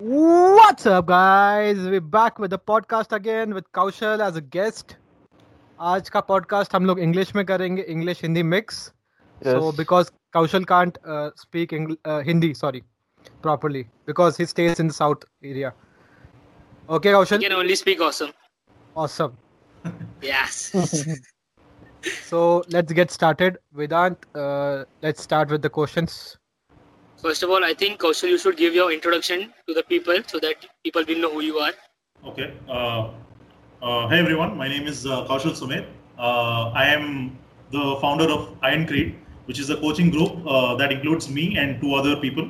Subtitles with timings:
[0.00, 1.78] What's up, guys?
[1.78, 4.96] We're back with the podcast again with Kaushal as a guest.
[5.80, 8.92] आज का podcast हम लोग English में करेंगे English Hindi mix.
[9.44, 9.76] So Yes.
[9.76, 12.82] because Kaushal can't uh, speak Eng- uh, Hindi, sorry,
[13.42, 15.72] properly because he stays in the south area.
[16.88, 17.40] Okay, You Kaushal.
[17.40, 18.32] can only speak awesome.
[18.96, 19.36] Awesome.
[20.22, 20.72] Yes.
[22.24, 23.58] So let's get started.
[27.21, 30.39] First of all, I think Kaushal, you should give your introduction to the people so
[30.39, 31.73] that people will know who you are.
[32.25, 32.53] Okay.
[32.67, 33.11] Uh,
[33.83, 35.85] uh, hey everyone, my name is uh, Kaushal Sumedh.
[36.17, 37.37] Uh, I am
[37.69, 39.13] the founder of Ironcreed,
[39.45, 42.49] which is a coaching group uh, that includes me and two other people.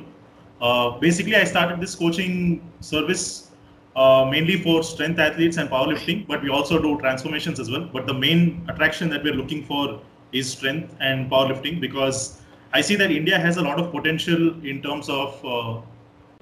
[0.62, 3.50] Uh, basically, I started this coaching service
[3.94, 7.90] mainly for strength athletes and powerlifting, but we also do transformations as well.
[7.92, 10.00] But the main attraction that we're looking for
[10.32, 12.41] is strength and powerlifting because
[12.72, 15.80] I see that India has a lot of potential in terms of uh,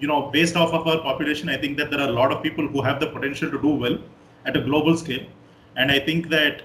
[0.00, 2.42] you know, based off of our population, I think that there are a lot of
[2.42, 3.98] people who have the potential to do well
[4.46, 5.26] at a global scale.
[5.76, 6.62] And I think that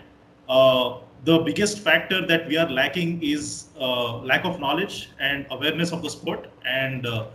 [0.47, 5.91] uh, the biggest factor that we are lacking is uh, lack of knowledge and awareness
[5.91, 6.47] of the sport.
[6.65, 7.27] And uh,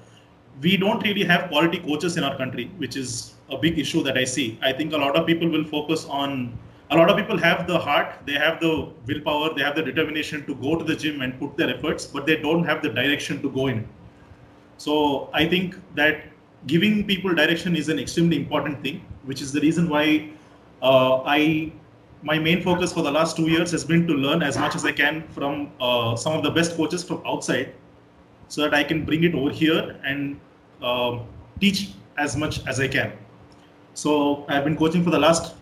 [0.62, 4.16] we don't really have quality coaches in our country, which is a big issue that
[4.16, 4.58] I see.
[4.62, 6.58] I think a lot of people will focus on,
[6.90, 10.44] a lot of people have the heart, they have the willpower, they have the determination
[10.46, 13.40] to go to the gym and put their efforts, but they don't have the direction
[13.42, 13.88] to go in.
[14.76, 16.24] So I think that
[16.66, 20.30] giving people direction is an extremely important thing, which is the reason why
[20.82, 21.72] uh, I
[22.22, 24.84] my main focus for the last two years has been to learn as much as
[24.84, 27.74] I can from uh, some of the best coaches from outside,
[28.48, 30.40] so that I can bring it over here and
[30.82, 31.26] um
[31.60, 33.12] teach as much as I can.
[33.94, 35.54] So I've been coaching for the last,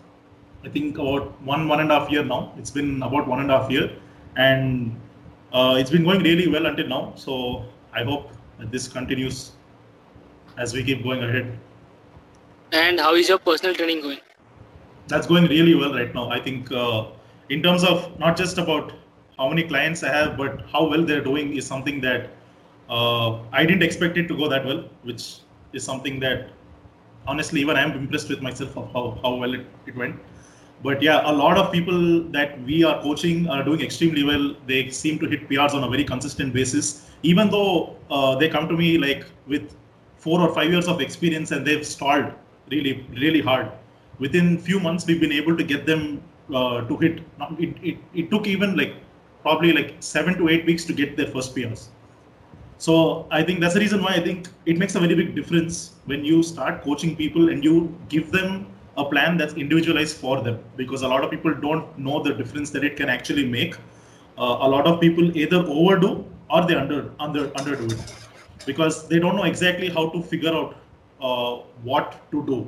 [0.63, 2.53] I think about one one and a half year now.
[2.57, 3.91] It's been about one and a half year,
[4.35, 4.99] and
[5.53, 7.13] uh, it's been going really well until now.
[7.15, 9.51] So I hope that this continues
[10.57, 11.57] as we keep going ahead.
[12.71, 14.19] And how is your personal training going?
[15.07, 16.29] That's going really well right now.
[16.29, 17.05] I think uh,
[17.49, 18.91] in terms of not just about
[19.37, 22.29] how many clients I have, but how well they're doing is something that
[22.89, 25.37] uh, I didn't expect it to go that well, which
[25.73, 26.49] is something that
[27.25, 30.19] honestly even I'm impressed with myself of how, how well it, it went.
[30.81, 34.55] But yeah, a lot of people that we are coaching are doing extremely well.
[34.65, 38.69] They seem to hit PRs on a very consistent basis, even though uh, they come
[38.69, 39.75] to me like with
[40.17, 42.31] four or five years of experience and they've stalled
[42.71, 43.71] really, really hard.
[44.19, 46.21] Within few months, we've been able to get them
[46.53, 47.21] uh, to hit.
[47.57, 48.95] It, it, it took even like
[49.41, 51.87] probably like seven to eight weeks to get their first PRs.
[52.77, 55.95] So I think that's the reason why I think it makes a very big difference
[56.05, 58.67] when you start coaching people and you give them
[59.01, 62.69] a plan that's individualized for them because a lot of people don't know the difference
[62.71, 63.75] that it can actually make.
[64.37, 66.11] Uh, a lot of people either overdo
[66.49, 68.01] or they under under underdo it
[68.65, 70.75] because they don't know exactly how to figure out
[71.21, 72.59] uh, what to do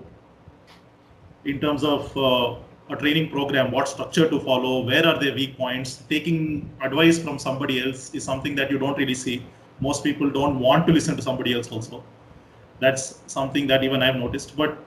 [1.46, 2.56] in terms of uh,
[2.90, 6.04] a training program, what structure to follow, where are their weak points.
[6.10, 9.44] Taking advice from somebody else is something that you don't really see.
[9.80, 12.04] Most people don't want to listen to somebody else also.
[12.80, 14.56] That's something that even I've noticed.
[14.56, 14.78] But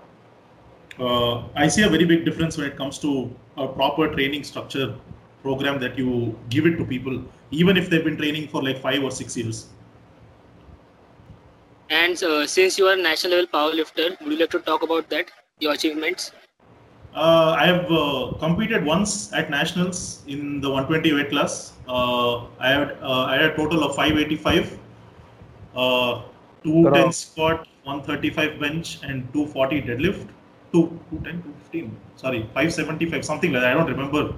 [0.98, 4.94] uh, I see a very big difference when it comes to a proper training structure
[5.42, 9.02] program that you give it to people, even if they've been training for like five
[9.02, 9.66] or six years.
[11.90, 15.10] And uh, since you are a national level powerlifter, would you like to talk about
[15.10, 16.32] that, your achievements?
[17.14, 21.74] Uh, I have uh, competed once at nationals in the 120 weight class.
[21.86, 24.78] Uh, I had uh, I had a total of 585,
[25.76, 26.22] uh,
[26.64, 30.26] 210 squat, 135 bench, and 240 deadlift.
[30.74, 31.96] Two, 210, 215.
[32.16, 33.70] Sorry, 575, something like that.
[33.70, 34.34] I don't remember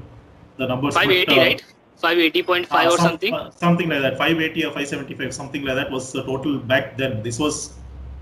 [0.59, 0.95] the numbers.
[0.95, 1.65] but, 580, uh, right?
[2.03, 3.33] 580.5 uh, or some- something?
[3.35, 4.19] uh, something like that.
[4.19, 7.23] 580 or 575, something like that was the total back then.
[7.23, 7.73] This was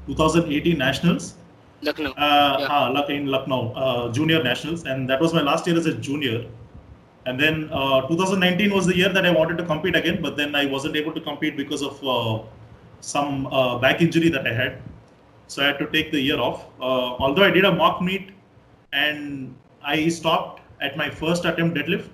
[0.06, 1.34] 2018 nationals.
[1.82, 2.12] Lucknow.
[2.12, 2.66] Uh, Yeah.
[2.70, 5.94] ah, Luck- in Lucknow, uh, junior nationals, and that was my last year as a
[5.94, 6.44] junior.
[7.26, 10.54] And then uh, 2019 was the year that I wanted to compete again, but then
[10.54, 12.42] I wasn't able to compete because of uh,
[13.00, 14.82] some uh, back injury that I had.
[15.46, 16.66] So I had to take the year off.
[16.80, 18.30] Uh, although I did a mock meet,
[18.92, 22.10] and I stopped at my first attempt deadlift.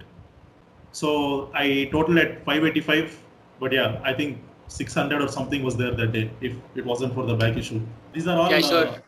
[0.92, 3.16] So I totaled at 585,
[3.60, 7.26] but yeah, I think 600 or something was there that day if it wasn't for
[7.26, 7.80] the back issue.
[8.12, 8.86] These are all Yeah, sure.
[8.88, 8.98] uh,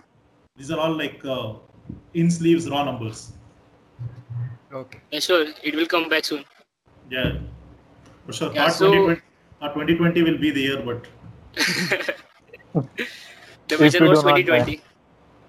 [0.57, 1.55] these are all like uh,
[2.15, 3.33] in sleeves raw numbers.
[4.73, 5.01] Okay.
[5.11, 5.47] Yeah, sure.
[5.63, 6.45] It will come back soon.
[7.11, 7.39] Yeah,
[8.27, 8.53] for sure.
[8.55, 9.21] Yeah, Not so- 2020,
[9.61, 11.07] not 2020 will be the year, but
[13.73, 14.81] The If vision we was do not 2020.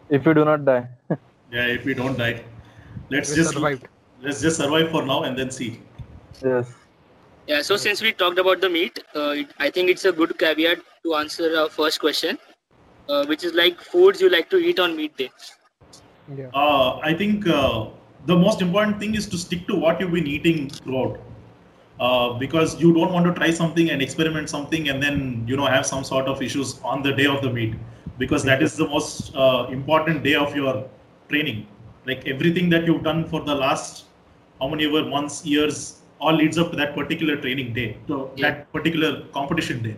[0.09, 0.87] If you do not die.
[1.51, 2.43] yeah, if we don't die,
[3.09, 3.87] let's We just survived.
[4.21, 5.81] let's just survive for now and then see.
[6.43, 6.79] yes.
[7.47, 10.37] Yeah, so since we talked about the meet, uh, it, I think it's a good
[10.39, 12.39] caveat to answer our first question.
[13.13, 15.29] uh, which is like foods you like to eat on meet day.
[16.35, 16.49] Yeah.
[16.53, 17.87] Uh, I think uh,
[18.25, 21.19] the most important thing is to stick to what you've been eating throughout.
[21.99, 25.65] Uh, because you don't want to try something and experiment something and then you know
[25.65, 27.75] have some sort of issues on the day of the meet
[28.17, 30.87] because that is the most uh, important day of your
[31.29, 31.65] training
[32.05, 34.05] like everything that you've done for the last
[34.61, 38.43] how many ever months years all leads up to that particular training day to Yeah.
[38.45, 39.95] that particular competition day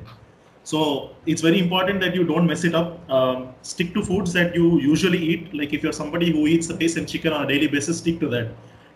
[0.64, 3.08] so it's very important that you don't mess it up.
[3.08, 5.54] Um, stick to foods that you usually eat.
[5.54, 8.20] Like if you're somebody who eats the fish and chicken on a daily basis, stick
[8.22, 8.50] to that.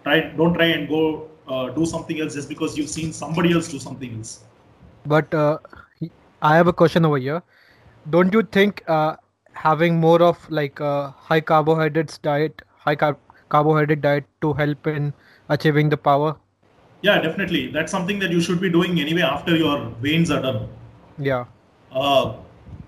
[0.04, 3.68] Try don't try and go uh, do something else just because you've seen somebody else
[3.68, 4.40] do something else.
[5.06, 5.60] But uh,
[6.42, 7.44] I have a question over here.
[8.10, 9.16] Don't you think uh,
[9.54, 13.18] having more of like a high carbohydrates diet, high car-
[13.50, 15.14] carbohydrate diet to help in
[15.50, 16.36] achieving the power?
[17.02, 17.72] Yeah, definitely.
[17.72, 20.68] That's something that you should be doing anyway after your weigh-ins are done.
[21.18, 21.46] Yeah.
[21.92, 22.34] Uh,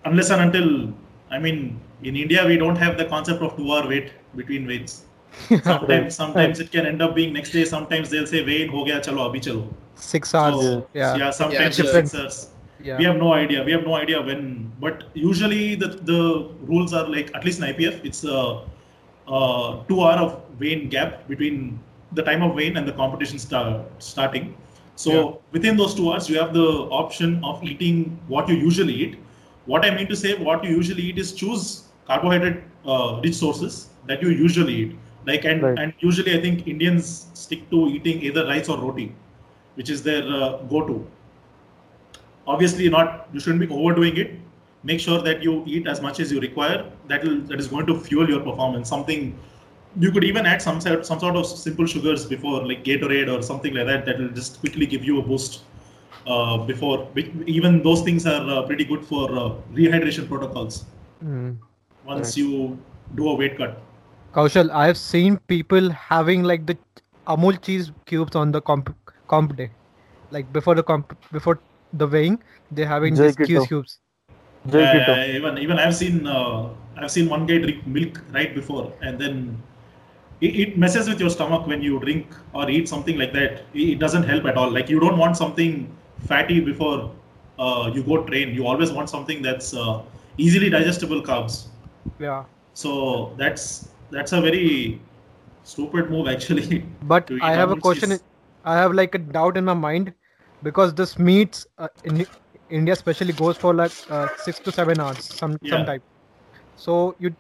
[0.06, 0.94] unless and until
[1.29, 5.06] I mean, in India we don't have the concept of two-hour wait between weigh-ins.
[5.63, 7.63] Sometimes, sometimes it can end up being next day.
[7.63, 9.74] Sometimes they'll say weigh-in ho gaya, chalo abhi chalo.
[9.95, 10.59] Six hours.
[10.62, 11.15] So, yeah.
[11.15, 12.06] yeah, sometimes Yeah, it's sure.
[12.09, 12.50] six hours.
[12.83, 12.97] Yeah.
[12.97, 13.63] We have no idea.
[13.63, 14.71] We have no idea when.
[14.79, 16.21] But usually the the
[16.71, 18.61] rules are like at least in IPF, it's a,
[19.27, 21.79] uh two hour of weigh-in gap between
[22.13, 24.55] the time of weigh-in and the competition start, starting.
[24.95, 25.31] So Yeah.
[25.51, 26.67] within those two hours, you have the
[27.01, 29.15] option of eating what you usually eat.
[29.65, 33.89] What I mean to say, what you usually eat is choose carbohydrate uh, rich sources
[34.07, 34.95] that you usually eat.
[35.25, 35.77] Like and Right.
[35.79, 39.07] and usually I think Indians stick to eating either rice or roti,
[39.75, 41.05] which is their uh, go-to
[42.47, 44.39] obviously not you shouldn't be overdoing it.
[44.83, 46.91] Make sure that you eat as much as you require.
[47.07, 48.89] That will that is going to fuel your performance.
[48.89, 49.38] Something
[49.99, 53.41] you could even add some sort some sort of simple sugars before like gatorade or
[53.41, 55.61] something like that that will just quickly give you a boost
[56.27, 57.07] uh, before
[57.45, 60.85] even those things are uh, pretty good for uh, rehydration protocols.
[61.23, 61.57] Mm.
[62.05, 62.38] once Right.
[62.38, 62.79] you
[63.15, 63.81] do a weight cut.
[64.33, 66.77] Kaushal, I have seen people having like the
[67.27, 68.95] Amul cheese cubes on the comp
[69.27, 69.69] comp day,
[70.31, 71.59] like before the comp before
[71.93, 72.41] the weighing,
[72.71, 73.67] they're having these cheese Keto.
[73.67, 73.99] cubes.
[74.67, 75.25] Jai Uh, Keto.
[75.35, 79.61] even even I've seen uh, I've seen one guy drink milk right before, and then
[80.41, 83.63] it, it messes with your stomach when you drink or eat something like that.
[83.73, 84.71] It, it doesn't help at all.
[84.71, 85.95] Like you don't want something
[86.27, 87.11] fatty before
[87.59, 88.53] uh, you go train.
[88.55, 90.01] You always want something that's uh,
[90.38, 91.67] easily digestible carbs.
[92.19, 92.45] Yeah.
[92.73, 95.01] So that's that's a very
[95.63, 96.85] stupid move actually.
[97.01, 98.11] But I have a question.
[98.11, 98.23] cheese.
[98.63, 100.13] I have like a doubt in my mind
[100.63, 102.25] because this meets uh, in
[102.69, 105.71] India especially goes for like uh, six to seven hours some Yeah.
[105.71, 106.01] sometime.
[106.75, 107.35] So you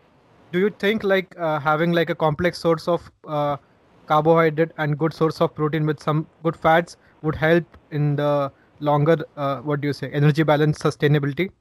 [0.51, 3.57] do you think like uh, having like a complex source of uh,
[4.07, 9.17] carbohydrate and good source of protein with some good fats would help in the longer
[9.37, 11.51] uh, what do you say energy balance sustainability?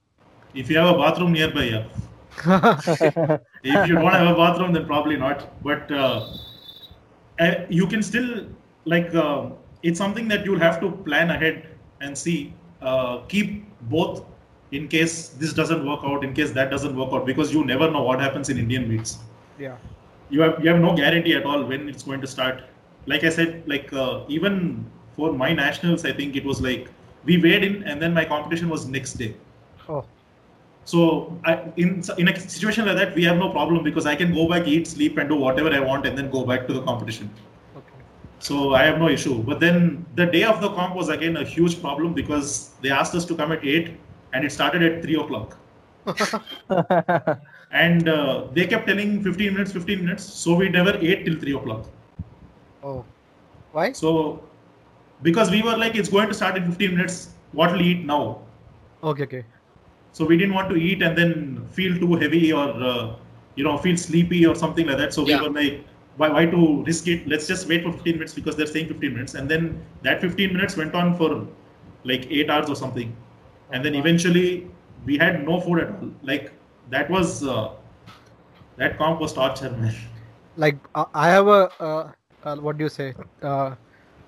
[0.54, 1.84] If you have a bathroom nearby, yeah.
[3.62, 5.62] if you don't have a bathroom, then probably not.
[5.62, 6.26] But uh,
[7.38, 8.46] uh, you can still
[8.84, 9.50] like uh,
[9.82, 11.66] it's something that you'll have to plan ahead
[12.00, 12.54] and see.
[12.82, 14.24] Uh, keep both
[14.72, 17.90] in case this doesn't work out, in case that doesn't work out, because you never
[17.90, 19.18] know what happens in Indian meets.
[19.58, 19.76] yeah.
[20.30, 22.62] You have you have no guarantee at all when it's going to start.
[23.06, 24.86] Like I said, like uh, even
[25.16, 26.88] for my nationals, I think it was like
[27.24, 29.34] we weighed in, and then my competition was next day.
[29.88, 30.04] Oh.
[30.84, 34.32] So I, in in a situation like that, we have no problem because I can
[34.32, 36.82] go back, eat, sleep, and do whatever I want, and then go back to the
[36.82, 37.28] competition.
[38.40, 38.62] Okay.
[38.62, 39.42] So I have no issue.
[39.42, 43.14] But then the day of the comp was again a huge problem because they asked
[43.14, 43.96] us to come at eight,
[44.32, 45.56] and it started at three o'clock.
[47.70, 50.24] And uh, they kept telling 15 minutes, 15 minutes.
[50.24, 51.86] So we never ate till three o'clock.
[52.82, 53.04] Oh.
[53.72, 53.92] Why?
[53.92, 54.42] So
[55.22, 57.30] because we were like, it's going to start in 15 minutes.
[57.52, 58.38] What will eat now?
[59.02, 59.24] Okay.
[59.24, 59.44] Okay.
[60.12, 63.16] So we didn't want to eat and then feel too heavy or uh,
[63.54, 65.14] you know feel sleepy or something like that.
[65.14, 65.40] So Yeah.
[65.40, 65.84] we were like,
[66.20, 67.26] why, why to risk it?
[67.26, 69.34] Let's just wait for 15 minutes because they're saying 15 minutes.
[69.34, 71.46] And then that 15 minutes went on for
[72.04, 73.16] like eight hours or something.
[73.72, 74.70] And then eventually
[75.06, 76.10] we had no food at all.
[76.22, 76.52] Like
[76.90, 77.70] that was uh,
[78.76, 79.94] that comp was torture, man.
[80.56, 80.76] like
[81.14, 82.12] I have a uh,
[82.44, 83.74] uh, what do you say uh,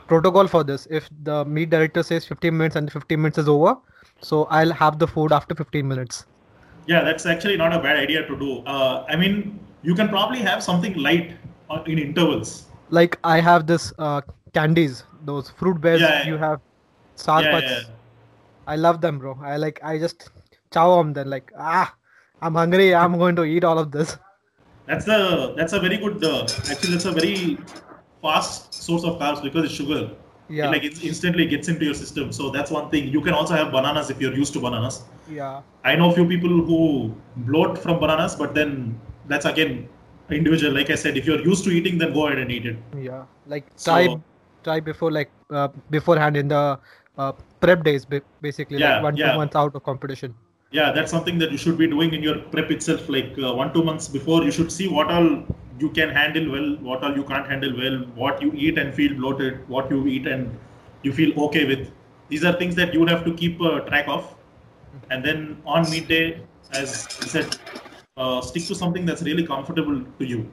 [0.07, 0.87] protocol for this.
[0.91, 3.77] If the meet director says 15 minutes and the 15 minutes is over,
[4.23, 6.25] so I'll have the food after 15 minutes.
[6.87, 8.59] Yeah, that's actually not a bad idea to do.
[8.61, 11.37] Uh, I mean, you can probably have something light
[11.87, 12.67] in intervals.
[12.91, 14.21] Like I have this uh,
[14.53, 16.27] candies, those fruit bears Yeah, yeah.
[16.27, 16.61] you have,
[17.17, 17.81] star Yeah, yeah.
[18.67, 19.39] I love them, bro.
[19.43, 20.31] I like I just
[20.73, 21.29] chow on them.
[21.29, 21.95] Like ah,
[22.41, 22.95] I'm hungry.
[22.95, 24.17] I'm going to eat all of this.
[24.87, 27.59] That's the that's a very good uh, actually that's a very
[28.21, 30.11] fast source of carbs because it's sugar.
[30.49, 30.67] Yeah.
[30.67, 32.33] It like it instantly gets into your system.
[32.33, 33.09] So that's one thing.
[33.09, 35.03] You can also have bananas if you're used to bananas.
[35.31, 35.63] Yeah.
[35.85, 39.89] I know few people who bloat from bananas, but then that's again
[40.33, 40.73] individual.
[40.73, 42.77] Like I said, if you're used to eating, then go ahead and eat it.
[42.99, 43.25] Yeah.
[43.47, 44.23] Like try So-
[44.65, 46.79] try before like uh, beforehand in the
[47.19, 48.07] uh, prep days
[48.41, 49.33] basically Yeah, like one yeah.
[49.33, 50.35] two months out of competition.
[50.71, 53.09] Yeah, that's something that you should be doing in your prep itself.
[53.09, 55.45] Like uh, one two months before, you should see what all
[55.79, 59.15] you can handle well, what all you can't handle well, what you eat and feel
[59.15, 60.57] bloated, what you eat and
[61.03, 61.91] you feel okay with.
[62.29, 64.35] These are things that you would have to keep uh, track of.
[65.11, 66.41] And then on meet day,
[66.73, 67.57] as I said,
[68.17, 70.51] uh, stick to something that's really comfortable to you.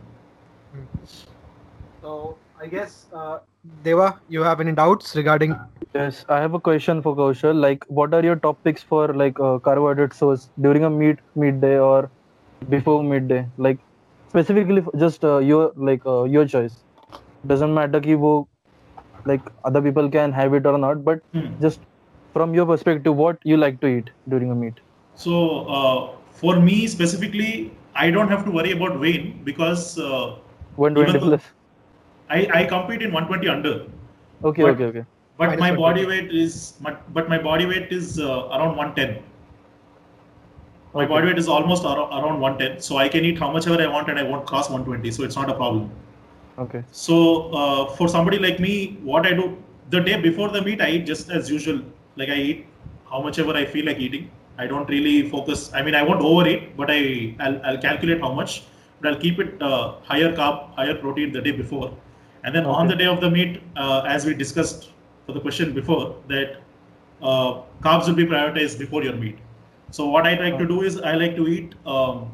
[2.02, 3.40] So I guess uh,
[3.84, 5.56] Deva, you have any doubts regarding?
[5.94, 7.60] Yes, I have a question for Kaushal.
[7.60, 11.78] Like, what are your top picks for like uh, carbohydrate source during a meet midday
[11.80, 12.12] or
[12.70, 13.48] before midday?
[13.58, 13.80] Like,
[14.30, 16.84] specifically just uh, your like uh, your choice.
[17.48, 18.48] Doesn't matter कि वो
[19.26, 21.48] like other people can have it or not, but Hmm.
[21.62, 21.82] just
[22.34, 24.80] from your perspective, what you like to eat during a meet?
[25.16, 25.36] So
[25.80, 30.36] uh, for me specifically, I don't have to worry about weight because uh,
[30.76, 31.44] 120 plus.
[32.30, 33.88] I, I compete in 120 under.
[34.44, 35.06] Okay, But- okay, okay.
[35.40, 35.82] But Minus my 120.
[35.82, 39.24] body weight is my, but my body weight is uh, around 110.
[40.94, 41.10] My Okay.
[41.14, 43.88] body weight is almost around, around 110, so I can eat how much ever I
[43.88, 45.90] want and I won't cross 120, so it's not a problem.
[46.58, 46.84] Okay.
[46.92, 49.46] So uh, for somebody like me, what I do
[49.92, 51.80] the day before the meet, I eat just as usual.
[52.18, 52.66] Like I eat
[53.10, 54.30] how much ever I feel like eating.
[54.60, 55.72] I don't really focus.
[55.74, 58.64] I mean, I won't overeat, but I I'll, I'll calculate how much,
[59.02, 61.92] but I'll keep it uh, higher carb, higher protein the day before,
[62.44, 64.90] and then on the day of the meet, uh, as we discussed
[65.26, 66.58] for the question before, that
[67.22, 69.38] uh, carbs will be prioritized before your meet.
[69.92, 72.32] So what I like to do is I like to eat um,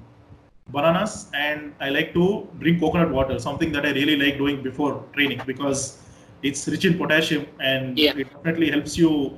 [0.69, 5.03] bananas and I like to drink coconut water, something that I really like doing before
[5.13, 5.99] training because
[6.43, 8.17] it's rich in potassium and Yeah.
[8.17, 9.37] it definitely helps you.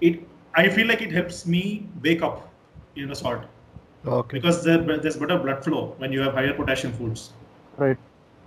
[0.00, 0.20] It
[0.56, 2.48] I feel like it helps me wake up
[2.96, 3.42] in a sort
[4.06, 4.38] Okay.
[4.38, 7.32] because there, there's better blood flow when you have higher potassium foods.
[7.76, 7.98] Right.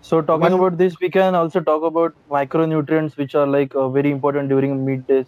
[0.01, 3.89] So talking One- about this, we can also talk about micronutrients, which are like uh,
[3.89, 5.25] very important during meet days,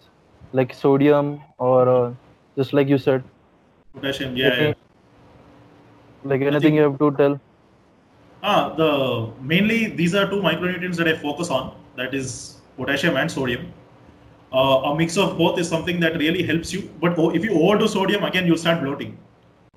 [0.53, 2.13] like sodium or uh,
[2.57, 3.23] just like you said,
[3.93, 4.47] Potassium, yeah.
[4.47, 4.67] Okay.
[4.69, 4.73] yeah.
[6.23, 7.39] like anything you have to tell.
[8.43, 11.75] Ah, the mainly these are two micronutrients that I focus on.
[11.97, 13.71] That is potassium and sodium.
[14.53, 16.89] Uh, a mix of both is something that really helps you.
[16.99, 19.17] But if you overdo sodium, again you start bloating.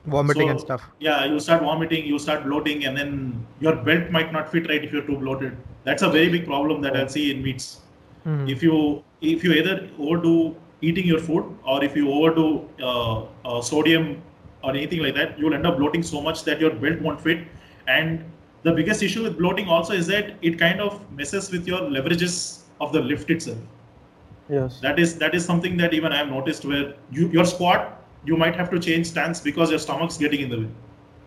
[0.07, 0.83] Vomiting and stuff.
[1.00, 4.85] Yeah, you start vomiting, you start bloating, and then your belt might not fit right
[4.85, 5.57] if you're too bloated.
[5.85, 7.81] That's a very big problem that I see in meets.
[8.26, 8.50] Mhm.
[8.50, 13.61] If you if you either overdo eating your food or if you overdo uh, uh,
[13.61, 14.23] sodium
[14.62, 17.47] or anything like that, you'll end up bloating so much that your belt won't fit.
[17.87, 18.25] And
[18.64, 22.37] the biggest issue with bloating also is that it kind of messes with your leverages
[22.81, 23.59] of the lift itself.
[24.49, 24.81] Yes.
[24.81, 28.37] That is that is something that even I have noticed where you your squat you
[28.37, 30.69] might have to change stance because your stomach's getting in the way.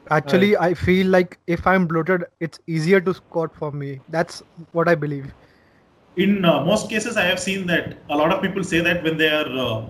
[0.10, 4.00] Actually, I feel like if I'm bloated, it's easier to squat for me.
[4.08, 5.34] That's what I believe.
[6.24, 7.84] in uh, most cases i have seen that
[8.14, 9.82] a lot of people say that when they are uh,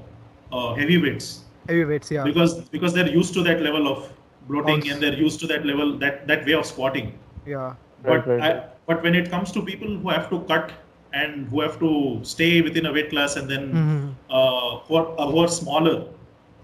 [0.56, 1.28] uh, heavyweights
[1.70, 2.26] Heavyweights, yeah.
[2.30, 4.02] because because they're used to that level of
[4.50, 7.08] bloating Also- and they're used to that level that that way of squatting
[7.54, 7.70] Yeah.
[8.10, 8.52] but Right, right, I,
[8.92, 10.76] but when it comes to people who have to cut
[11.20, 11.92] and who have to
[12.34, 14.06] stay within a weight class and then Mhm.
[14.38, 15.96] uh, who, are, uh, who are smaller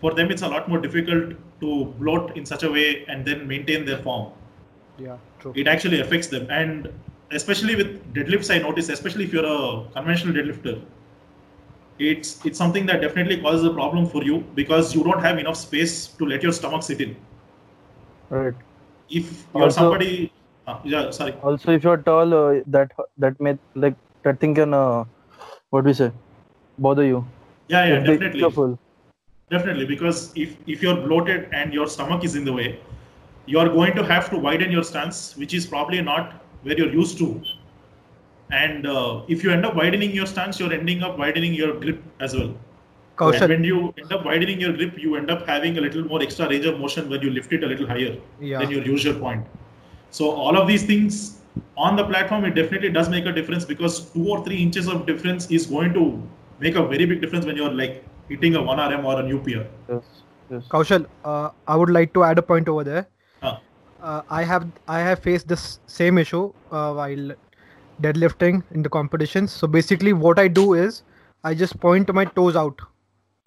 [0.02, 1.70] for them it's a lot more difficult to
[2.02, 4.26] bloat in such a way and then maintain their form
[5.06, 5.18] Yeah.
[5.44, 5.54] True.
[5.62, 6.90] it actually affects them and
[7.40, 9.62] especially with deadlifts i notice especially if you're a
[9.96, 10.76] conventional deadlifter
[12.10, 15.58] it's it's something that definitely causes a problem for you because you don't have enough
[15.64, 17.16] space to let your stomach sit in
[18.30, 18.54] Right.
[19.10, 20.12] if you're Also- somebody
[20.68, 22.92] uh, yeah sorry Also, if you're tall, uh, that
[23.24, 23.52] that may
[23.86, 25.04] like that thing can uh,
[25.70, 26.12] what we say
[26.78, 27.26] bother you.
[27.68, 28.80] yeah yeah Just definitely careful.
[29.56, 32.68] definitely because if if you're bloated and your stomach is in the way
[33.54, 37.18] you're going to have to widen your stance which is probably not where you're used
[37.24, 37.30] to
[38.52, 42.02] and uh, if you end up widening your stance you're ending up widening your grip
[42.28, 43.50] as well And Kaushal.
[43.52, 46.46] when you end up widening your grip, you end up having a little more extra
[46.52, 48.14] range of motion when you lift it a little higher
[48.52, 48.62] Yeah.
[48.62, 49.44] than your usual point.
[50.20, 51.18] So all of these things
[51.78, 55.06] on the platform, it definitely does make a difference because two or three inches of
[55.06, 56.22] difference is going to
[56.60, 59.66] make a very big difference when you're like hitting a 1RM or a new PR.
[59.90, 60.04] Yes.
[60.50, 60.64] Yes.
[60.70, 63.08] Kaushal, uh, I would like to add a point over there.
[64.04, 67.32] Uh, I have I have faced this same issue uh, while
[68.02, 69.54] deadlifting in the competitions.
[69.54, 71.04] So basically, what I do is
[71.46, 72.82] I just point my toes out.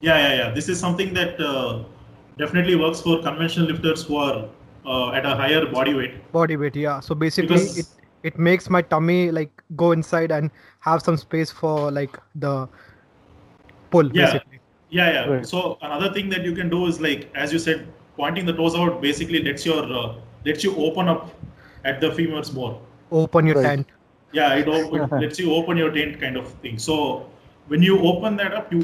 [0.00, 0.50] Yeah, yeah, yeah.
[0.54, 1.84] This is something that uh,
[2.38, 4.48] definitely works for conventional lifters who are
[4.86, 6.32] uh, at a higher body weight.
[6.32, 7.00] Body weight, yeah.
[7.00, 7.86] So basically, Because- it
[8.28, 12.54] it makes my tummy like go inside and have some space for like the
[13.90, 14.25] pull Yeah.
[14.26, 14.61] basically
[14.97, 15.25] Yeah, yeah.
[15.30, 15.47] Right.
[15.50, 17.78] So another thing that you can do is like, as you said,
[18.18, 20.14] pointing the toes out basically lets your uh,
[20.49, 21.23] lets you open up
[21.92, 22.73] at the femurs more.
[23.23, 23.66] open your Right.
[23.71, 23.90] tent
[24.37, 26.78] Yeah, it, op- it lets you open your tent kind of thing.
[26.87, 26.95] So
[27.73, 28.80] when you open that up, you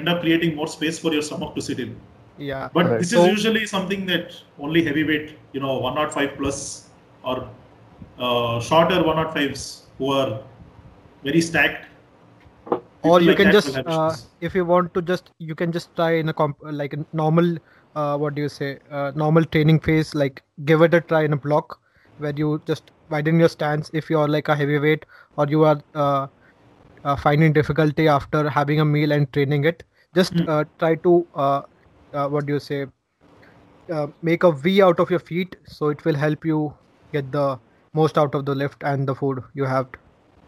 [0.00, 1.94] end up creating more space for your stomach to sit in.
[2.50, 3.00] yeah But Right.
[3.04, 4.36] this So- is usually something that
[4.68, 6.60] only heavyweight, you know, 105 plus
[7.22, 7.36] or
[8.18, 10.42] uh, shorter 105s who are
[11.22, 11.86] very stacked.
[13.08, 16.12] or you like can just uh, if you want to just you can just try
[16.20, 17.50] in a comp like a normal
[18.02, 20.40] uh, what do you say uh, normal training phase like
[20.70, 21.76] give it a try in a block
[22.18, 25.04] where you just widen your stance if you're like a heavyweight
[25.36, 26.26] or you are uh,
[27.04, 29.82] uh, finding difficulty after having a meal and training it.
[30.14, 31.62] Just uh, try to uh,
[32.12, 32.86] uh, what do you say
[33.92, 36.72] uh, make a v out of your feet so it will help you
[37.12, 37.58] get the
[37.94, 39.88] most out of the lift and the food you have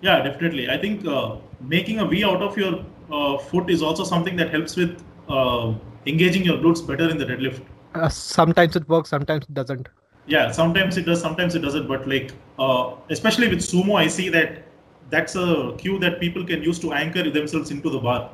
[0.00, 0.69] Yeah, definitely.
[0.71, 4.50] I think uh, making a V out of your uh, foot is also something that
[4.50, 5.75] helps with uh,
[6.07, 7.62] engaging your glutes better in the deadlift.
[7.95, 9.88] uh, sometimes it works sometimes it doesn't
[10.26, 11.87] Yeah, sometimes it does, sometimes it doesn't.
[11.88, 14.65] But like, uh, especially with sumo, I see that
[15.11, 18.31] that's a cue that people can use to anchor themselves into the bar.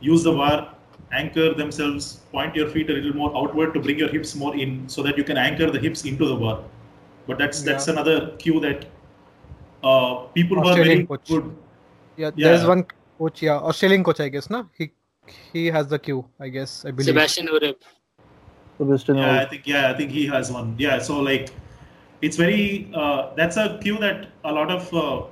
[0.00, 0.74] Use the bar,
[1.12, 4.88] anchor themselves, point your feet a little more outward to bring your hips more in,
[4.88, 6.62] so that you can anchor the hips into the bar.
[7.28, 7.94] But that's that's Yeah.
[7.94, 8.86] another cue that
[9.84, 11.28] uh, people who are very coach.
[11.28, 11.54] good.
[12.16, 12.84] Yeah, there's one
[13.18, 14.60] coach, yeah, Australian coach, I guess, no?
[14.78, 14.90] He
[15.52, 17.12] he has the cue, I guess, I believe.
[17.12, 17.76] Sebastian Oreb.
[18.78, 20.74] Sebastian Yeah, I think yeah, I think he has one.
[20.78, 21.52] Yeah, so like,
[22.22, 25.22] it's very uh, that's a cue that a lot of uh,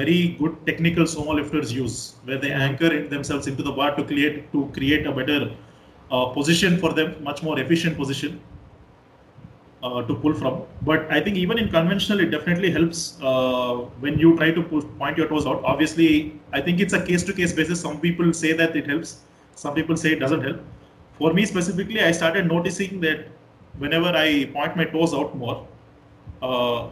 [0.00, 4.04] very good technical sumo lifters use, where they anchor it themselves into the bar to
[4.12, 5.40] create to create a better
[6.10, 8.40] uh, position for them, much more efficient position
[9.82, 10.62] uh, to pull from.
[10.82, 14.82] But I think even in conventional, it definitely helps uh, when you try to pull,
[14.82, 15.62] point your toes out.
[15.64, 17.80] Obviously, I think it's a case-to-case basis.
[17.80, 19.20] Some people say that it helps,
[19.54, 20.60] some people say it doesn't help.
[21.18, 23.28] For me specifically, I started noticing that
[23.78, 25.66] whenever I point my toes out more,
[26.42, 26.90] uh,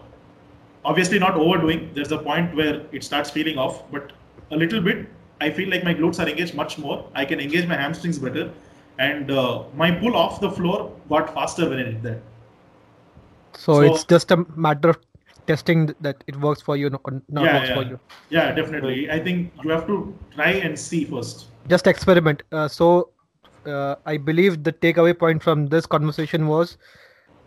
[0.84, 1.90] obviously not overdoing.
[1.94, 4.12] There's a point where it starts feeling off, but
[4.50, 5.06] a little bit.
[5.40, 7.08] I feel like my glutes are engaged much more.
[7.14, 8.52] I can engage my hamstrings better,
[8.98, 12.20] and uh, my pull off the floor got faster when I did that.
[13.56, 14.98] So, So- it's just a matter of
[15.46, 17.74] testing that it works for you, no- not yeah, works yeah.
[17.74, 18.00] for you.
[18.30, 19.10] Yeah, definitely.
[19.10, 21.48] I think you have to try and see first.
[21.68, 22.42] Just experiment.
[22.52, 23.10] Uh, so,
[23.66, 26.76] uh, I believe the takeaway point from this conversation was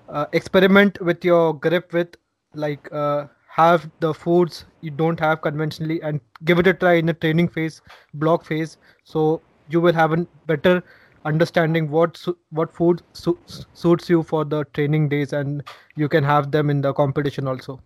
[0.10, 2.16] uh, experiment with your grip with
[2.54, 7.06] like uh, have the foods you don't have conventionally and give it a try in
[7.06, 7.82] the training phase
[8.16, 10.84] block phase so you will have a better
[11.26, 13.38] understanding what su- what food su-
[13.74, 15.64] suits you for the training days and
[15.96, 17.80] you can have them in the competition also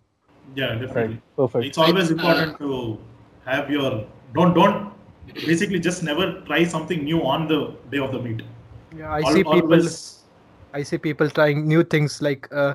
[0.54, 1.14] Yeah, definitely.
[1.14, 1.22] Right.
[1.38, 1.64] Perfect.
[1.66, 2.98] It's always Uh, important to
[3.44, 3.90] have your
[4.34, 4.92] don't don't
[5.48, 7.58] basically just never try something new on the
[7.94, 8.42] day of the meet.
[9.00, 9.98] yeah i Al- see people always-
[10.78, 12.72] I see people trying new things like uh,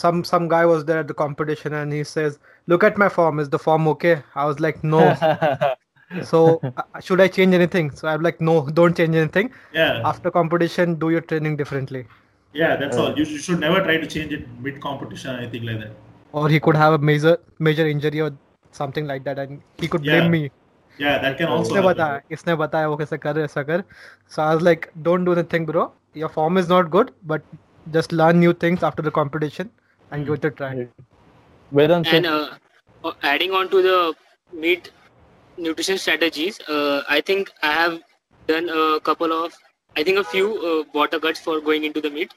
[0.00, 2.36] some some guy was there at the competition and he says,
[2.72, 3.40] "Look at my form.
[3.44, 4.12] Is the form okay?"
[4.42, 5.00] I was like, "No."
[6.23, 7.91] so uh, should I change anything?
[7.91, 9.51] So I'm like, "No, don't change anything.
[9.73, 12.05] Yeah, After competition, do your training differently."
[12.53, 13.09] yeah, that's all.
[13.17, 15.91] You, you should never try to change it mid competition or anything like that.
[16.31, 18.31] Or he could have a major major injury or
[18.71, 20.29] something like that, and he could blame Yeah.
[20.37, 20.51] me.
[20.99, 21.75] Yeah, that can also.
[21.75, 21.89] इसने happen.
[21.89, 23.83] बताया इसने बताया वो कैसे कर ऐसा कर
[24.35, 25.83] so I was like don't do anything bro
[26.21, 27.43] your form is not good but
[27.97, 29.69] just learn new things after the competition
[30.11, 30.71] and give it a try
[31.79, 32.49] Vedant And said, uh,
[33.03, 34.15] uh, adding on to the
[34.53, 34.89] meat
[35.56, 38.00] nutrition strategies, uh, I think I have
[38.46, 39.52] done a couple of,
[39.96, 42.32] I think a few uh, water cuts for going into the meet.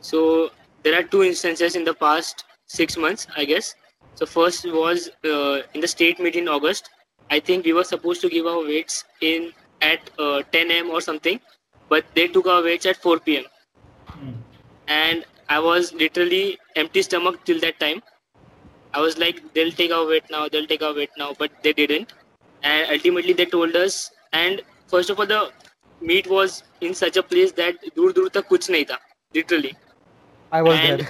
[0.00, 0.50] So
[0.82, 3.74] there are two instances in the past six months, I guess.
[4.14, 6.90] So first was uh, in the state meet in August.
[7.30, 10.90] I think we were supposed to give our weights in at uh, 10 a.m.
[10.90, 11.40] or something,
[11.88, 13.44] but they took our weights at 4 p.m.
[14.06, 14.32] Hmm.
[14.88, 18.02] And I was literally empty stomach till that time.
[18.92, 21.72] I was like, they'll take our weight now, they'll take our weight now, but they
[21.72, 22.12] didn't
[22.62, 24.10] and ultimately they told us.
[24.32, 25.50] And first of all the
[26.00, 28.98] meet was in such a place that dur dur tak kuch nahi tha
[29.34, 29.74] literally.
[30.52, 31.08] I was and there.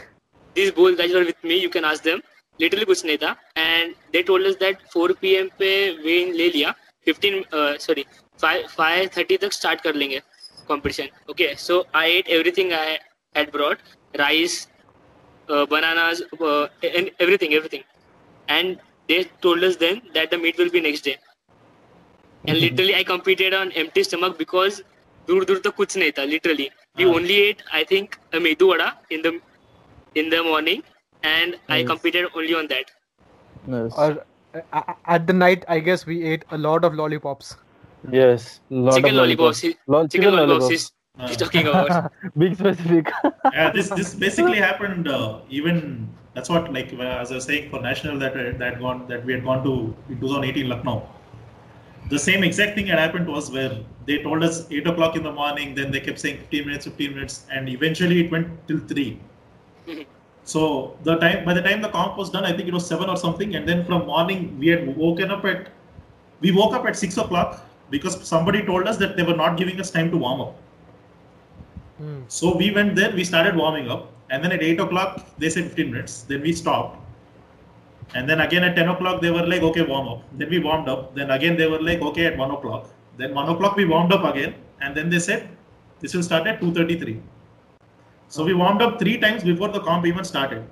[0.55, 1.59] these both guys were with me.
[1.59, 2.23] You can ask them.
[2.59, 3.37] Literally kuch nahi tha.
[3.57, 5.71] And they told us that 4 pm pe
[6.09, 6.75] weigh-in le liya.
[7.07, 8.05] 15 uh, sorry
[8.39, 10.21] 5 5:30 tak start kar lenge
[10.67, 11.09] competition.
[11.35, 12.99] Okay so i ate everything i
[13.35, 13.89] had brought.
[14.19, 14.69] Rice
[15.49, 17.85] uh, bananas uh, and everything everything.
[18.49, 21.17] And they told us then that the meet will be next day
[22.48, 24.82] And literally, I competed on empty stomach because
[25.30, 26.26] दूर दूर तक कुछ नहीं था.
[26.32, 27.14] Literally, we Ah.
[27.20, 29.32] only ate I think a medu vada in the
[30.24, 30.84] in the morning,
[31.24, 31.88] and I Nice.
[31.94, 32.92] competed only on that.
[33.76, 33.94] Yes.
[33.98, 34.10] Or
[34.56, 37.56] uh, a- at the night, I guess we ate a lot of lollipops.
[38.18, 38.44] yes.
[38.70, 39.62] Lot chicken of lollipops.
[39.68, 40.70] He- Lol- Chicken lollipops.
[40.76, 40.86] He's,
[41.18, 42.12] Uh, he's talking about.
[42.44, 43.10] Big specific.
[43.58, 45.08] yeah, this this basically happened.
[45.18, 45.78] Uh, even
[46.38, 49.26] that's what like uh, as I was saying for national that uh, that gone that
[49.30, 49.76] we had gone to
[50.16, 50.98] in 2018 Lucknow.
[52.11, 55.23] The same exact thing had happened to us where they told us eight o'clock in
[55.23, 55.75] the morning.
[55.75, 59.21] Then they kept saying 15 minutes, 15 minutes, and eventually it went till three.
[60.43, 63.09] So the time by the time the comp was done, I think it was seven
[63.09, 63.55] or something.
[63.55, 65.69] And then from morning we had woken up at
[66.41, 69.79] we woke up at six o'clock because somebody told us that they were not giving
[69.81, 70.57] us time to warm up.
[71.99, 72.23] Hmm.
[72.29, 75.65] So we went there, we started warming up, and then at 8 o'clock they said
[75.65, 76.23] 15 minutes.
[76.23, 76.99] Then we stopped.
[78.15, 80.23] And then again at 10 o'clock they were like, okay, warm up.
[80.33, 81.15] Then we warmed up.
[81.15, 82.91] Then again they were like, okay, at 1 o'clock.
[83.17, 84.55] Then 1 o'clock we warmed up again.
[84.81, 85.49] And then they said,
[86.01, 87.21] this will start at 2.33.
[88.29, 90.65] So we warmed up three times before the comp even started.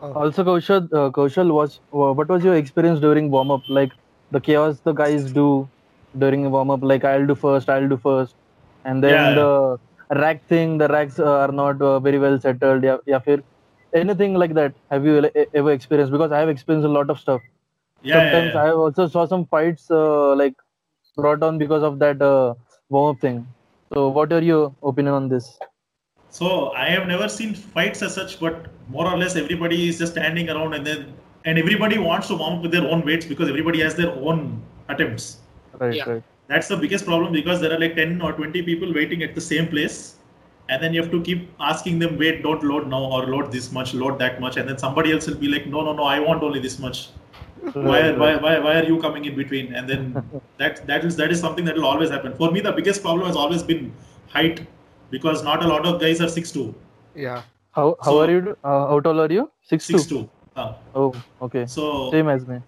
[0.00, 0.12] Oh.
[0.12, 3.62] Also, Kaushal, uh, Kaushal was uh, what was your experience during warm up?
[3.68, 3.92] Like
[4.30, 5.68] the chaos the guys do
[6.18, 6.82] during warm up.
[6.82, 8.34] Like I'll do first, I'll do first,
[8.84, 9.34] and then Yeah.
[9.34, 9.78] the
[10.20, 10.76] rack thing.
[10.78, 12.82] The racks uh, are not uh, very well settled.
[12.82, 13.20] Yeah, yeah.
[13.92, 14.74] Fir, anything like that?
[14.90, 16.12] Have you ever experienced?
[16.12, 17.40] Because I have experienced a lot of stuff.
[18.02, 18.62] Yeah, yeah, Sometimes yeah.
[18.62, 20.54] I have also saw some fights uh, like
[21.16, 22.54] brought on because of that uh,
[22.88, 23.46] warm up thing.
[23.92, 25.58] So, what are your opinion on this?
[26.30, 30.12] So I have never seen fights as such, but more or less everybody is just
[30.12, 31.14] standing around and then
[31.46, 34.62] and everybody wants to warm up with their own weights because everybody has their own
[34.88, 35.38] attempts.
[35.78, 36.10] Right, Yeah.
[36.10, 36.22] right.
[36.48, 39.40] That's the biggest problem because there are like 10 or 20 people waiting at the
[39.40, 40.16] same place.
[40.68, 43.70] And then you have to keep asking them, wait, don't load now or load this
[43.72, 44.56] much, load that much.
[44.56, 47.08] And then somebody else will be like, no, no, no, I want only this much.
[47.72, 49.72] Why, why, why, why are you coming in between?
[49.74, 52.34] And then that that is that is something that will always happen.
[52.34, 53.92] For me, the biggest problem has always been
[54.28, 54.66] height
[55.10, 56.74] because not a lot of guys are 6'2".
[57.14, 57.42] Yeah.
[57.72, 58.56] How how So- are you?
[58.64, 59.50] Uh, how tall are you?
[59.62, 59.96] Six two.
[59.96, 60.28] 6'2".
[60.56, 61.66] Uh, Oh, okay.
[61.66, 62.60] so Same as me.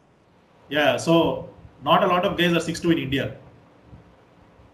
[0.68, 1.48] Yeah, so
[1.84, 3.36] not a lot of guys are 6'2 in India.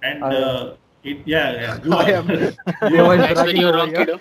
[0.03, 0.75] And uh,
[1.05, 2.13] it, yeah, yeah, you I are.
[2.13, 2.29] am.
[2.31, 2.53] You
[2.89, 3.09] They are.
[3.09, 4.07] were That's where bragging over here.
[4.07, 4.21] kiddo.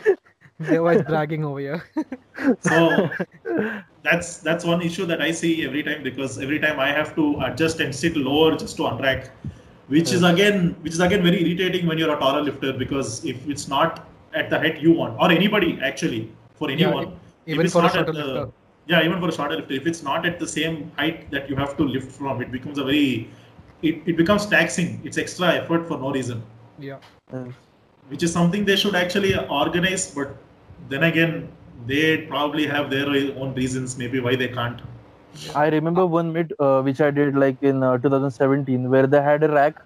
[0.59, 1.83] They were bragging over here.
[2.61, 3.09] So
[4.03, 7.39] that's that's one issue that I see every time because every time I have to
[7.45, 9.29] adjust and sit lower just to unrack,
[9.87, 10.25] which is hmm.
[10.33, 14.07] again which is again very irritating when you're a taller lifter because if it's not
[14.33, 17.79] at the height you want or anybody actually for Yeah, anyone, if even it's for
[17.79, 18.51] a not at shorter the- lifter.
[18.87, 21.55] yeah even for a shorter lifter if it's not at the same height that you
[21.55, 23.29] have to lift from it becomes a very
[23.81, 26.41] it, it becomes taxing it's extra effort for no reason
[26.79, 26.97] Yeah.
[27.31, 27.47] Yes.
[28.09, 30.35] which is something they should actually organize but
[30.89, 31.47] then again
[31.87, 34.81] they probably have their own reasons maybe why they can't
[35.55, 39.43] I remember one meet uh, which I did like in uh, 2017 where they had
[39.43, 39.81] a rack,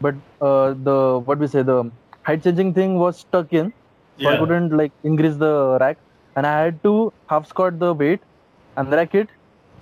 [0.00, 1.90] but uh, the what we say the
[2.22, 3.72] height changing thing was stuck in,
[4.20, 5.98] so I couldn't like increase the rack,
[6.36, 8.20] and I had to half squat the weight,
[8.76, 9.28] and rack it,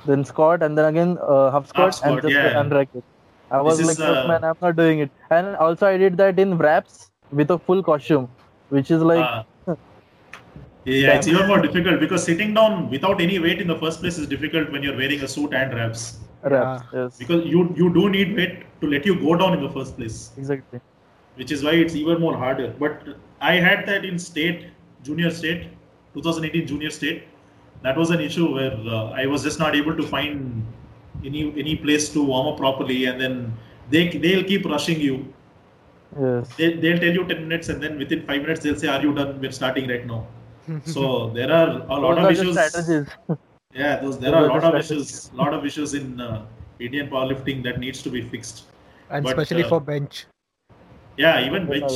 [0.07, 2.63] then squat, and then again uh, half squat squat, and just yeah.
[2.63, 3.05] unrack it.
[3.51, 5.11] I was This like, is, uh, man, I'm not doing it.
[5.31, 8.29] And also I did that in wraps with a full costume,
[8.69, 9.45] which is like Ah.
[10.85, 14.17] yeah it's even more difficult because sitting down without any weight in the first place
[14.17, 16.85] is difficult when you're wearing a suit and wraps wraps.
[16.93, 19.97] Yes, because you you do need weight to let you go down in the first
[19.97, 20.81] place exactly.
[21.35, 22.75] which is why it's even more harder.
[22.79, 23.03] But
[23.41, 24.67] I had that in state,
[25.03, 25.69] junior state,
[26.15, 27.25] 2018 junior state.
[27.83, 30.67] That was an issue where uh, I was just not able to find
[31.25, 33.53] any any place to warm up properly, and then
[33.91, 35.33] they they'll keep rushing you.
[36.21, 36.49] Yes.
[36.57, 39.15] They, they'll tell you 10 minutes, and then within five minutes they'll say, "Are you
[39.15, 39.41] done?
[39.41, 40.27] We're starting right now."
[40.85, 42.59] so there are a lot Those of issues.
[42.73, 43.15] strategies.
[43.73, 45.11] Yeah, those there Those are a lot of strategies.
[45.11, 45.33] issues.
[45.33, 46.45] Lot of issues in uh,
[46.81, 48.65] Indian powerlifting that needs to be fixed.
[49.11, 50.27] And But, especially uh, for bench.
[51.17, 51.93] Yeah, even bench.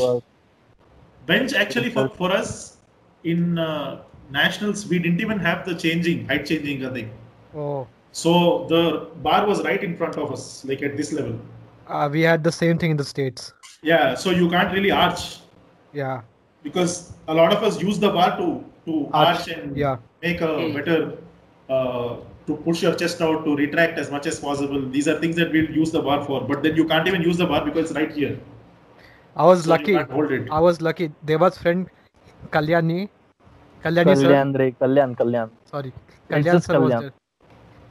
[1.27, 2.77] Bench actually for, for us
[3.25, 7.11] in uh, nationals we didn't even have the changing height changing thing
[7.57, 7.87] Oh.
[8.22, 8.33] So
[8.72, 8.81] the
[9.27, 11.35] bar was right in front of us like at this level
[11.94, 13.42] Uh, we had the same thing in the States.
[13.88, 15.22] yeah so you can't really arch
[15.98, 16.20] Yeah.
[16.66, 16.92] because
[17.33, 18.46] a lot of us use the bar to
[18.87, 19.96] to Arch, arch and yeah.
[20.27, 20.70] make a Hmm.
[20.79, 20.96] better
[21.77, 22.09] uh,
[22.48, 25.53] to push your chest out to retract as much as possible these are things that
[25.57, 27.98] we'll use the bar for but then you can't even use the bar because it's
[28.00, 28.33] right here
[29.42, 29.94] I was so lucky.
[30.16, 31.07] hold it I was lucky.
[31.33, 31.87] There was friend
[32.57, 32.98] Kalyani.
[33.85, 34.29] Kalyani sir.
[34.29, 35.48] Kalyan, Ray, Kalyan, Kalyan.
[35.70, 35.92] Sorry.
[36.31, 37.12] Kalyan just sir was Kalyan.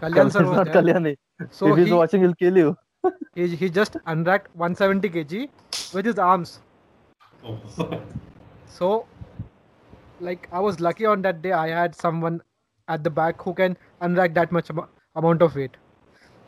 [0.03, 0.81] Kalyan sir was not there.
[0.81, 1.15] Kalyani.
[1.51, 2.77] So if he's he, watching, he'll kill you.
[3.35, 5.49] he he just unracked 170 kg
[5.97, 6.59] with his arms.
[7.45, 8.01] Oh.
[8.73, 9.05] So,
[10.19, 11.53] like I was lucky on that day.
[11.61, 12.41] I had someone
[12.87, 15.77] at the back who can unrack that much amo- amount of weight.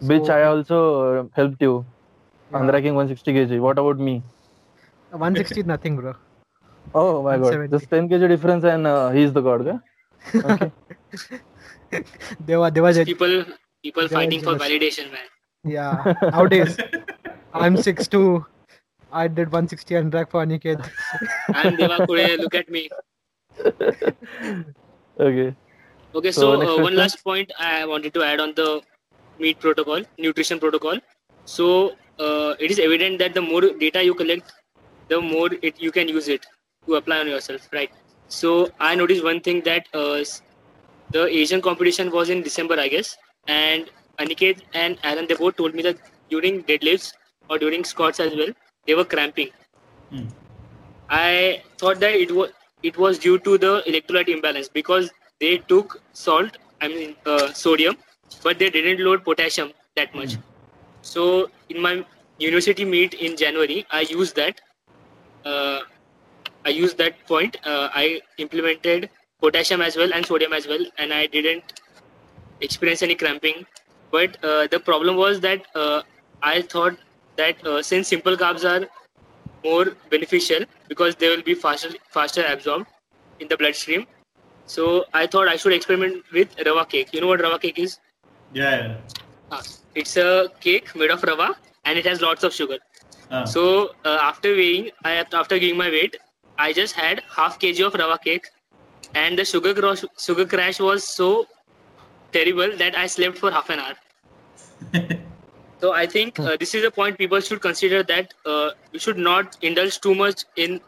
[0.02, 1.86] Which So, I also uh, helped you.
[2.52, 2.60] Yeah.
[2.60, 3.60] Unracking 160 kg.
[3.60, 4.22] What about me?
[5.12, 6.16] 160 is nothing, bro.
[6.94, 7.72] Oh my god.
[7.72, 9.80] Just 10 kg difference and uh, he's the god.
[10.34, 10.72] Okay?
[11.96, 12.06] okay.
[12.46, 13.06] They were they was it.
[13.08, 13.46] people
[13.84, 15.28] People They're fighting for validation, man.
[15.64, 16.14] Yeah.
[16.32, 16.78] Nowadays,
[17.54, 18.46] I'm 6'2".
[19.12, 20.90] I did 160 and drag for Aniket.
[21.54, 22.38] I'm Deva Kure.
[22.38, 22.90] Look at me.
[25.20, 25.56] Okay.
[26.16, 28.82] Okay, So, so, uh, one last point I wanted to add on the
[29.40, 31.00] meet protocol, nutrition protocol.
[31.46, 34.54] So uh, it is evident that the more data you collect,
[35.10, 36.46] the more it you can use it
[36.88, 37.92] to apply on yourself, right?
[38.28, 40.42] So I noticed one thing that uh, s-
[41.12, 43.90] the Asian competition was in December, I guess, and
[44.20, 45.98] Aniket and Aaron they both told me that
[46.30, 47.14] during deadlifts
[47.50, 48.50] or during squats as well,
[48.88, 49.50] they were cramping.
[50.10, 50.26] Hmm.
[51.10, 52.52] I thought that it was
[52.84, 57.98] it was due to the electrolyte imbalance because they took salt, I mean uh, sodium,
[58.44, 60.38] but they didn't load potassium that much.
[61.02, 62.06] So in my
[62.40, 64.62] university meet in January, I used that.
[65.46, 65.82] Uh,
[66.66, 67.58] I used that point.
[67.64, 69.10] Uh, I implemented
[69.42, 71.80] potassium as well and sodium as well, and I didn't
[72.62, 73.66] experience any cramping.
[74.12, 76.02] But uh, the problem was that uh,
[76.42, 76.98] I thought
[77.38, 78.88] that uh, since simple carbs are
[79.64, 82.88] more beneficial because they will be faster faster absorbed
[83.40, 84.06] in the bloodstream.
[84.66, 87.14] So I thought I should experiment with rava cake.
[87.14, 88.00] You know what rava cake is?
[88.54, 88.98] Yeah.
[89.52, 89.62] Uh,
[89.94, 92.78] it's a cake made of rava and it has lots of sugar.
[93.32, 93.44] Ah.
[93.46, 96.18] So uh, after weighing, I after giving my weight,
[96.58, 98.48] I just had half kg of rava cake,
[99.16, 101.30] and the sugar crash sugar crash was so
[102.32, 103.96] terrible that I slept for half an hour.
[105.82, 109.18] So I think uh, this is a point people should consider that uh, you should
[109.18, 110.80] not indulge too much in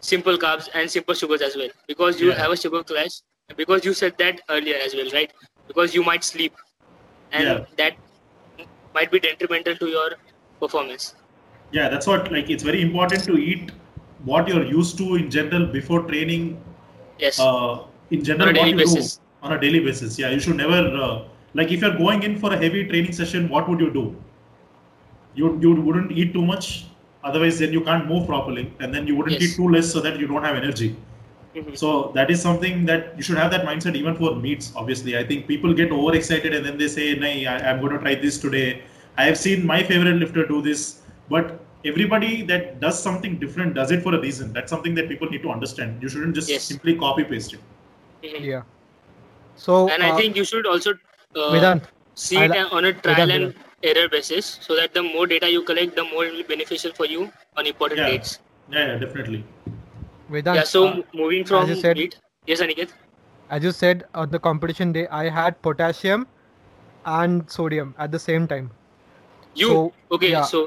[0.00, 2.38] simple carbs and simple sugars as well because you Yeah.
[2.42, 3.20] have a sugar crash
[3.56, 5.32] because you said that earlier as well, right?
[5.68, 6.54] Because you might sleep
[7.32, 7.64] and Yeah.
[7.76, 7.96] that
[8.94, 10.08] might be detrimental to your
[10.60, 11.14] performance.
[11.76, 13.72] yeah that's what like it's very important to eat
[14.30, 16.46] what you're used to in general before training
[17.20, 17.38] Yes.
[17.40, 17.78] uh,
[18.10, 19.16] in general On a what daily you basis.
[19.16, 21.22] do on a daily basis yeah you should never uh,
[21.54, 24.04] like if you're going in for a heavy training session what would you do
[25.34, 26.66] you you wouldn't eat too much
[27.28, 29.50] otherwise then you can't move properly and then you wouldn't Yes.
[29.52, 30.90] eat too less so that you don't have energy
[31.54, 31.76] Mhm.
[31.82, 35.22] so that is something that you should have that mindset even for meets obviously i
[35.30, 38.38] think people get overexcited and then they say nay I, i'm going to try this
[38.44, 38.66] today
[39.22, 40.84] i have seen my favorite lifter do this
[41.34, 41.50] but
[41.84, 45.42] everybody that does something different does it for a reason that's something that people need
[45.42, 46.64] to understand you shouldn't just Yes.
[46.72, 47.60] simply copy paste it
[48.22, 48.44] Mhm.
[48.46, 48.62] Yeah.
[49.56, 52.92] So and I uh, think you should also uh, Vedant, see I'll- it on a
[52.92, 53.54] trial Vedant, and
[53.92, 56.92] error basis so that the more data you collect, the more it will be beneficial
[56.98, 58.10] for you on important Yeah.
[58.10, 58.38] dates.
[58.74, 59.44] yeah, yeah definitely
[60.34, 62.18] Vedant, yeah, so uh, moving from you said- meet.
[62.52, 62.92] Yes, Aniket.
[63.56, 66.26] as you said on the competition day, I had potassium
[67.14, 68.70] and sodium at the same time.
[69.62, 70.30] You So, okay?
[70.32, 70.42] yeah.
[70.42, 70.60] So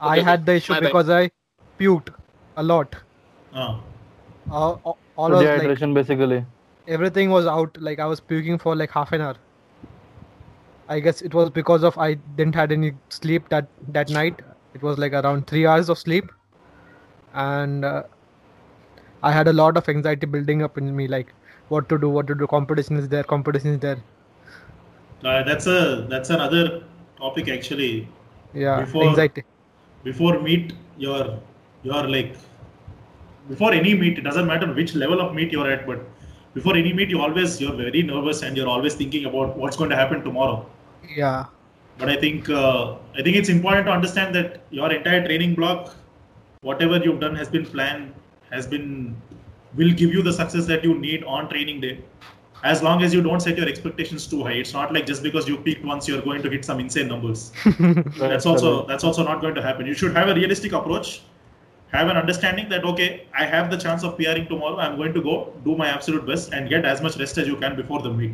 [0.00, 0.86] I had the issue my bad.
[0.88, 1.30] because I
[1.78, 2.12] puked
[2.56, 2.94] a lot.
[3.54, 3.80] Ah.
[4.50, 6.44] Uh, all all was like Dehydration, basically.
[6.86, 7.76] everything was out.
[7.80, 9.36] Like I was puking for like half an hour.
[10.88, 14.42] I guess it was because of I didn't had any sleep that that night.
[14.74, 16.30] It was like around three hours of sleep,
[17.32, 18.02] and uh,
[19.22, 21.06] I had a lot of anxiety building up in me.
[21.08, 21.32] Like
[21.68, 22.46] what to do, what to do.
[22.46, 23.22] Competition is there.
[23.22, 23.96] Competition is there.
[25.24, 26.82] Uh, that's a that's another
[27.18, 28.08] topic actually
[28.52, 29.44] Yeah, Before- anxiety.
[30.04, 31.38] Before meet you're
[31.82, 32.36] you're like
[33.48, 36.00] before any meet it doesn't matter which level of meet you're at but
[36.54, 39.90] before any meet you always you're very nervous and you're always thinking about what's going
[39.90, 40.66] to happen tomorrow.
[41.16, 41.46] Yeah,
[41.98, 45.94] but i think uh, i think it's important to understand that your entire training block
[46.60, 48.12] whatever you've done has been planned
[48.50, 49.16] has been
[49.76, 51.98] will give you the success that you need on training day
[52.72, 55.48] as long as you don't set your expectations too high it's not like just because
[55.48, 57.52] you peaked once you're going to hit some insane numbers
[58.18, 61.22] that's also that's also not going to happen you should have a realistic approach
[61.92, 65.22] have an understanding that okay i have the chance of pring tomorrow i'm going to
[65.28, 65.36] go
[65.68, 68.32] do my absolute best and get as much rest as you can before the meet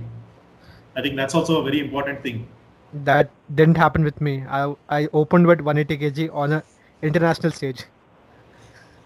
[0.97, 2.47] i think that's also a very important thing
[2.93, 4.45] that didn't happen with me.
[4.49, 6.65] I I opened with 180 kg on a
[7.03, 7.85] international stage.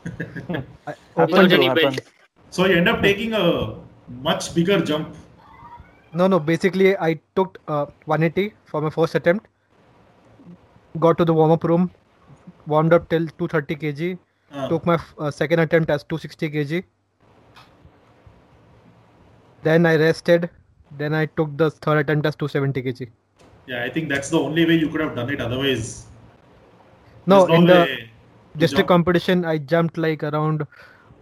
[0.87, 1.83] I Happens opened Without to any happen.
[1.83, 2.01] belt.
[2.51, 3.75] so you end up taking a
[4.09, 5.15] much bigger jump
[6.19, 6.39] No, no.
[6.39, 9.47] Basically, I took uh, 180 for my first attempt.
[11.05, 11.91] Got to the warm up room,
[12.73, 14.19] warmed up till 230 kg.
[14.53, 16.85] Uh, Took my uh, second attempt as 260 kg.
[19.65, 20.49] Then I rested.
[20.97, 23.11] Then I took the third attempt as 270 kg.
[23.73, 25.85] yeah i think that's the only way you could have done it otherwise
[27.33, 27.77] No, in the
[28.63, 28.89] district jump.
[28.89, 30.67] competition, I jumped like around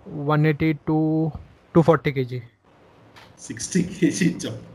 [0.05, 0.97] 180 to
[1.75, 2.43] 240 kg.
[3.47, 4.69] 60 kg jump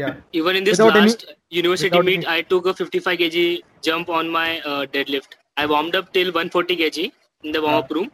[0.00, 0.14] Yeah.
[0.38, 1.24] Even in this Without any- last
[1.58, 3.42] university meet, any- I took a 55 kg
[3.88, 5.36] jump on my uh, deadlift.
[5.56, 7.04] I warmed up till 140 kg
[7.44, 8.08] in the warm up room,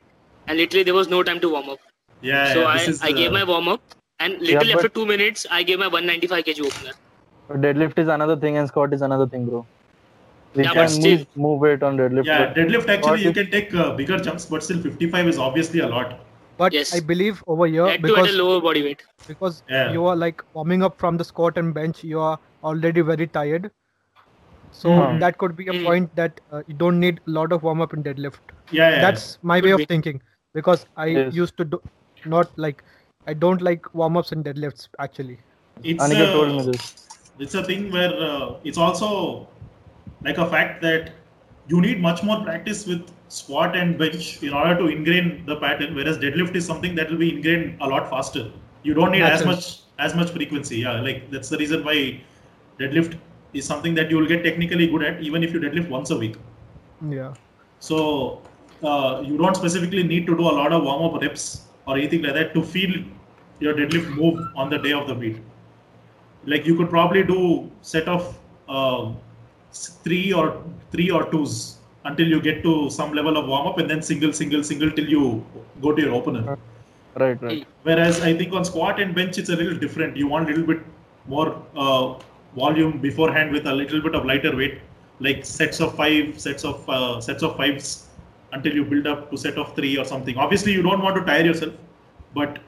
[0.48, 1.78] and literally there was no time to warm up.
[2.30, 3.80] yeah, so yeah I, is I gave uh, my warm up,
[4.26, 6.94] and literally but- after two minutes, I gave my 195 kg opener.
[7.64, 9.64] Deadlift is another thing and squat is another thing, bro.
[10.54, 12.30] We Yeah, but can still- move, move weight on deadlift.
[12.34, 15.92] Yeah, deadlift actually you can take uh, bigger jumps, but still 55 is obviously a
[15.96, 16.18] lot.
[16.58, 16.92] But Yes.
[16.92, 19.02] I believe over here That too at because a lower body weight.
[19.26, 19.94] because Yeah.
[19.94, 23.70] you are like warming up from the squat and bench, you are already very tired.
[24.70, 25.18] So Hmm.
[25.18, 25.84] that could be a Hmm.
[25.84, 28.40] point that uh, you don't need a lot of warm up in deadlift.
[28.70, 29.00] Yeah, yeah.
[29.00, 29.86] That's my Could way of be.
[29.86, 30.20] thinking
[30.54, 31.34] because I Yes.
[31.40, 31.80] used to do
[32.24, 32.82] not like
[33.26, 35.40] I don't like warm ups in deadlifts actually.
[35.82, 36.96] it's Aniket uh, told me this.
[37.38, 39.48] it's a thing where uh, it's also
[40.22, 41.12] like a fact that
[41.68, 45.94] you need much more practice with squat and bench in order to ingrain the pattern
[45.94, 48.44] whereas deadlift is something that will be ingrained a lot faster
[48.82, 49.64] you don't need as much
[49.98, 51.96] as much frequency yeah like that's the reason why
[52.80, 53.16] deadlift
[53.52, 56.18] is something that you will get technically good at even if you deadlift once a
[56.24, 56.36] week
[57.10, 57.32] Yeah.
[57.80, 58.42] so
[58.82, 61.44] uh, you don't specifically need to do a lot of warm up reps
[61.86, 62.92] or anything like that to feel
[63.60, 65.36] your deadlift move on the day of the meet.
[66.44, 69.16] Like you could probably do set of uh, s-
[70.04, 70.62] three or
[70.92, 74.32] three or twos until you get to some level of warm up, and then single,
[74.32, 75.44] single, single till you
[75.82, 76.56] go to your opener.
[77.22, 77.66] Right, right.
[77.82, 80.16] Whereas I think on squat and bench it's a little different.
[80.16, 80.82] You want a little bit
[81.26, 82.14] more uh,
[82.54, 84.78] volume beforehand with a little bit of lighter weight,
[85.20, 88.08] like sets of five, sets of uh, sets of fives
[88.52, 90.36] until you build up to set of three or something.
[90.36, 91.74] Obviously, you don't want to tire yourself,
[92.34, 92.58] but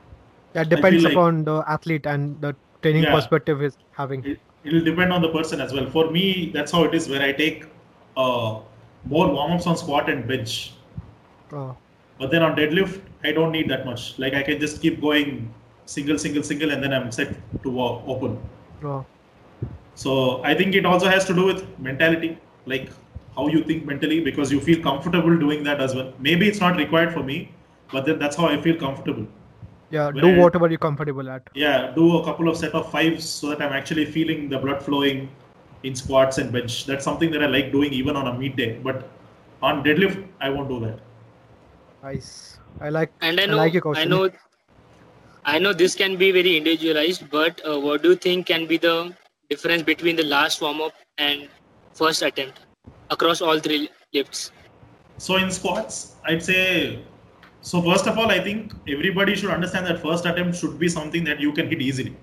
[0.54, 3.14] Yeah, depends like- upon the athlete and the training Yeah.
[3.14, 4.24] perspective is having.
[4.24, 5.88] it, it'll depend on the person as well.
[5.90, 7.08] For me, that's how it is.
[7.08, 7.64] Where I take
[8.16, 8.60] uh,
[9.04, 10.74] more warm ups on squat and bench,
[11.52, 11.74] Uh,
[12.18, 14.18] but then on deadlift, I don't need that much.
[14.18, 15.54] Like I can just keep going
[15.86, 18.38] single, single, single, and then I'm set to wa- open.
[18.84, 19.02] uh,
[19.94, 22.90] So I think it also has to do with mentality, like
[23.36, 26.12] how you think mentally, because you feel comfortable doing that as well.
[26.18, 27.52] Maybe it's not required for me,
[27.92, 29.26] but then that's how I feel comfortable.
[29.90, 31.48] Yeah, When do I- whatever you're comfortable at.
[31.55, 34.83] Yeah, do a couple of set of fives so that I'm actually feeling the blood
[34.83, 35.29] flowing
[35.83, 36.87] in squats and bench.
[36.87, 38.79] That's something that I like doing even on a meet day.
[38.83, 39.09] But
[39.62, 40.98] on deadlift, I won't do that.
[42.03, 42.59] Nice.
[42.81, 43.12] I like.
[43.20, 44.31] And I I know, like your I know,
[45.44, 47.31] I know this can be very individualized.
[47.31, 49.14] But uh, what do you think can be the
[49.51, 51.48] difference between the last warm up and
[51.94, 52.61] first attempt
[53.11, 54.53] across all three lifts?
[55.16, 57.01] So in squats, I'd say.
[57.60, 61.24] So first of all, I think everybody should understand that first attempt should be something
[61.24, 62.16] that you can hit easily.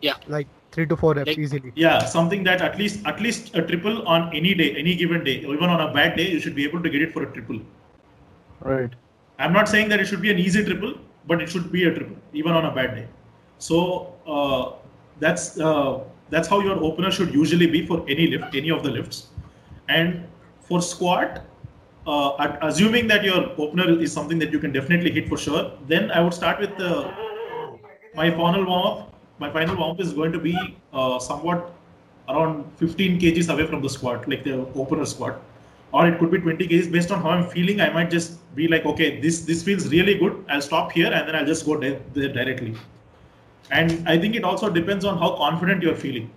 [0.00, 0.14] Yeah.
[0.26, 1.72] Like three to four reps Like- easily.
[1.74, 5.38] Yeah, something that at least at least a triple on any day, any given day,
[5.40, 7.60] even on a bad day, you should be able to get it for a triple.
[8.60, 8.90] Right.
[9.38, 10.94] I'm not saying that it should be an easy triple,
[11.26, 13.06] but it should be a triple, even on a bad day.
[13.58, 14.72] So uh,
[15.18, 18.90] that's uh, that's how your opener should usually be for any lift, any of the
[18.90, 19.28] lifts.
[19.88, 20.26] And
[20.60, 21.42] for squat,
[22.06, 25.72] uh, at- assuming that your opener is something that you can definitely hit for sure,
[25.86, 27.12] then I would start with the,
[28.14, 29.14] my final warm up.
[29.38, 30.56] My final warm up is going to be
[30.92, 31.72] uh, somewhat
[32.28, 35.42] around 15 kgs away from the squat, like the opener squat.
[35.92, 36.90] Or it could be 20 kgs.
[36.92, 40.14] Based on how i'm feeling i might just be like okay this this feels really
[40.14, 40.44] good.
[40.48, 42.76] I'll stop here and then i'll just go di- there directly.
[43.70, 46.30] And i think it also depends on how confident you're feeling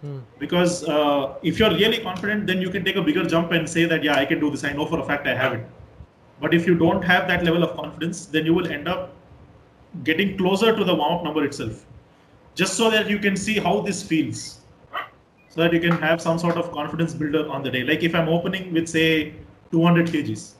[0.00, 0.18] Hmm.
[0.38, 3.84] because uh, if you're really confident then you can take a bigger jump and say
[3.84, 5.66] that yeah i can do this i know for a fact i have it
[6.40, 9.12] but if you don't have that level of confidence then you will end up
[10.04, 11.84] getting closer to the warm-up number itself
[12.54, 14.58] just so that you can see how this feels
[15.48, 17.82] so that you can have some sort of confidence builder on the day.
[17.82, 19.34] Like if I'm opening with say
[19.72, 20.52] 200 kgs,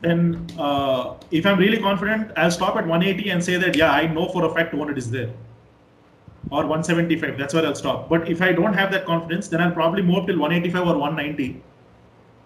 [0.00, 4.06] then uh, if I'm really confident, I'll stop at 180 and say that yeah, I
[4.06, 5.30] know for a fact 200 is there,
[6.50, 7.38] or 175.
[7.38, 8.08] That's where I'll stop.
[8.08, 11.62] But if I don't have that confidence, then I'll probably move till 185 or 190,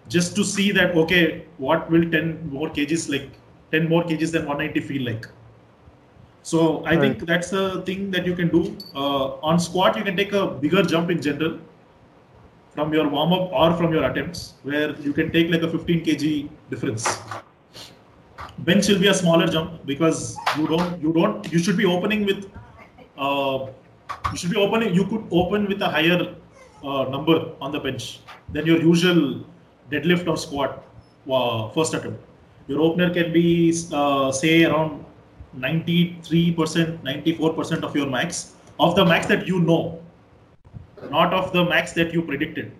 [0.07, 3.29] just to see that okay, what will 10 more kgs like
[3.71, 5.27] 10 more kgs than 190 feel like.
[6.43, 8.77] So I think that's the thing that you can do.
[8.93, 11.57] Uh, on squat, you can take a bigger jump in general
[12.71, 16.03] from your warm up or from your attempts, where you can take like a 15
[16.03, 17.17] kg difference.
[18.59, 22.25] Bench will be a smaller jump because you don't you don't you should be opening
[22.25, 22.49] with
[23.17, 23.67] uh,
[24.31, 26.35] you should be opening you could open with a higher
[26.83, 28.19] uh, number on the bench
[28.51, 29.43] than your usual
[29.91, 30.83] deadlift or squat
[31.31, 32.21] uh, first attempt.
[32.67, 35.05] Your opener can be uh, say around
[35.57, 40.01] 93%, 94% of your max, of the max that you know,
[41.09, 42.71] not of the max that you predicted.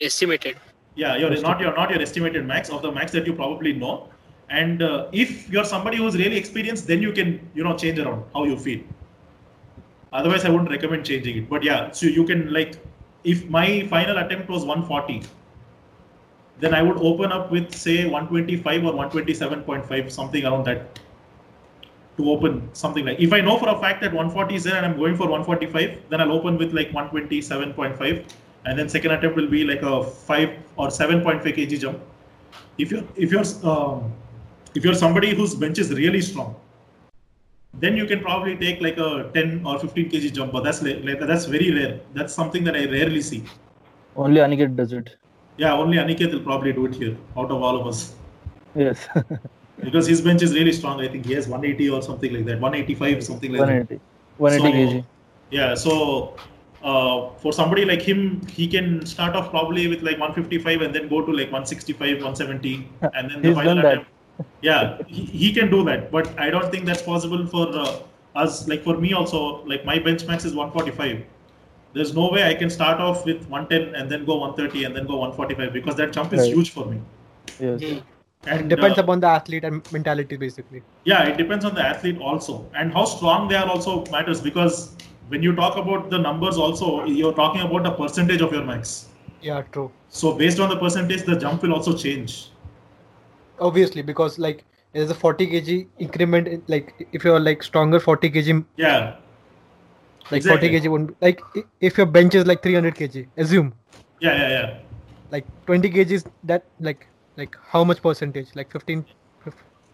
[0.00, 0.56] Estimated.
[0.96, 4.08] Yeah, you're not your not your estimated max of the max that you probably know.
[4.50, 8.24] And uh, if you're somebody who's really experienced, then you can you know change around
[8.32, 8.80] how you feel.
[10.14, 11.50] Otherwise, I wouldn't recommend changing it.
[11.50, 12.76] But yeah, so you can like,
[13.24, 15.22] if my final attempt was 140,
[16.60, 21.00] then I would open up with say 125 or 127.5, something around that
[22.16, 24.86] to open something like if I know for a fact that 140 is there and
[24.86, 28.24] I'm going for 145, then I'll open with like 127.5,
[28.66, 32.00] and then second attempt will be like a five or 7.5 kg jump.
[32.78, 34.12] If you're if you're um,
[34.76, 36.54] if you're somebody whose bench is really strong,
[37.80, 41.04] then you can probably take like a 10 or 15 kg jump, but that's like,
[41.20, 42.00] that's very rare.
[42.14, 43.44] That's something that I rarely see.
[44.16, 45.16] Only Aniket does it.
[45.56, 48.14] Yeah, only Aniket will probably do it here out of all of us
[48.74, 49.06] Yes.
[49.80, 51.00] because his bench is really strong.
[51.00, 53.66] I think he has 180 or something like that, 185 something like that.
[53.66, 54.00] 180.
[54.38, 55.04] 180 So- kg.
[55.50, 56.36] Yeah, so
[56.82, 61.08] uh, for somebody like him, he can start off probably with like 155 and then
[61.08, 64.08] go to like 165, 170, and then the final attempt.
[64.62, 67.98] Yeah, he, he can do that, but I don't think that's possible for uh,
[68.34, 68.66] us.
[68.68, 71.24] Like for me also, like my bench max is 145.
[71.92, 75.06] There's no way I can start off with 110 and then go 130 and then
[75.06, 76.52] go 145 because that jump is Right.
[76.54, 77.00] huge for me.
[77.60, 77.82] Yes.
[77.82, 77.98] Hmm.
[78.46, 80.82] And It depends uh, upon the athlete and mentality, basically.
[81.04, 84.96] yeah, it depends on the athlete also, and how strong they are also matters because
[85.28, 89.06] when you talk about the numbers also, you're talking about the percentage of your max.
[89.40, 89.90] Yeah, true.
[90.08, 92.50] So based on the percentage, the jump will also change
[93.60, 98.64] obviously because like there's a 40 kg increment like if you're like stronger 40 kg
[98.76, 99.16] yeah.
[100.30, 100.68] like exactly.
[100.68, 101.40] 40 kg won't like
[101.80, 103.74] if your bench is like 300 kg assume.
[104.20, 104.78] Yeah yeah yeah.
[105.30, 108.48] Like 20 kg is that like like how much percentage?
[108.54, 109.04] Like 15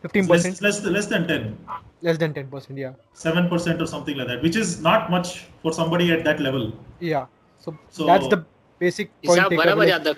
[0.03, 1.59] 15 percent less, less, less than 10
[2.03, 2.93] less than 10 percent yeah.
[3.13, 6.73] 7 percent or something like that which is not much for somebody at that level.
[7.01, 7.27] Yeah.
[7.59, 8.45] So, so that's the
[8.79, 9.41] basic point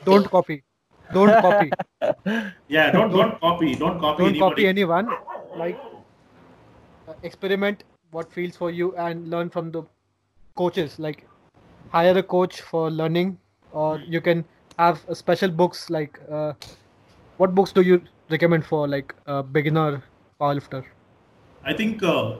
[0.04, 0.62] don't copy.
[1.12, 1.70] Don't copy.
[2.68, 4.38] Yeah, don't don't copy, don't copy don't anybody.
[4.40, 5.08] copy anyone
[5.56, 5.78] like
[7.08, 9.82] uh, experiment what feels for you and learn from the
[10.56, 11.26] coaches like
[11.90, 13.38] hire a coach for learning
[13.72, 14.44] or you can
[14.78, 16.52] have special books like uh,
[17.36, 18.00] what books do you
[18.30, 20.02] recommend for like a beginner
[20.40, 20.82] powerlifter
[21.64, 22.36] I think uh,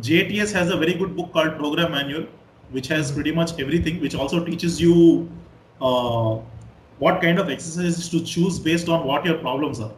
[0.00, 2.26] JTS has a very good book called Program Manual,
[2.70, 5.30] which has pretty much everything, which also teaches you
[5.80, 6.38] uh,
[7.00, 9.92] what kind of exercises to choose based on what your problems are.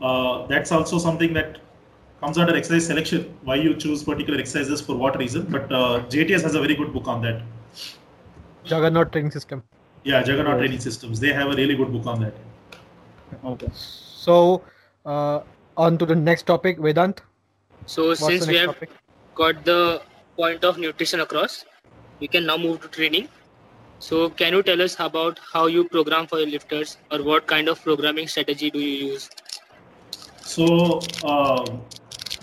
[0.00, 1.58] Uh, that's also something that
[2.20, 5.46] comes under exercise selection, why you choose particular exercises for what reason.
[5.56, 7.42] But uh, JTS has a very good book on that.
[8.70, 9.62] juggernaut training system
[10.04, 10.60] Yeah, Juggernaut Yes.
[10.60, 11.20] Training Systems.
[11.20, 12.34] They have a really good book on that.
[13.52, 13.68] Okay.
[13.74, 14.62] so
[15.04, 15.40] uh,
[15.76, 17.20] on to the next topic vedant
[17.86, 18.90] So what's since we have topic
[19.40, 20.02] got the
[20.36, 21.64] point of nutrition across,
[22.20, 23.28] we can now move to training.
[24.00, 27.68] So can you tell us about how you program for your lifters or what kind
[27.68, 29.30] of programming strategy do you use?
[30.42, 31.64] So, uh,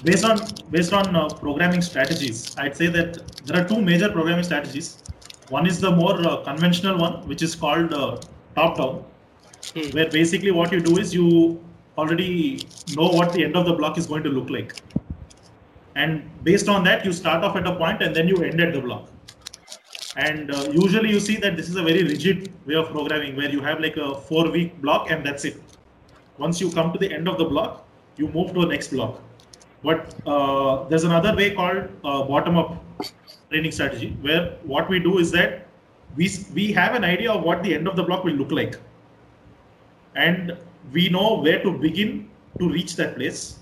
[0.04, 0.40] based on
[0.70, 5.04] based on uh, programming strategies, I'd say that there are two major programming strategies.
[5.50, 8.18] One is the more uh, conventional one, which is called uh,
[8.56, 9.04] top down,
[9.74, 9.90] Hmm.
[9.98, 11.60] where basically what you do is you
[11.98, 14.76] already know what the end of the block is going to look like,
[15.96, 18.74] and based on that, you start off at a point and then you end at
[18.74, 19.10] the block.
[20.16, 23.50] And uh, usually, you see that this is a very rigid way of programming, where
[23.50, 25.62] you have like a four-week block and that's it
[26.38, 27.86] once you come to the end of the block,
[28.18, 29.22] you move to the next block.
[29.84, 32.84] But uh, there's another way called uh, bottom-up
[33.50, 35.68] training strategy, where what we do is that
[36.16, 38.80] we we have an idea of what the end of the block will look like,
[40.16, 40.58] and
[40.92, 43.60] we know where to begin to reach that place.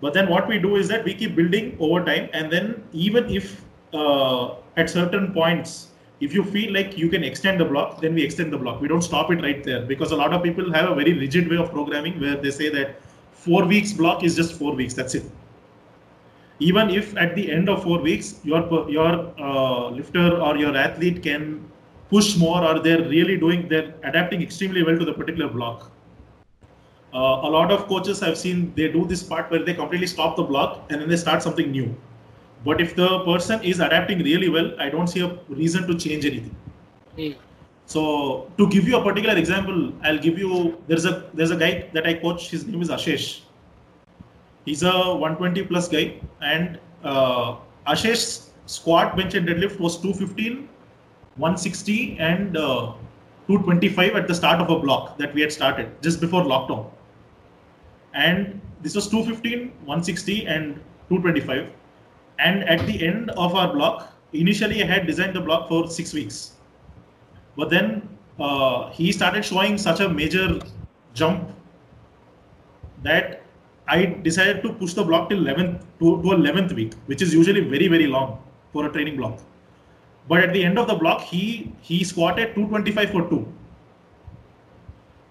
[0.00, 3.30] But then what we do is that we keep building over time, and then even
[3.30, 3.63] if
[3.94, 5.88] uh, at certain points,
[6.20, 8.80] if you feel like you can extend the block, then we extend the block.
[8.80, 11.48] We don't stop it right there because a lot of people have a very rigid
[11.50, 13.00] way of programming where they say that
[13.32, 14.94] four weeks block is just four weeks.
[14.94, 15.24] That's it.
[16.60, 21.22] Even if at the end of four weeks your your uh, lifter or your athlete
[21.22, 21.68] can
[22.10, 25.90] push more or they're really doing they're adapting extremely well to the particular block
[27.14, 30.36] uh, a lot of coaches I've seen they do this part where they completely stop
[30.36, 31.96] the block and then they start something new.
[32.64, 36.24] But if the person is adapting really well, I don't see a reason to change
[36.24, 36.56] anything.
[37.16, 37.32] Hmm.
[37.86, 41.90] So to give you a particular example, I'll give you there's a there's a guy
[41.92, 42.50] that I coach.
[42.50, 43.42] His name is Ashish.
[44.64, 47.56] He's a 120 plus guy, and uh,
[47.86, 50.68] Ashish's squat, bench, and deadlift was 215,
[51.36, 52.94] 160, and uh,
[53.46, 56.90] 225 at the start of a block that we had started just before lockdown.
[58.14, 60.76] And this was 215, 160, and
[61.10, 61.68] 225.
[62.38, 66.12] And at the end of our block, initially I had designed the block for six
[66.12, 66.52] weeks.
[67.56, 68.08] But then
[68.38, 70.58] uh, he started showing such a major
[71.14, 71.50] jump
[73.02, 73.42] that
[73.86, 77.60] I decided to push the block till 11th to, to 11th week, which is usually
[77.60, 79.38] very very long for a training block.
[80.26, 83.46] But at the end of the block, he he squatted 225 for two,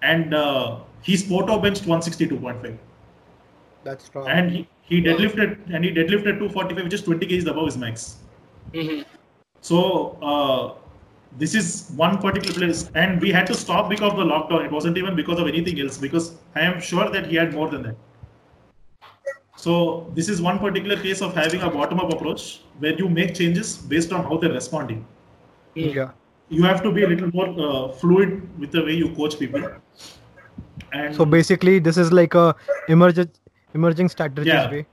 [0.02, 2.78] and uh, he Spoto benched 162.5.
[3.84, 4.28] That's strong.
[4.28, 8.16] and he, he deadlifted and he deadlifted 245, which is 20 kgs above his max.
[8.74, 9.02] hmm
[9.60, 10.74] So uh,
[11.38, 14.64] this is one particular place, and we had to stop because of the lockdown.
[14.64, 17.68] It wasn't even because of anything else, because I am sure that he had more
[17.68, 17.96] than that.
[19.56, 23.76] So this is one particular case of having a bottom-up approach where you make changes
[23.78, 25.06] based on how they're responding.
[25.74, 26.10] yeah.
[26.50, 29.62] You have to be a little more uh, fluid with the way you coach people.
[30.92, 32.54] And So basically, this is like a
[32.88, 33.30] emerging
[33.74, 34.70] emerging strategies Yeah.
[34.70, 34.86] way.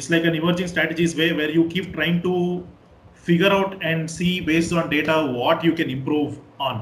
[0.00, 2.34] it's like an emerging strategies way where you keep trying to
[3.24, 6.78] figure out and see based on data what you can improve on.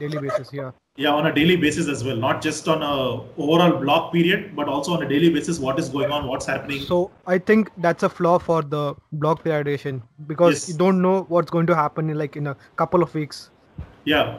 [0.00, 0.50] daily basis.
[0.52, 0.70] Yeah.
[0.96, 2.94] Yeah, on a daily basis as well, not just on a
[3.42, 6.80] overall block period, but also on a daily basis, what is going on, what's happening.
[6.80, 8.82] So I think that's a flaw for the
[9.12, 10.68] block periodization because Yes.
[10.70, 13.50] you don't know what's going to happen in like in a couple of weeks.
[14.04, 14.36] yeah,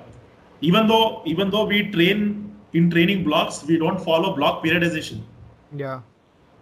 [0.70, 2.28] even though even though we train
[2.74, 5.22] in training blocks, we don't follow block periodization.
[5.86, 6.00] Yeah.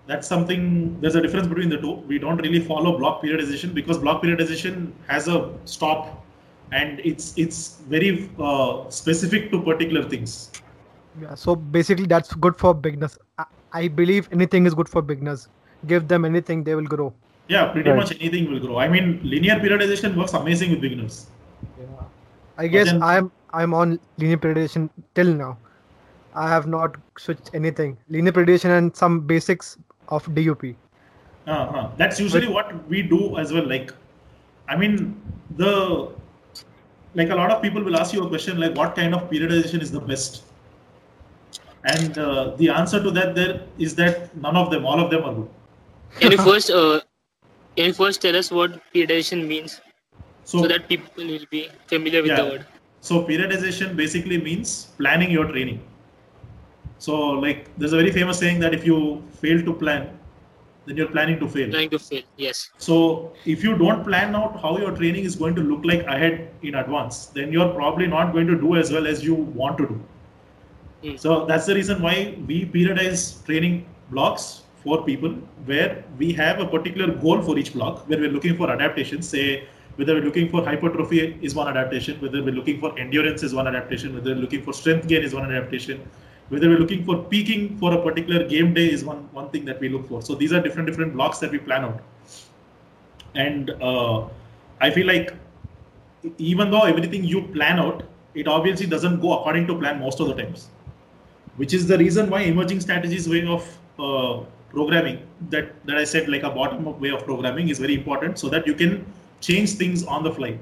[0.10, 0.62] That's something.
[1.02, 1.92] There's a difference between the two.
[2.12, 5.36] We don't really follow block periodization because block periodization has a
[5.74, 6.08] stop,
[6.72, 7.60] and it's it's
[7.96, 10.38] very uh, specific to particular things.
[11.22, 11.36] Yeah.
[11.36, 13.18] So basically, that's good for beginners.
[13.38, 13.46] I,
[13.82, 15.48] I believe anything is good for beginners.
[15.92, 17.14] Give them anything, they will grow.
[17.48, 18.00] Yeah, pretty Right.
[18.00, 18.80] much anything will grow.
[18.86, 21.20] I mean, linear periodization works amazing with beginners.
[21.84, 22.02] yeah.
[22.64, 23.32] I guess then- I'm
[23.62, 23.94] I'm on
[24.24, 24.90] linear periodization
[25.20, 25.52] till now.
[26.46, 26.98] I have not
[27.28, 27.96] switched anything.
[28.18, 29.70] Linear periodization and some basics
[30.10, 30.76] of DUP.
[31.48, 31.90] Uh-huh.
[31.98, 33.68] That's usually what we do as well.
[33.68, 33.94] Like,
[34.68, 35.20] I mean,
[35.58, 36.12] the
[37.16, 39.82] like a lot of people will ask you a question like, what kind of periodization
[39.82, 40.44] is the best?
[41.86, 45.24] And uh, the answer to that there is that none of them, all of them
[45.24, 45.50] are good.
[46.20, 47.00] Can you first uh,
[47.76, 49.82] can you first tell us what periodization means
[50.44, 52.42] So, so that people will be familiar with Yeah.
[52.42, 52.66] the word?
[53.02, 55.80] so periodization basically means planning your training.
[57.00, 60.20] So, like, there's a very famous saying that if you fail to plan,
[60.86, 61.70] then you're planning to fail.
[61.72, 62.24] Trying to fail.
[62.38, 62.72] Yes.
[62.78, 66.50] So if you don't plan out how your training is going to look like ahead
[66.62, 69.88] in advance, then you're probably not going to do as well as you want to
[69.88, 70.02] do.
[71.04, 71.18] Hmm.
[71.18, 75.32] So that's the reason why we periodize training blocks for people
[75.66, 79.30] where we have a particular goal for each block, where we're looking for adaptations.
[79.30, 83.54] Say whether we're looking for hypertrophy is one adaptation, whether we're looking for endurance is
[83.54, 86.02] one adaptation, whether we're looking for strength gain is one adaptation,
[86.50, 89.80] whether we're looking for peaking for a particular game day is one one thing that
[89.80, 90.22] we look for.
[90.22, 92.02] So these are different different blocks that we plan out
[93.36, 94.28] and uh,
[94.82, 95.34] i feel like
[96.38, 100.28] even though everything you plan out it obviously doesn't go according to plan most of
[100.28, 100.70] the times
[101.58, 105.20] which is the reason why emerging strategies way of uh, programming
[105.50, 108.50] that that i said like a bottom up way of programming is very important so
[108.50, 109.06] that you can
[109.42, 110.58] change things on the fly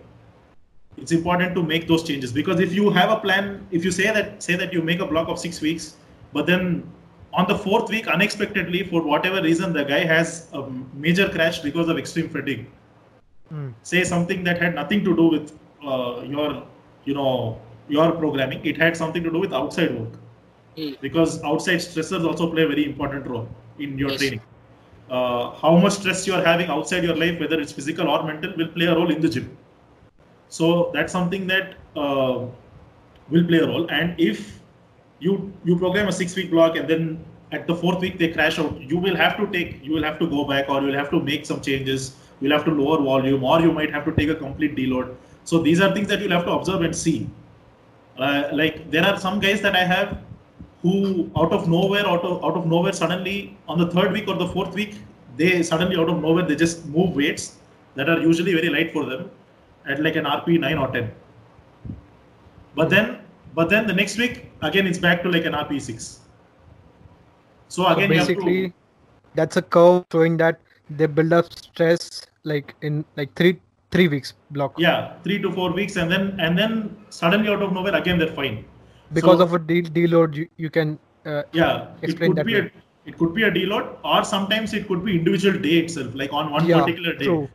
[0.98, 4.12] it's important to make those changes because if you have a plan if you say
[4.18, 5.98] that say that you make a block of 6 weeks
[6.34, 6.68] but then
[7.34, 10.64] on the fourth week unexpectedly for whatever reason the guy has a
[11.08, 12.66] major crash because of extreme fatigue
[13.50, 13.72] Hmm.
[13.84, 15.54] say something that had nothing to do with
[15.86, 16.64] uh, your
[17.06, 20.14] you know your programming it had something to do with outside work
[20.76, 20.94] Hmm.
[21.02, 23.48] because outside stressors also play a very important role
[23.80, 24.22] in your Yes.
[24.22, 24.42] training
[25.10, 28.54] uh, how much stress you are having outside your life whether it's physical or mental
[28.58, 29.50] will play a role in the gym
[30.50, 32.46] so that's something that uh,
[33.30, 33.90] will play a role.
[33.90, 34.60] And if
[35.20, 38.60] you you program a six week block and then at the fourth week they crash
[38.60, 41.10] out you will have to take you will have to go back or you'll have
[41.12, 42.16] to make some changes.
[42.40, 45.16] You'll have to lower volume or you might have to take a complete deload.
[45.44, 47.30] So these are things that you'll have to observe and see.
[48.18, 50.18] Uh, like there are some guys that i have
[50.82, 54.36] who out of nowhere out of out of nowhere suddenly on the third week or
[54.36, 54.96] the fourth week
[55.36, 57.58] they suddenly out of nowhere they just move weights
[57.94, 59.30] that are usually very light for them
[59.88, 61.12] at like an rp 9 or 10
[62.76, 63.20] but then
[63.56, 66.20] but then the next week again it's back to like an rp 6
[67.70, 68.74] so So again you have basically, to,
[69.36, 70.60] that's a curve showing that
[70.90, 73.60] they build up stress like in like three
[73.92, 74.78] three weeks block.
[74.84, 76.72] Yeah three to four weeks and then and then
[77.18, 78.56] suddenly out of nowhere again they're fine.
[79.18, 80.34] Because So- of a de- deload.
[80.40, 82.64] You, you can uh, yeah it Explain could that be a,
[83.12, 86.52] it could be a deload or sometimes it could be individual day itself like on
[86.52, 87.26] one yeah particular day.
[87.26, 87.50] true.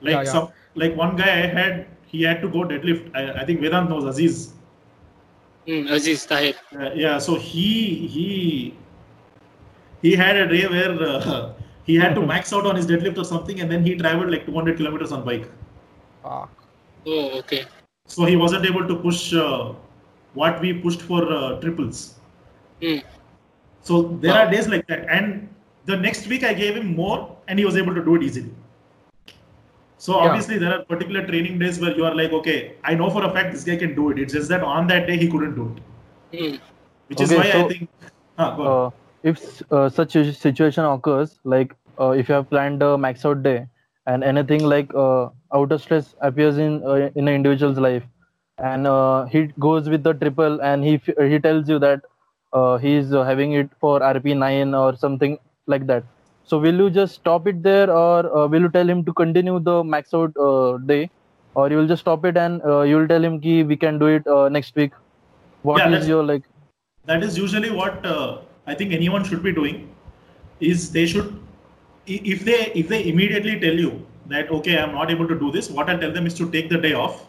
[0.00, 0.34] Like Yeah, yeah.
[0.34, 3.88] some like one guy i had he had to go deadlift i, I think vedant
[3.88, 4.54] knows aziz
[5.66, 6.54] Mm, Aziz Tahir.
[6.78, 8.74] Uh, yeah, so he he
[10.02, 11.52] he had a day where uh,
[11.84, 14.46] he had to max out on his deadlift or something, and then he traveled like
[14.46, 15.46] 200 kilometers on bike.
[16.22, 16.48] Ah,
[17.06, 17.66] Oh, okay.
[18.06, 19.72] So he wasn't able to push uh,
[20.34, 22.18] what we pushed for uh, triples.
[22.80, 23.02] Mm.
[23.82, 24.38] So there Wow.
[24.38, 25.48] are days like that, and
[25.86, 28.50] the next week I gave him more, and he was able to do it easily.
[29.98, 30.26] So Yeah.
[30.28, 33.32] obviously there are particular training days where you are like, okay, I know for a
[33.32, 34.18] fact this guy can do it.
[34.18, 35.82] It's just that on that day he couldn't do it,
[36.40, 36.60] Mm.
[37.08, 37.90] which is Okay, why I think.
[38.38, 38.72] Ah, go on.
[38.86, 38.90] Uh,
[39.24, 43.42] if uh, such a situation occurs, like uh, if you have planned a max out
[43.42, 43.66] day
[44.06, 48.04] and anything like uh, outer stress appears in uh, in an individual's life,
[48.58, 52.00] and uh, he goes with the triple and he f- he tells you that
[52.52, 56.04] uh, is uh, having it for RP nine or something like that.
[56.48, 59.60] So will you just stop it there, or uh, will you tell him to continue
[59.60, 61.10] the max out uh, day,
[61.54, 63.98] or you will just stop it and uh, you will tell him ki we can
[63.98, 64.92] do it uh, next week?
[65.62, 66.48] What Yeah, is your like?
[67.10, 69.94] that is usually what uh, I think anyone should be doing.
[70.60, 71.38] Is they should,
[72.06, 73.92] if they if they immediately tell you
[74.34, 76.70] that okay I'm not able to do this, what I tell them is to take
[76.70, 77.22] the day off,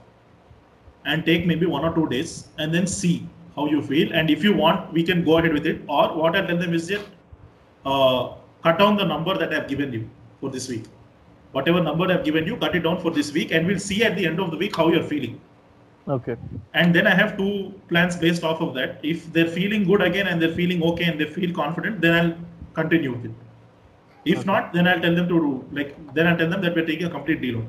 [1.06, 4.14] and take maybe one or two days, and then see how you feel.
[4.14, 5.82] And if you want, we can go ahead with it.
[5.88, 7.02] Or what I tell them is that
[7.86, 10.86] uh, cut down the number that I've given you for this week.
[11.52, 14.16] Whatever number I've given you, cut it down for this week, and we'll see at
[14.16, 15.40] the end of the week how you're feeling
[16.08, 16.36] Okay.
[16.74, 19.00] and then I have two plans based off of that.
[19.04, 22.36] If they're feeling good again and they're feeling okay and they feel confident, then I'll
[22.74, 23.32] continue with it.
[24.26, 24.48] If Okay.
[24.48, 27.06] not, then I'll tell them to do like then I'll tell them that we're taking
[27.06, 27.68] a complete deload.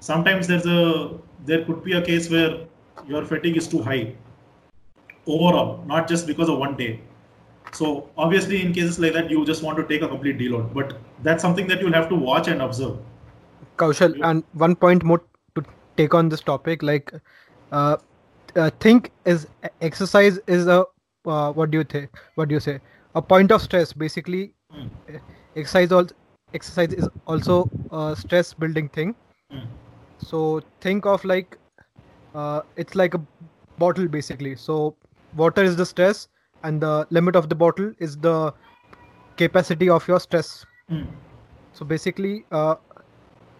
[0.00, 2.60] Sometimes there's a there could be a case where
[3.06, 4.14] your fatigue is too high
[5.26, 7.00] overall, not just because of one day.
[7.74, 10.98] So obviously, in cases like that, you just want to take a complete deload, but
[11.22, 12.98] that's something that you'll have to watch and observe.
[13.76, 14.30] Kaushal, Yeah.
[14.30, 15.22] and one point more
[15.54, 15.64] to
[15.96, 17.12] take on this topic, like,
[17.72, 17.96] uh,
[18.56, 19.46] uh, think is
[19.80, 20.84] exercise is a
[21.24, 22.10] uh, what do you think?
[22.34, 22.80] What do you say?
[23.14, 24.54] A point of stress, basically.
[24.72, 25.18] Uh,
[25.56, 26.14] Exercise also
[26.54, 29.14] exercise is also a stress building thing.
[29.50, 29.66] Hmm.
[30.18, 31.58] So think of like,
[32.34, 33.20] uh, it's like a
[33.78, 34.56] bottle basically.
[34.56, 34.96] So
[35.36, 36.28] water is the stress,
[36.62, 38.54] and the limit of the bottle is the
[39.36, 40.64] capacity of your stress.
[40.88, 41.02] Hmm.
[41.72, 42.76] So basically, uh,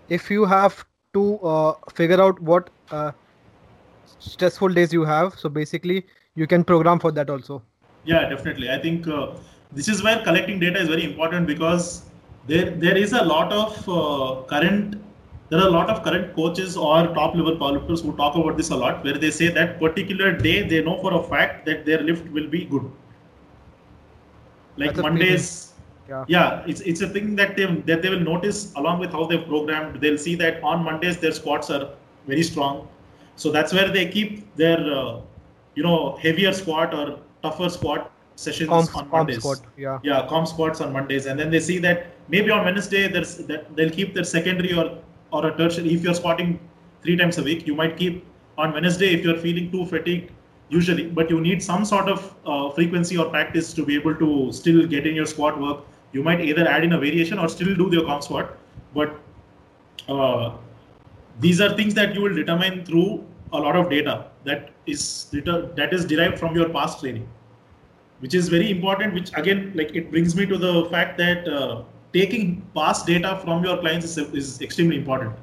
[0.08, 0.84] if you have
[1.14, 3.12] to uh, figure out what uh,
[4.18, 7.62] stressful days you have, so basically you can program for that also.
[8.04, 8.70] Yeah, definitely.
[8.70, 9.32] I think uh,
[9.72, 12.02] this is where collecting data is very important because
[12.46, 14.96] there there is a lot of uh, current
[15.52, 18.70] there are a lot of current coaches or top level powerlifters who talk about this
[18.70, 22.00] a lot, where they say that particular day they know for a fact that their
[22.00, 22.86] lift will be good.
[24.78, 25.02] Like That's.
[25.08, 25.50] Mondays,
[26.08, 26.24] Yeah.
[26.34, 29.44] yeah, it's it's a thing that they that they will notice along with how they've
[29.52, 30.00] programmed.
[30.06, 31.84] They'll see that on Mondays their squats are
[32.32, 32.80] very strong,
[33.44, 34.32] so that's where they keep
[34.64, 35.20] their uh,
[35.74, 37.06] you know heavier squat or
[37.46, 38.10] tougher squat
[38.48, 39.40] sessions Comp, on comp Mondays.
[39.44, 39.60] squat.
[39.86, 40.00] Yeah.
[40.10, 43.72] Yeah, comp squats on Mondays, and then they see that maybe on Wednesday there's that
[43.76, 44.90] they'll keep their secondary or
[45.32, 45.94] or a tertiary.
[45.94, 46.60] If you're squatting
[47.02, 48.24] three times a week, you might keep
[48.58, 50.30] on Wednesday if you're feeling too fatigued
[50.68, 54.52] usually, but you need some sort of uh, frequency or practice to be able to
[54.52, 55.84] still get in your squat work.
[56.12, 58.56] You might either add in a variation or still do your comp squat,
[58.94, 59.18] but
[60.08, 60.52] uh,
[61.40, 65.90] these are things that you will determine through a lot of data that is that
[65.92, 67.28] is derived from your past training
[68.20, 71.82] which is very important which again like it brings me to the fact that uh,
[72.12, 75.34] taking past data from your clients is, is extremely important.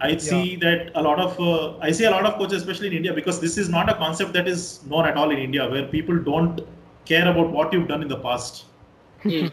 [0.00, 2.92] I see that a lot of uh, i see a lot of coaches especially in
[2.92, 5.86] india because this is not a concept that is known at all in india where
[5.86, 6.60] people don't
[7.06, 8.66] care about what you've done in the past.
[9.22, 9.46] Hmm.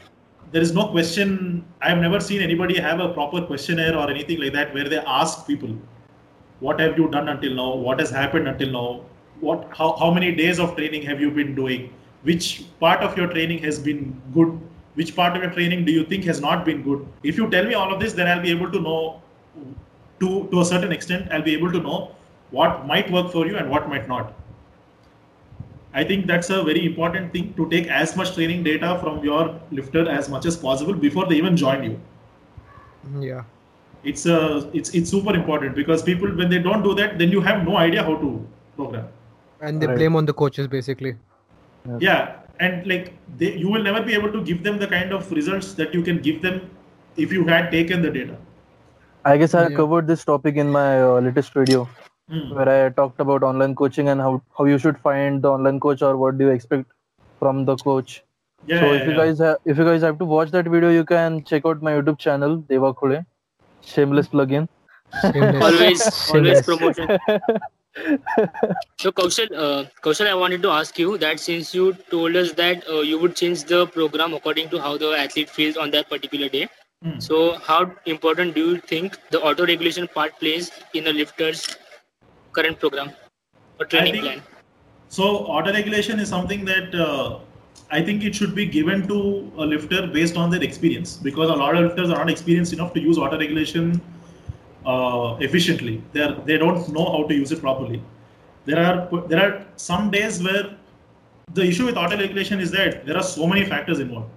[0.52, 1.66] there is no question.
[1.82, 5.00] I have never seen anybody have a proper questionnaire or anything like that where they
[5.00, 5.78] ask people
[6.60, 7.76] what have you done until now?
[7.76, 9.02] What has happened until now?
[9.40, 11.94] What how, how many days of training have you been doing?
[12.24, 14.60] Which part of your training has been good
[14.96, 17.06] which part of your training do you think has not been good?
[17.24, 19.22] If you tell me all of this then i'll be able to know
[20.20, 22.00] to to a certain extent i'll be able to know
[22.52, 24.34] what might work for you and what might not.
[25.96, 29.60] I think that's a very important thing to take as much training data from your
[29.72, 32.00] lifter as much as possible before they even join you.
[33.08, 33.22] Mm-hmm.
[33.32, 33.44] Yeah.
[34.12, 34.38] it's a
[34.78, 37.76] it's it's super important because people when they don't do that then you have no
[37.82, 38.32] idea how to
[38.80, 39.06] program.
[39.62, 39.98] And they Right.
[40.00, 41.14] blame on the coaches basically.
[42.00, 45.32] yeah and like they, you will never be able to give them the kind of
[45.32, 46.62] results that you can give them
[47.18, 48.38] if you had taken the data
[49.26, 49.70] I guess I Yeah.
[49.70, 51.88] covered this topic in my uh, latest video
[52.30, 52.52] Hmm.
[52.54, 56.02] where I talked about online coaching and how, how you should find the online coach
[56.02, 56.92] or what do you expect
[57.40, 58.24] from the coach.
[58.66, 60.90] yeah, so yeah, if you guys have, if you guys have to watch that video,
[60.92, 63.26] you can check out my YouTube channel Deva Khule.
[63.82, 64.68] Shameless plugin.
[65.12, 65.62] Shameless.
[65.62, 67.10] always always promotion
[69.04, 72.88] so kaushal uh, kaushal i wanted to ask you that since you told us that
[72.94, 76.50] uh, you would change the program according to how the athlete feels on that particular
[76.58, 76.68] day
[77.06, 77.16] Hmm.
[77.24, 77.78] so how
[78.12, 80.68] important do you think the auto regulation part plays
[81.00, 81.64] in a lifter's
[82.58, 83.10] current program
[83.80, 84.44] or training think- plan
[85.16, 85.26] So
[85.56, 87.40] auto regulation is something that uh,
[87.98, 89.18] I think it should be given to
[89.66, 92.94] a lifter based on their experience because a lot of lifters are not experienced enough
[92.96, 93.92] to use auto regulation
[94.86, 96.04] uh, efficiently.
[96.12, 98.02] They are, they don't know how to use it properly.
[98.66, 100.78] There are there are some days where
[101.54, 104.30] the issue with auto regulation is that there are so many factors involved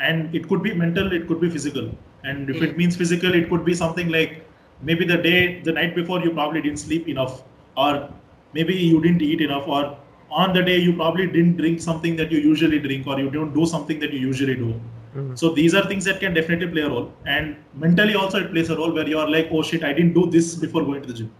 [0.00, 1.90] and it could be mental it could be physical
[2.24, 4.44] and if it means physical it could be something like
[4.82, 7.42] maybe the day the night before you probably didn't sleep enough
[7.76, 8.10] or
[8.52, 9.96] maybe you didn't eat enough or
[10.30, 13.54] on the day you probably didn't drink something that you usually drink or you don't
[13.54, 14.80] do something that you usually do
[15.16, 15.38] Mhm.
[15.40, 17.04] so these are things that can definitely play a role.
[17.34, 20.14] And mentally also it plays a role where you are like oh shit i didn't
[20.20, 21.30] do this before going to the gym.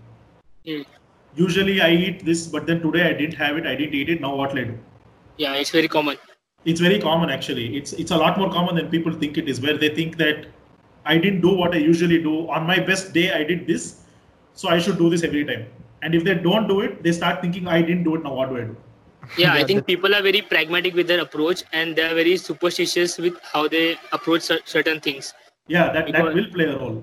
[0.75, 0.85] Mm.
[1.39, 4.21] usually i eat this but then today i didn't have it i didn't eat it
[4.27, 4.77] now what will i do?
[5.45, 6.17] Yeah, it's very common.
[6.73, 7.65] it's very common actually.
[7.81, 10.47] It's it's a lot more common than people think it is where they think that
[11.13, 12.35] i didn't do what i usually do.
[12.59, 13.85] On my best day i did this
[14.63, 15.67] so i should do this every time.
[16.03, 18.51] And if they don't do it they start thinking i didn't do it now what
[18.55, 18.77] do i do
[19.39, 23.19] Yeah, I think people are very pragmatic with their approach and they are very superstitious
[23.19, 25.35] with how they approach certain things.
[25.75, 26.99] yeah that that will play a role.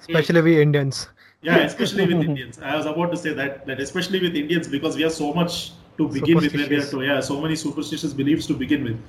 [0.00, 1.08] Especially we Indians.
[1.46, 2.58] yeah especially with indians.
[2.72, 5.56] I was about to say that that especially with indians because we have so much
[5.98, 9.00] to begin with where we have to yeah so many superstitious beliefs to begin with.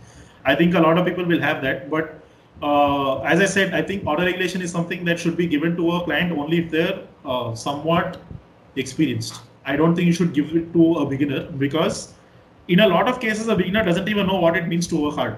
[0.53, 2.15] I think a lot of people will have that but
[2.69, 5.91] uh, as i said i think auto regulation is something that should be given to
[5.97, 8.19] a client only if they're uh, somewhat
[8.75, 9.41] experienced.
[9.65, 12.13] I don't think you should give it to a beginner because
[12.67, 15.15] in a lot of cases a beginner doesn't even know what it means to work
[15.15, 15.37] hard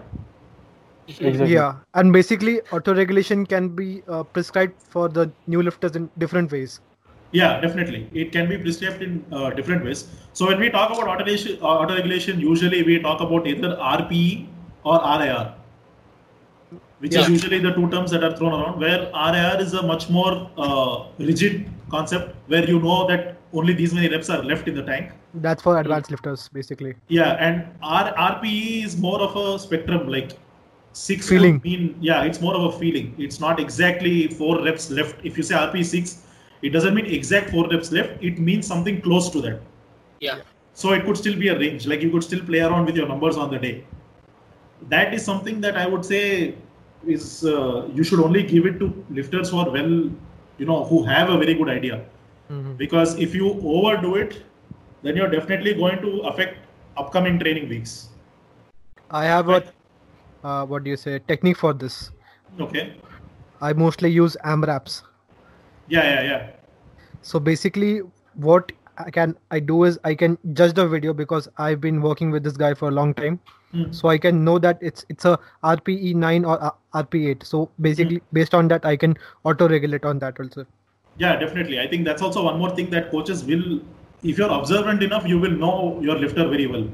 [1.08, 1.54] Exactly.
[1.54, 6.82] Yeah, and basically auto-regulation can be uh, prescribed for the new lifters in different ways.
[7.32, 8.10] Yeah, definitely.
[8.14, 10.08] It can be prescribed in uh, different ways.
[10.34, 14.48] So when we talk about auto-regulation, uh, auto-regulation, usually we talk about either RPE
[14.84, 15.54] or RIR,
[17.00, 18.80] which is usually the two terms that are thrown around.
[18.80, 23.94] Where RIR is a much more uh, rigid concept, where you know that only these
[23.94, 25.12] many reps are left in the tank.
[25.34, 26.96] That's for advanced lifters, basically.
[27.08, 30.32] Yeah, and R- RPE is more of a spectrum, like
[30.94, 31.62] six Feeling.
[31.64, 33.14] mean yeah, it's more of a feeling.
[33.18, 35.24] It's not exactly four reps left.
[35.24, 36.24] If you say RPE six,
[36.62, 38.24] it doesn't mean exact four reps left.
[38.24, 39.62] It means something close to that.
[40.20, 40.40] Yeah.
[40.74, 41.88] So it could still be a range.
[41.88, 43.86] Like you could still play around with your numbers on the day.
[44.90, 46.56] That is something that I would say
[47.06, 50.10] is uh, you should only give it to lifters who are well,
[50.58, 52.04] you know, who have a very good idea.
[52.50, 52.78] Mhm.
[52.78, 54.44] Because if you overdo it,
[55.04, 56.58] then you're definitely going to affect
[56.98, 58.10] upcoming training weeks.
[59.10, 59.64] I have a
[60.44, 62.12] uh, what do you say technique for this.
[62.60, 62.96] Okay.
[63.62, 65.04] I mostly use AMRAPs.
[65.88, 66.50] Yeah, yeah, yeah.
[67.22, 68.02] So basically,
[68.36, 72.32] what I can I do is I can judge the video because I've been working
[72.32, 73.40] with this guy for a long time.
[73.72, 73.92] Hmm.
[73.92, 77.44] So I can know that it's it's a RPE nine or uh, RPE eight.
[77.44, 80.66] So basically, based on that, I can auto regulate on that also.
[81.18, 81.80] Yeah, definitely.
[81.80, 83.82] I think that's also one more thing that coaches will,
[84.24, 86.88] if you're observant enough, you will know your lifter very well.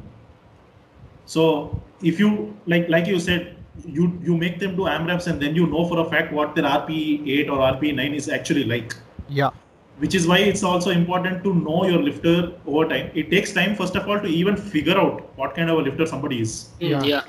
[1.26, 5.56] So if you like, like you said, you you make them do AMRAPs and then
[5.56, 8.96] you know for a fact what their rp8 or rp9 is actually like.
[9.30, 9.50] Yeah.
[9.98, 13.12] Which is why it's also important to know your lifter over time.
[13.14, 16.06] It takes time, first of all, to even figure out what kind of a lifter
[16.06, 16.70] somebody is.
[16.82, 17.24] Mm, yeah.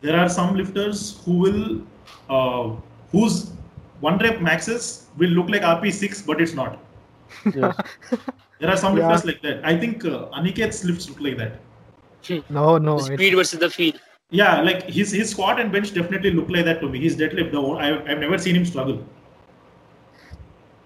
[0.00, 1.82] There are some lifters who will
[2.28, 2.76] uh,
[3.10, 3.52] whose
[4.00, 6.78] one rep maxes will look like RP6 but it's not.
[7.54, 7.76] Yes.
[8.60, 9.06] There are some Yeah.
[9.08, 9.64] lifters like that.
[9.64, 11.60] I think uh, Aniket's lifts look like that.
[12.50, 12.98] No, no.
[12.98, 13.94] The it- speed versus the feel.
[14.38, 17.00] Yeah, like his his squat and bench definitely look like that to me.
[17.04, 18.98] His deadlift, the I've, I've never seen him struggle.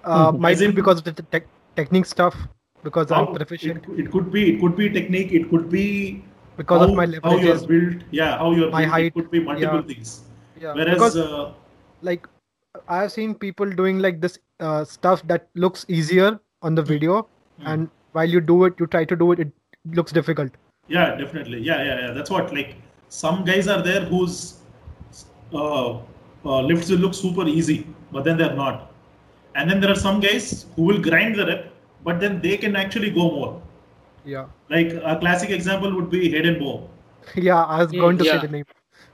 [0.04, 0.38] uh, Mhm.
[0.44, 1.46] might As be in- because of the te- tech
[1.80, 2.36] technique stuff.
[2.82, 3.84] Because How- I'm proficient.
[3.94, 5.32] It, it could be it could be technique.
[5.40, 5.84] It could be
[6.56, 8.02] Because how, of my how you're built.
[8.20, 8.92] Yeah, how you're My built.
[8.92, 9.94] height, It could be multiple yeah.
[9.94, 10.14] things.
[10.60, 10.74] Yeah.
[10.80, 11.52] Whereas because uh,
[12.02, 12.28] like
[12.88, 17.28] I have seen people doing like this uh, stuff that looks easier on the video,
[17.60, 17.66] Hmm.
[17.66, 19.52] and while you do it, you try to do it, it
[19.98, 20.50] looks difficult.
[20.88, 21.60] Yeah, definitely.
[21.60, 22.10] Yeah, yeah, yeah.
[22.12, 22.74] That's what like
[23.08, 24.58] some guys are there whose
[25.52, 25.98] uh,
[26.44, 28.90] uh, lifts will look super easy, but then they're not.
[29.54, 31.72] And then there are some guys who will grind the rep,
[32.04, 33.62] but then they can actually go more.
[34.24, 34.46] Yeah.
[34.68, 36.88] Like a classic example would be Hayden Bow.
[37.36, 38.32] Yeah, I was Mm, going to yeah.
[38.40, 38.64] say the name.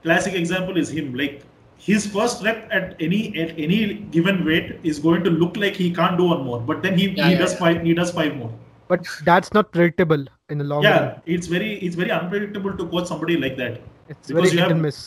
[0.02, 1.14] Classic example is him.
[1.14, 1.42] Like
[1.84, 3.78] his first rep at any at any
[4.16, 7.08] given weight is going to look like he can't do one more, but then he,
[7.08, 7.58] Yeah, he yeah, does yeah.
[7.62, 8.50] five he does five more.
[8.88, 11.22] But that's not predictable in the long yeah, run.
[11.36, 13.80] it's very it's very unpredictable to coach somebody like that.
[14.08, 15.00] It's because very you hit have- and miss.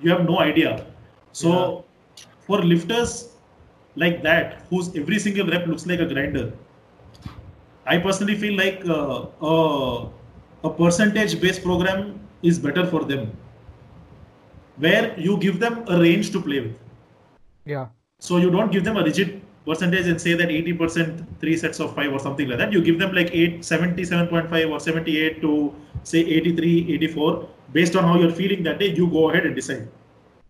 [0.00, 0.74] you have no idea.
[1.32, 1.84] So
[2.46, 3.16] for lifters
[4.04, 6.46] like that, whose every single rep looks like a grinder,
[7.86, 10.08] I personally feel like uh, uh,
[10.64, 13.30] a percentage-based program is better for them,
[14.78, 16.74] where you give them a range to play with.
[17.64, 17.86] Yeah.
[18.20, 21.94] So you don't give them a rigid percentage and say that 80% three sets of
[21.94, 22.72] five or something like that.
[22.72, 25.74] You give them like 8, 77.5 or 78 to
[26.04, 27.48] say 83, 84.
[27.72, 29.88] Based on how you're feeling that day, you go ahead and decide.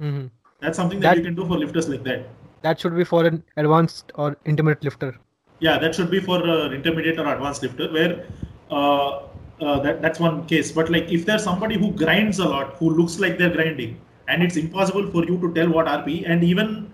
[0.00, 0.26] hmm
[0.60, 2.28] That's something that, That- you can do for lifters like that.
[2.62, 5.14] That should be for an advanced or intermediate lifter.
[5.60, 8.26] Yeah, that should be for uh, intermediate or advanced lifter, where
[8.70, 9.20] uh,
[9.60, 10.72] uh, that that's one case.
[10.72, 14.42] But like if there's somebody who grinds a lot, who looks like they're grinding, and
[14.42, 16.92] it's impossible for you to tell what RP, and even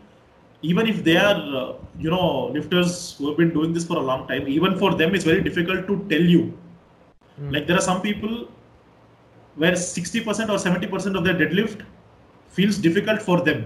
[0.63, 4.01] even if they are uh, you know lifters who have been doing this for a
[4.11, 6.53] long time, even for them it's very difficult to tell you.
[7.51, 8.49] Like there are some people
[9.57, 11.83] where 60% or 70% of their deadlift
[12.49, 13.65] feels difficult for them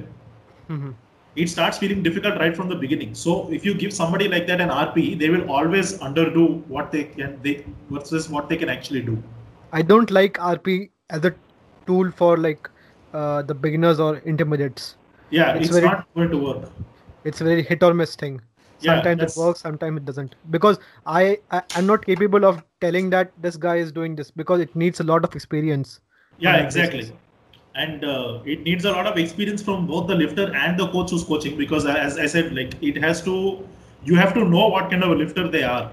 [0.69, 0.95] Mhm.
[1.35, 3.15] it starts feeling difficult right from the beginning.
[3.15, 6.47] So if you give somebody like that an RP, they will always underdo
[6.77, 9.23] what they can they versus what they can actually do.
[9.73, 11.35] I don't like RP as a
[11.87, 12.71] tool for like
[13.21, 14.87] uh, the beginners or intermediates.
[15.31, 16.71] Yeah, It's it's, very- not going to work.
[17.25, 18.41] It's a very hit or miss thing.
[18.81, 20.35] Yeah, Sometimes it works, sometimes it doesn't.
[20.57, 24.61] Because I, I I'm not capable of telling that this guy is doing this because
[24.67, 25.95] it needs a lot of experience.
[26.47, 27.07] Yeah, exactly.
[27.85, 31.11] And uh, it needs a lot of experience from both the lifter and the coach
[31.15, 33.67] who's coaching because, as I said, like it has to,
[34.11, 35.91] you have to know what kind of a lifter they are,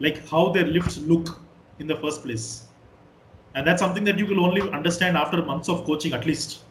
[0.00, 1.40] like how their lifts look
[1.78, 2.64] in the first place,
[3.54, 6.62] and that's something that you will only understand after months of coaching at least.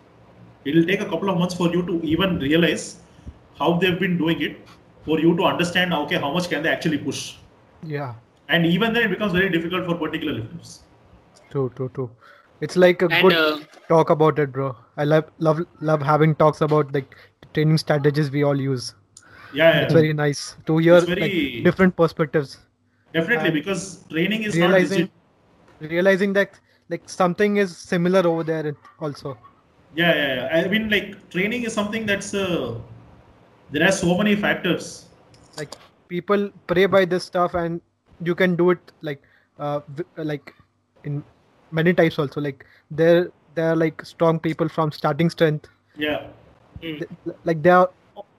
[0.66, 2.98] It'll take a couple of months for you to even realize
[3.60, 4.58] how they've been doing it,
[5.06, 7.36] for you to understand okay how much can they actually push,
[7.84, 8.14] Yeah,
[8.50, 10.80] and even then it becomes very difficult for particular lifters.
[11.52, 12.10] true, true, true.
[12.62, 13.60] It's like a And good uh,
[13.90, 14.76] talk about it, bro.
[14.98, 17.16] I love love love having talks about like
[17.54, 18.94] training strategies we all use.
[19.54, 19.82] Yeah, yeah.
[19.84, 22.58] It's very nice to hear It's very- like different perspectives.
[23.14, 25.10] Definitely, And because training is realizing not
[25.82, 25.92] legit.
[25.92, 26.60] realizing that
[26.90, 29.38] like something is similar over there also.
[29.96, 30.66] Yeah, yeah, yeah.
[30.66, 32.76] I mean, like training is something that's uh,
[33.72, 35.06] there are so many factors.
[35.58, 35.76] Like
[36.08, 37.82] people pray by this stuff, and
[38.24, 39.22] you can do it like
[39.60, 39.82] uh
[40.18, 40.54] like
[41.04, 41.24] in
[41.72, 42.42] many types also.
[42.42, 45.70] Like there there are like strong people from starting strength.
[45.98, 46.28] Yeah,
[46.82, 47.04] mm,
[47.44, 47.90] Like there are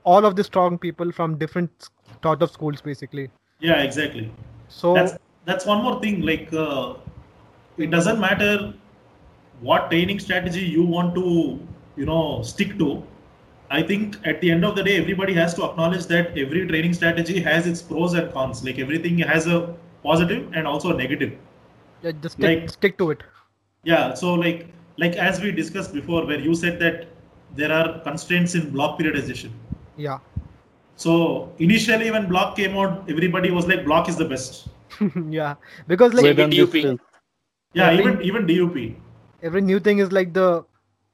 [0.04, 1.88] all of the strong people from different
[2.22, 3.30] sort of schools basically.
[3.60, 4.30] yeah, exactly.
[4.68, 6.22] So That's that's one more thing.
[6.22, 6.94] Like, uh,
[7.76, 8.74] it doesn't matter
[9.60, 11.58] what training strategy you want to,
[11.96, 13.02] you know, stick to.
[13.70, 16.92] I think at the end of the day, everybody has to acknowledge that every training
[16.94, 18.62] strategy has its pros and cons.
[18.64, 21.32] Like everything has a positive and also a negative.
[22.02, 23.22] yeah, just stick, like- stick to it.
[23.84, 24.66] Yeah, so like
[24.96, 27.08] like as we discussed before, where you said that
[27.56, 29.50] there are constraints in block periodization.
[29.96, 30.18] Yeah.
[30.96, 34.68] So initially, when block came out, everybody was like, block is the best.
[35.30, 35.54] yeah.
[35.86, 36.72] Because like Wait, Vedant DUP.
[36.72, 36.98] Distil.
[37.74, 38.94] Yeah, Yeah, even even DUP.
[39.42, 40.64] every new thing is like the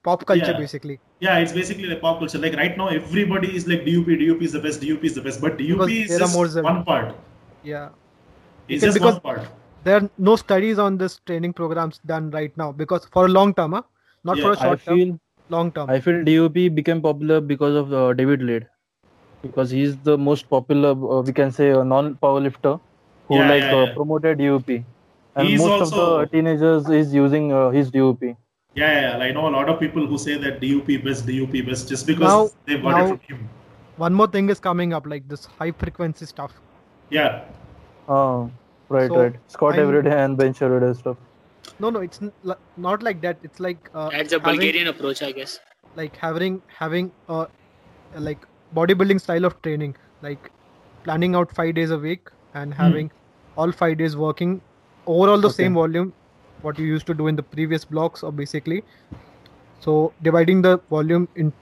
[0.09, 0.59] pop culture Yeah.
[0.65, 0.99] basically.
[1.27, 2.39] Yeah, it's basically like pop culture.
[2.39, 5.41] Like right now, everybody is like DUP, DUP is the best, DUP is the best.
[5.47, 7.15] But DUP Because is just more one part.
[7.63, 7.89] Yeah.
[8.69, 9.49] It's Because- just one part.
[9.85, 13.55] There are no studies on this training programs done right now because for a long
[13.61, 13.83] term, huh?
[14.31, 15.21] not for a Yeah, I short term,
[15.55, 15.89] long term.
[15.89, 18.67] I feel DUP became popular because of uh, David Lade,
[19.43, 22.79] because he's the most popular, uh, we can say, a non-powerlifter
[23.29, 23.95] who Yeah, like yeah, uh, yeah.
[23.95, 24.85] promoted DUP,
[25.37, 28.37] and He's most also- of the teenagers is using uh, his DUP.
[28.75, 29.25] Yeah, yeah, yeah.
[29.25, 32.29] I know a lot of people who say that DUP best, DUP best, just because
[32.33, 33.49] Now- they got now- it from him.
[33.97, 36.53] One more thing is coming up, like this high frequency stuff.
[37.11, 37.43] Yeah,
[38.09, 38.49] Uh,
[38.89, 39.35] right, So, right.
[39.49, 41.17] Squat I'm- every day and bench every day stuff.
[41.79, 42.33] No, no, it's n-
[42.77, 43.37] not like that.
[43.49, 45.59] It's like uh, that's a having- Bulgarian approach, I guess.
[45.99, 47.47] like having having uh,
[48.31, 48.47] like
[48.79, 49.95] bodybuilding style of training,
[50.27, 50.51] like
[51.05, 53.11] planning out five days a week and having
[53.57, 54.61] all five days working
[55.07, 55.65] overall the Okay.
[55.65, 56.13] same volume,
[56.63, 58.85] what you used to do in the previous blocks, or basically.
[59.81, 61.53] So dividing the volume in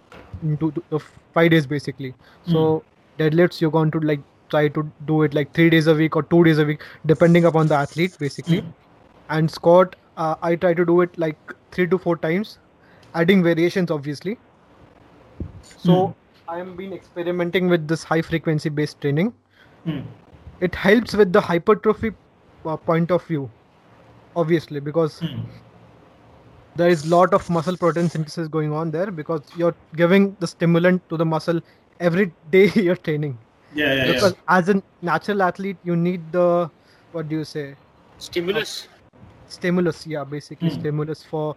[0.43, 0.99] into the
[1.33, 2.15] five days basically.
[2.45, 2.85] So
[3.19, 6.23] deadlifts you're going to like try to do it like three days a week or
[6.23, 8.65] two days a week, depending upon the athlete basically.
[9.29, 11.39] And squat, uh, I try to do it like
[11.73, 12.59] three to four times,
[13.15, 14.39] adding variations obviously.
[15.77, 16.17] So
[16.49, 19.35] I am been experimenting with this high frequency based training.
[19.85, 20.01] Hmm.
[20.61, 22.13] It helps with the hypertrophy uh,
[22.77, 23.51] point of view,
[24.35, 25.49] obviously because Hmm.
[26.75, 31.03] there is lot of muscle protein synthesis going on there because you're giving the stimulant
[31.09, 31.61] to the muscle
[32.01, 33.39] every day you're training.
[33.71, 34.31] yeah, yeah, yeah.
[34.49, 36.71] As a natural athlete, you need the
[37.11, 37.77] what do you say
[38.19, 38.89] Stimulus.
[39.47, 40.07] stimulus?
[40.07, 40.75] Yeah, basically Hmm.
[40.79, 41.57] stimulus for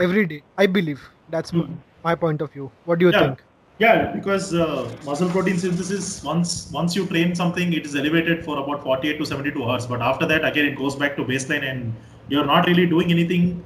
[0.00, 0.42] every day.
[0.56, 1.76] I believe that's m- Hmm.
[2.02, 2.72] my point of view.
[2.84, 3.18] What do you Yeah.
[3.18, 3.42] think?
[3.78, 8.58] Yeah, because uh, muscle protein synthesis once once you train something, it is elevated for
[8.58, 9.86] about 48 to 72 hours.
[9.86, 11.92] But after that, again, it goes back to baseline, and
[12.28, 13.64] you're not really doing anything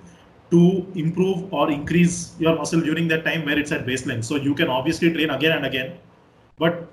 [0.50, 4.24] to improve or increase your muscle during that time where it's at baseline.
[4.24, 5.98] So you can obviously train again and again,
[6.59, 6.88] but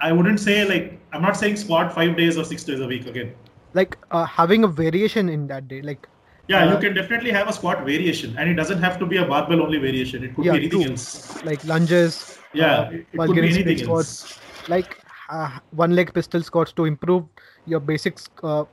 [0.00, 3.06] I wouldn't say like I'm not saying squat five days or six days a week
[3.06, 3.34] again.
[3.74, 6.06] Like uh, having a variation in that day, like
[6.48, 9.16] Yeah, you Uh, can definitely have a squat variation, and it doesn't have to be
[9.16, 10.22] a barbell only variation.
[10.22, 10.92] It could Yeah, be anything true.
[10.92, 11.42] else.
[11.50, 14.40] like lunges, Yeah, uh, it, it could be anything squats, else.
[14.68, 14.98] like
[15.30, 17.24] uh, one leg pistol squats to improve
[17.64, 18.64] your basics, uh,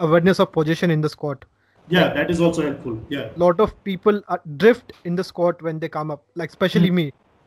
[0.00, 1.44] awareness of position in the squat.
[1.88, 2.98] Yeah, that is also helpful.
[3.08, 3.28] Yeah.
[3.36, 7.04] lot of people uh, drift in the squat when they come up like especially me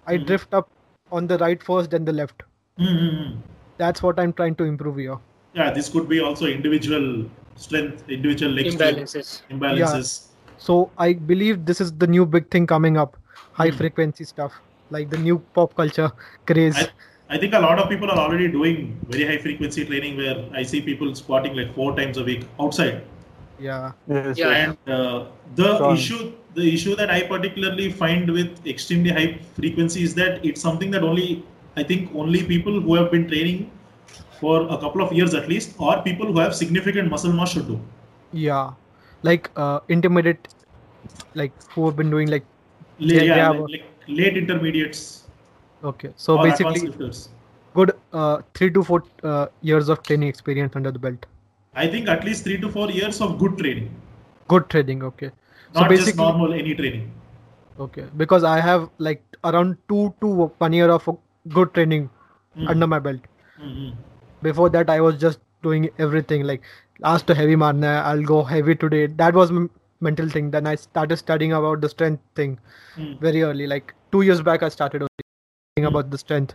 [0.08, 0.26] i Mhm.
[0.30, 0.68] drift up
[1.12, 2.44] on the right first then the left
[2.80, 3.40] Mm-hmm.
[3.78, 5.18] that's what i'm trying to improve here
[5.54, 9.30] Yeah, this could be also individual strength, individual leg strength, Imbalances.
[9.52, 10.10] imbalances.
[10.58, 13.18] so i believe this is the new big thing coming up
[13.62, 13.78] high Hmm.
[13.84, 14.60] frequency stuff
[14.90, 16.12] like the new pop culture
[16.46, 20.18] craze I, I think a lot of people are already doing very high frequency training
[20.18, 23.04] where I see people squatting like four times a week outside.
[23.60, 24.50] yeah Yes, Yeah.
[24.50, 25.26] And uh,
[25.56, 25.94] the Strong.
[25.96, 30.92] issue, the issue that I particularly find with extremely high frequency is that it's something
[30.92, 31.44] that only
[31.76, 33.72] I think only people who have been training
[34.40, 37.68] for a couple of years at least, or people who have significant muscle mass should
[37.68, 37.80] do.
[38.32, 38.72] yeah
[39.28, 40.48] like uh intermediate
[41.42, 42.46] like who have been doing like
[42.98, 45.24] Yeah, yeah, yeah, like, like late intermediates.
[45.84, 46.90] Okay so basically
[47.74, 51.26] good uh three to four uh, years of training experience under the belt.
[51.74, 53.90] I think at least three to four years of good training,
[54.48, 55.32] good training okay.
[55.74, 57.12] So not just basically normal any training.
[57.84, 60.28] okay because i have like around two to
[60.66, 61.08] one year of
[61.56, 62.10] good training
[62.58, 62.70] Mm.
[62.74, 63.24] under my belt.
[63.64, 63.90] Mhm.
[64.46, 66.70] before that i was just doing everything like
[67.06, 69.08] last to heavy marna i'll go heavy today.
[69.08, 69.52] That was
[70.02, 72.58] mental thing then i started studying about the strength thing
[72.98, 73.20] Mm.
[73.20, 75.24] very early like two years back i started only
[75.76, 76.54] thinking about the strength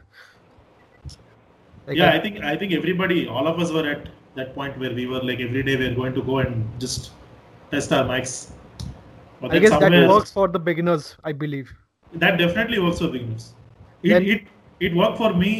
[1.86, 4.78] like yeah, I- I think I think everybody, all of us were at that point
[4.78, 7.11] where we were like every day we're going to go and just
[7.70, 8.34] test our mics.
[9.43, 11.72] I guess that works for the beginners i believe
[12.22, 13.55] That definitely works for beginners.
[14.03, 14.43] It, Then- it
[14.88, 15.53] it worked for me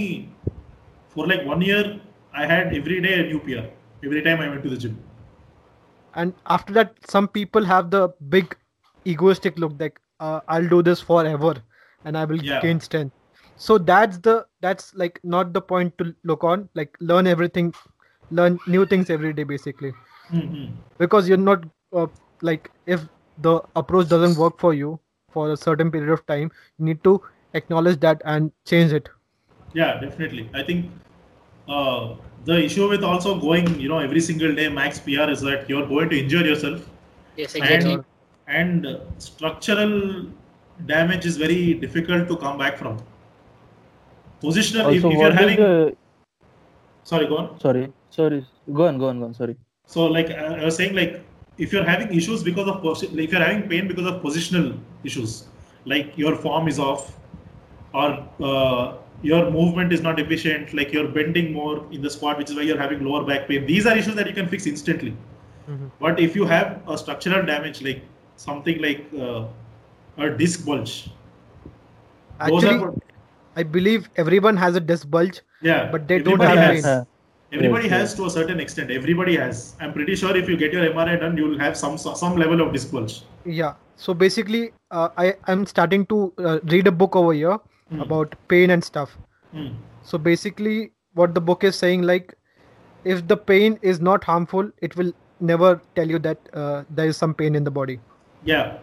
[1.15, 1.85] for like one year.
[2.33, 3.65] I had every day a new PR
[4.09, 4.99] every time I went to the gym.
[6.15, 8.57] And after that some people have the big
[9.07, 11.55] egoistic look like uh, i'll do this forever
[12.05, 12.61] and i will Yeah.
[12.61, 13.15] gain strength
[13.57, 17.73] so that's the that's like not the point to look on like learn everything
[18.31, 19.93] learn new things every day basically
[20.33, 20.77] Mhm.
[20.99, 22.07] because you're not uh,
[22.43, 23.07] like if
[23.39, 24.99] the approach doesn't work for you
[25.33, 27.21] for a certain period of time you need to
[27.55, 29.09] acknowledge that and change it
[29.73, 30.49] Yeah, definitely.
[30.55, 30.91] I think
[31.69, 32.15] uh,
[32.45, 35.87] the issue with also going, you know, every single day max PR is that you're
[35.87, 36.89] going to injure yourself.
[37.37, 37.93] Yes, exactly.
[37.93, 38.05] and
[38.87, 40.27] and structural
[40.87, 42.99] damage is very difficult to come back from
[44.43, 45.97] positional if, Also, if you're what is having the
[47.05, 49.35] sorry go on sorry, sorry, go on, go on, go on.
[49.35, 49.57] Sorry.
[49.87, 51.23] so like i I was saying like
[51.59, 54.69] if you're having issues because of posi- if you're having pain because of positional
[55.05, 55.45] issues
[55.85, 57.17] like your form is off
[57.93, 58.09] or
[58.49, 62.57] uh, your movement is not efficient like you're bending more in the squat which is
[62.57, 65.13] why you're having lower back pain these are issues that you can fix instantly
[65.69, 65.91] Mhm.
[66.05, 68.01] but if you have a structural damage like
[68.45, 69.45] something like uh,
[70.27, 70.95] a disc bulge
[72.49, 72.95] those actually are
[73.57, 76.85] i believe everyone has a disc bulge yeah but they don't everybody have has.
[76.91, 77.07] pain.
[77.59, 78.17] Everybody Yes, has yes.
[78.19, 78.91] to a certain extent.
[78.97, 79.61] Everybody has.
[79.81, 82.69] I'm pretty sure if you get your MRI done, you'll have some some level of
[82.77, 83.15] disc bulge.
[83.61, 84.61] yeah so basically
[84.99, 86.19] uh, i i'm starting to
[86.51, 87.57] uh, read a book over here
[87.91, 88.01] Hmm.
[88.03, 89.17] about pain and stuff
[89.53, 89.69] Hmm.
[90.03, 92.35] so basically what the book is saying like
[93.05, 97.17] if the pain is not harmful it will never tell you that uh, there is
[97.17, 97.99] some pain in the body
[98.45, 98.79] Yeah,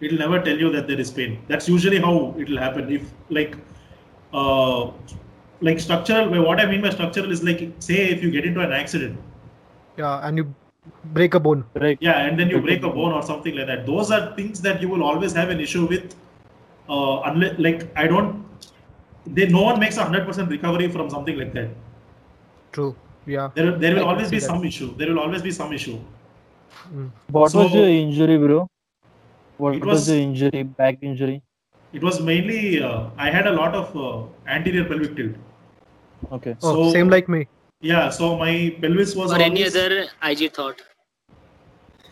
[0.00, 1.38] it'll never tell you that there is pain.
[1.48, 2.90] That's usually how it'll happen.
[2.90, 3.56] If like,
[4.32, 4.90] uh,
[5.60, 6.30] like structural.
[6.30, 9.18] well, What I mean by structural is like, say if you get into an accident,
[9.96, 10.54] yeah and you
[11.04, 11.98] break a bone Right.
[12.00, 13.86] yeah, and then you Break break a a bone or something like that.
[13.86, 16.14] Those are things that you will always have an issue with.
[16.88, 18.44] Uh, unless like I don't,
[19.26, 21.70] they no one makes a hundred percent recovery from something like that.
[22.72, 22.94] true
[23.26, 24.46] yeah There, there will can always be that.
[24.46, 24.96] some issue.
[24.96, 25.98] There will always be some issue.
[26.92, 27.10] Mm.
[27.30, 28.68] What was So- your injury, bro?
[29.58, 30.62] What It was, was- the injury?
[30.64, 31.42] Back injury?
[31.92, 34.26] It was mainly uh, I had a lot of uh,
[34.58, 35.34] anterior pelvic tilt.
[36.32, 36.56] Okay.
[36.62, 37.46] oh So- same like me
[37.90, 38.50] Yeah, so my
[38.82, 40.82] pelvis was Or any other IG thought.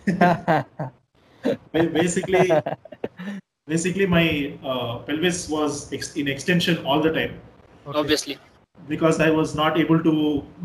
[1.72, 2.50] basically
[3.72, 4.24] basically my
[4.70, 7.34] uh, pelvis was ex- in extension all the time
[7.86, 7.98] Okay.
[7.98, 8.38] Obviously.
[8.88, 10.14] because I was not able to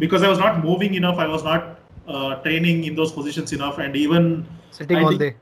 [0.03, 1.17] because I was not moving enough.
[1.25, 5.21] I was not uh, training in those positions enough, and even sitting I all think-
[5.21, 5.35] day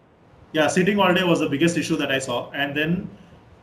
[0.57, 2.51] yeah, sitting all day was the biggest issue that I saw.
[2.51, 3.09] And then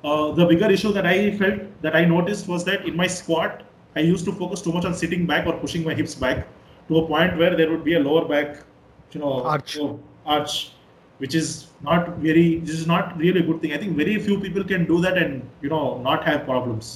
[0.02, 3.62] uh, the bigger issue that I felt that I noticed was that in my squat,
[3.94, 6.48] I used to focus too much on sitting back or pushing my hips back
[6.88, 8.64] to a point where there would be a lower back,
[9.12, 9.78] you know, Arch.
[10.26, 10.72] arch,
[11.20, 11.50] which is
[11.88, 12.44] not very.
[12.68, 13.72] This is not really a good thing.
[13.78, 16.90] I think very few people can do that and you know not have problems.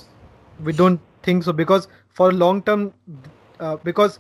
[0.67, 1.87] we don't think so because
[2.19, 2.83] for long term
[3.61, 4.19] uh, because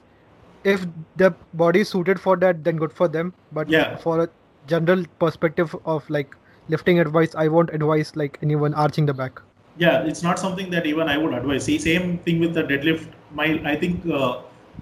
[0.73, 0.87] if
[1.23, 1.29] the
[1.63, 3.97] body is suited for that then good for them but Yeah.
[4.05, 4.29] for a
[4.73, 6.35] general perspective of like
[6.75, 9.43] lifting advice i won't advise like anyone arching the back
[9.83, 11.65] Yeah, it's not something that even I would advise.
[11.69, 13.15] See, same thing with the deadlift.
[13.39, 14.29] My, I think uh,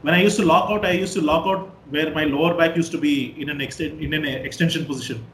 [0.09, 1.63] when I used to lock out, I used to lock out
[1.95, 3.15] where my lower back used to be
[3.45, 5.25] in an exten- in an extension position.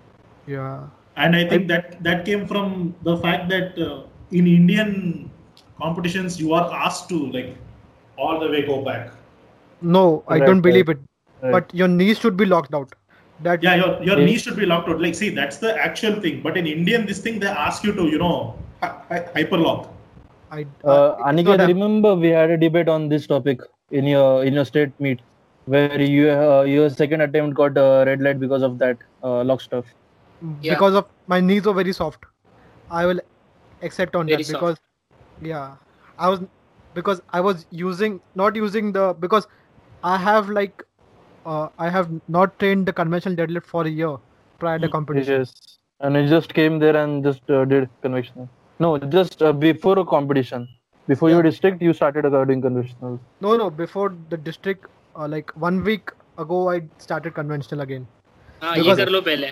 [0.57, 0.79] Yeah.
[1.23, 2.75] and I think that that came from
[3.07, 3.87] the fact that uh,
[4.41, 4.91] in Indian
[5.81, 7.49] competitions you are asked to like
[8.27, 9.09] all the way go back.
[9.97, 10.97] No, I Right, don't believe right.
[11.01, 11.43] it.
[11.47, 11.53] Right.
[11.57, 12.95] But your knees should be locked out.
[13.49, 14.29] That Yeah, your your Yeah.
[14.29, 15.03] knee should be locked out.
[15.07, 16.41] Like, see, that's the actual thing.
[16.47, 18.33] But in Indian, this thing they ask you to, you know,
[18.85, 19.85] hy- hy- hyperlock.
[20.61, 20.63] I.
[20.85, 23.67] Uh, it's Aniket, remember we had a debate on this topic
[24.03, 25.21] in your in your state meet,
[25.69, 29.61] where you uh, your second attempt got a red light because of that uh, lock
[29.61, 29.87] stuff.
[30.61, 30.81] Yeah.
[30.81, 32.25] because of my knees were very soft.
[32.91, 33.21] I will
[33.83, 34.47] accept on Very that soft.
[34.47, 34.81] because
[35.41, 35.77] yeah,
[36.19, 36.41] I was
[36.95, 39.47] because I was using not using the because
[40.03, 40.83] I have like
[41.45, 44.17] uh, I have not trained the conventional deadlift for a year
[44.59, 45.47] prior to Mm, competition.
[45.47, 48.49] Yes, and you just came there and just uh, did conventional.
[48.81, 50.69] No, just uh, before a competition,
[51.07, 53.21] before your district, you started uh, doing conventional.
[53.41, 54.87] No, no, before the district,
[55.19, 58.07] uh, like one week ago, I started conventional again.
[58.63, 59.49] Ah, ye kar lo pehle.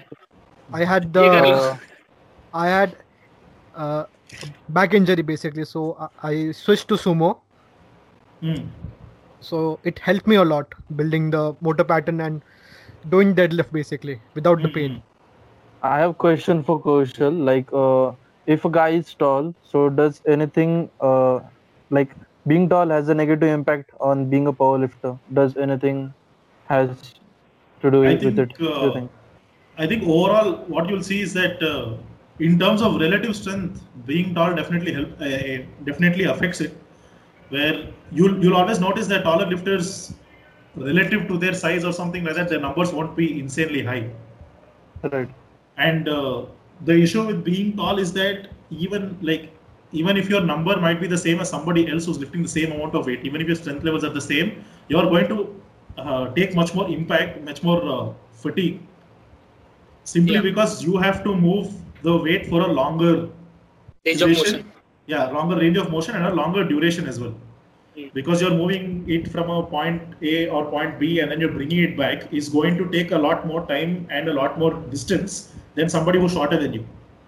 [0.73, 1.79] I had the
[2.55, 2.95] I had
[3.75, 4.05] uh,
[4.69, 7.39] back injury basically, so I, I switched to sumo.
[8.43, 8.69] Mm.
[9.41, 12.43] So it helped me a lot building the motor pattern and
[13.09, 14.67] doing deadlift basically without mm-hmm.
[14.67, 14.95] the pain.
[14.95, 15.01] Hmm.
[15.83, 17.45] I have question for Kaushal.
[17.49, 18.15] Like, uh,
[18.47, 21.41] if a guy is tall, so does anything uh,
[21.91, 22.15] like
[22.47, 25.19] being tall has a negative impact on being a powerlifter?
[25.33, 26.15] Does anything
[26.69, 27.15] has
[27.83, 28.61] to do I with think, it?
[28.61, 29.11] uh, think?
[29.79, 31.97] I think overall, what you'll see is that uh,
[32.39, 36.77] in terms of relative strength, being tall definitely help, uh, uh, definitely affects it.
[37.49, 40.15] Where you'll you'll always notice that taller lifters,
[40.75, 44.11] relative to their size or something like that, their numbers won't be insanely high.
[45.03, 45.29] Right.
[45.77, 46.47] And uh,
[46.85, 49.53] the issue with being tall is that even like
[49.93, 52.73] even if your number might be the same as somebody else who's lifting the same
[52.73, 55.61] amount of weight, even if your strength levels are the same, you're going to
[55.99, 58.81] uh, take much more impact, much more uh, fatigue,
[60.05, 60.43] simply Yeah.
[60.43, 61.73] because you have to move
[62.03, 63.29] the weight for a longer
[64.05, 64.53] range of duration.
[64.53, 64.73] motion
[65.07, 67.35] Yeah, longer range of motion and a longer duration as well.
[67.97, 68.07] Hmm.
[68.13, 71.83] Because you're moving it from a point A or point B and then you're bringing
[71.85, 75.53] it back is going to take a lot more time and a lot more distance
[75.77, 76.85] than somebody who's shorter than you.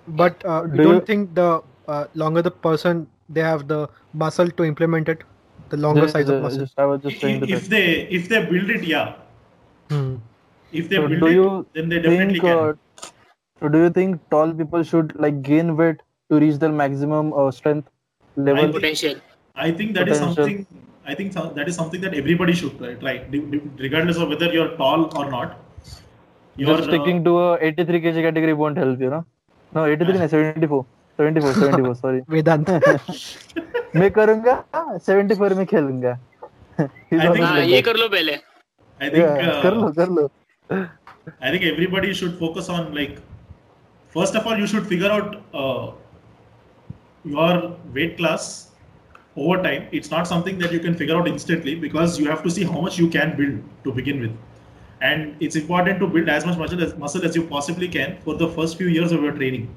[0.09, 3.80] But uh, Do you don't you- think the uh, longer the person they have the
[4.14, 5.22] muscle to implement it,
[5.70, 6.64] the longer Just- size of uh, muscle.
[6.66, 7.84] just- I was just saying If, if they
[8.18, 9.14] if they build it, yeah.
[9.91, 10.16] Hmm.
[10.72, 12.59] If they So build do it, you then they definitely think, can.
[12.59, 12.72] uh,
[13.61, 17.51] so do you think tall people should like gain weight to reach their maximum uh,
[17.51, 17.89] strength
[18.36, 18.62] level?
[18.64, 19.16] think- potential
[19.68, 20.45] I think that is potential.
[20.45, 20.66] something.
[21.12, 24.28] I think so- that is something that everybody should try, try d- d- regardless of
[24.34, 25.57] whether you're tall or not.
[26.57, 29.24] You're, just uh, sticking to a 83 kg category won't help you, no?
[29.74, 30.84] No, 83 नहीं 74.
[31.19, 32.23] 74, 74, sorry.
[32.29, 32.69] Vedant.
[33.97, 34.55] मैं करूँगा
[35.07, 36.19] 74 में खेलूँगा.
[36.79, 37.81] I think- always हाँ like ये.
[37.83, 38.33] कर लो पहले
[39.01, 39.16] I think.
[39.16, 40.29] Yeah, uh, कर लो कर लो.
[41.43, 43.19] I think everybody should focus on like
[44.16, 45.91] first of all you should figure out uh,
[47.25, 48.71] your weight class
[49.37, 49.89] over time.
[49.93, 52.81] It's not something that you can figure out instantly because you have to see how
[52.87, 54.37] much you can build to begin with.
[55.01, 58.35] And it's important to build as much muscle as, muscle as you possibly can for
[58.35, 59.69] the first few years of your training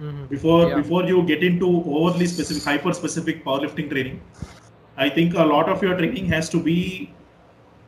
[0.00, 0.28] Mhm.
[0.28, 0.76] before Yeah.
[0.76, 1.66] before you get into
[1.98, 4.20] overly specific hyper specific powerlifting training
[5.04, 6.76] i think a lot of your training has to be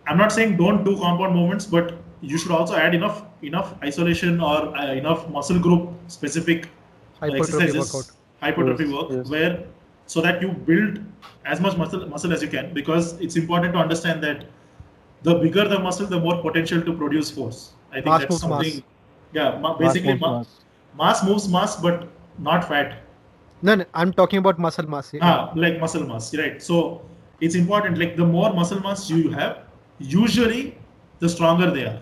[0.06, 1.94] i'm not saying don't do compound movements but
[2.32, 5.88] you should also add enough enough isolation or uh, enough muscle group
[6.18, 6.68] specific
[7.20, 8.12] Hypertrophy exercises workout.
[8.46, 9.28] hypertrophy Yes, work yes.
[9.34, 9.52] where
[10.14, 11.00] so that you build
[11.44, 14.46] as much muscle muscle as you can because it's important to understand that
[15.28, 17.60] the bigger the muscle the more potential to produce force
[17.90, 18.50] i think Mass that's moves mass.
[18.52, 18.82] something
[19.40, 20.44] yeah ma- Mass basically moves ma-
[20.98, 21.22] mass.
[21.24, 22.08] moves mass but
[22.38, 22.96] not fat
[23.62, 25.10] No, no, I'm talking about muscle mass.
[25.10, 25.20] here.
[25.22, 26.80] ah, like muscle mass right so
[27.40, 29.54] it's important like the more muscle mass you have
[29.98, 30.62] usually
[31.20, 32.00] the stronger they are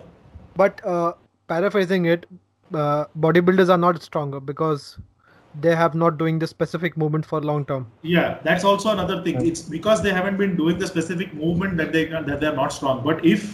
[0.59, 1.13] But uh,
[1.47, 2.25] paraphrasing it,
[2.73, 4.97] uh, bodybuilders are not stronger because
[5.65, 7.87] they have not doing the specific movement for long term.
[8.13, 11.93] yeah that's also another thing it's because they haven't been doing the specific movement that
[11.97, 13.45] they that they're not strong but if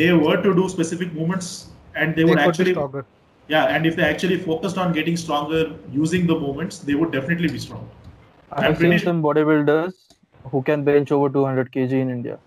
[0.00, 1.50] they were to do specific movements
[1.94, 3.04] and they They, would actually stronger.
[3.48, 5.60] Yeah and if they actually focused on getting stronger
[5.92, 7.88] using the movements they would definitely be strong
[8.52, 9.94] I have I'm seen pretty some bodybuilders
[10.50, 12.38] who can bench over 200 kg in India.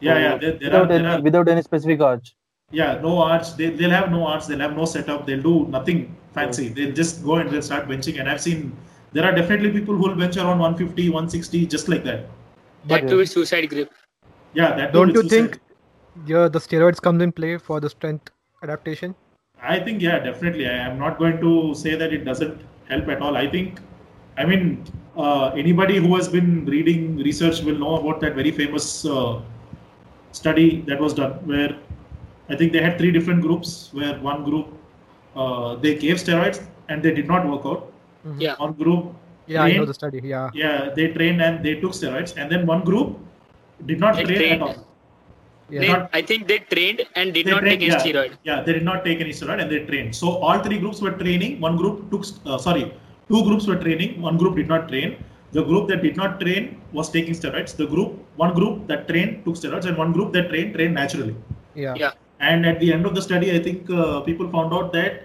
[0.00, 2.34] yeah yeah there, there, are, Without there any, are without any specific arch.
[2.70, 5.26] Yeah, no arch They, they'll have no arch They'll have no setup.
[5.26, 6.00] They'll do nothing
[6.34, 6.68] fancy.
[6.68, 8.18] They'll just go and they'll start benching.
[8.20, 8.76] And I've seen
[9.12, 12.26] there are definitely people who will bench around 150, 160, just like that.
[12.90, 13.08] that Yeah.
[13.12, 13.90] too with suicide grip
[14.52, 15.58] Yeah, that Don't too you suicide.
[15.58, 18.30] think yeah, the steroids comes in play for the strength
[18.62, 19.14] adaptation?
[19.62, 20.66] I think yeah, definitely.
[20.68, 23.36] I am not going to say that it doesn't help at all.
[23.36, 23.80] I think,
[24.36, 24.84] I mean,
[25.16, 29.40] uh, anybody who has been reading research will know about that very famous uh,
[30.32, 31.76] study that was done where
[32.48, 33.90] I think they had three different groups.
[33.92, 34.68] Where one group
[35.36, 37.92] uh, they gave steroids and they did not work out.
[38.26, 38.40] Mhm.
[38.40, 38.54] Yeah.
[38.58, 39.14] One group
[39.50, 40.20] Yeah, I know the study.
[40.22, 40.50] Yeah.
[40.54, 43.18] yeah they trained and they took steroids, and then one group
[43.86, 44.62] did not They train trained.
[44.62, 44.87] at all.
[45.70, 45.80] Yeah.
[45.80, 48.32] They, Not- I think they trained and did not trained- take any yeah, steroid.
[48.44, 50.14] Yeah, they did not take any steroid and they trained.
[50.14, 51.60] So all three groups were training.
[51.60, 52.84] One group took, uh, sorry,
[53.30, 54.20] two groups were training.
[54.22, 55.16] One group did not train.
[55.52, 57.74] The group that did not train was taking steroids.
[57.76, 61.34] The group, one group that trained took steroids, and one group that trained trained naturally.
[61.74, 61.94] Yeah.
[61.96, 62.12] Yeah.
[62.40, 65.22] And at the end of the study, I think uh, people found out that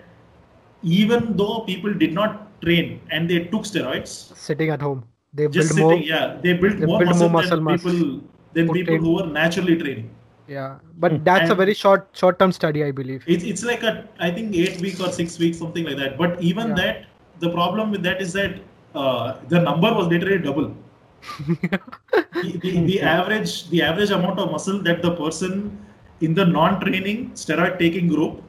[0.82, 5.03] even though people did not train and they took steroids, Sitting at home,
[5.34, 5.95] they just build more.
[5.98, 7.84] yeah, they built they more build muscle, more muscle than mass.
[7.84, 8.22] people
[8.53, 9.03] than people trained.
[9.06, 10.10] who were naturally training.
[10.48, 13.24] Yeah, but that's a very short short term study, I believe.
[13.28, 16.18] It's it's like a I think eight week or six weeks something like that.
[16.18, 16.76] But even Yeah.
[16.76, 17.06] that,
[17.40, 18.60] the problem with that is that
[18.94, 20.76] uh, the number was literally double.
[21.48, 25.78] the, the, the average the average amount of muscle that the person
[26.20, 28.41] in the non-training steroid taking group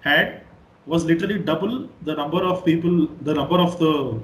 [0.00, 0.42] had
[0.84, 4.20] was literally double the number of people the number of the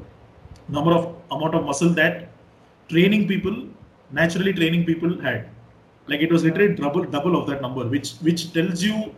[0.68, 2.28] number of amount of muscle that
[2.88, 3.56] training people
[4.12, 5.48] naturally training people had
[6.06, 9.14] like it was literally double double of that number which which tells you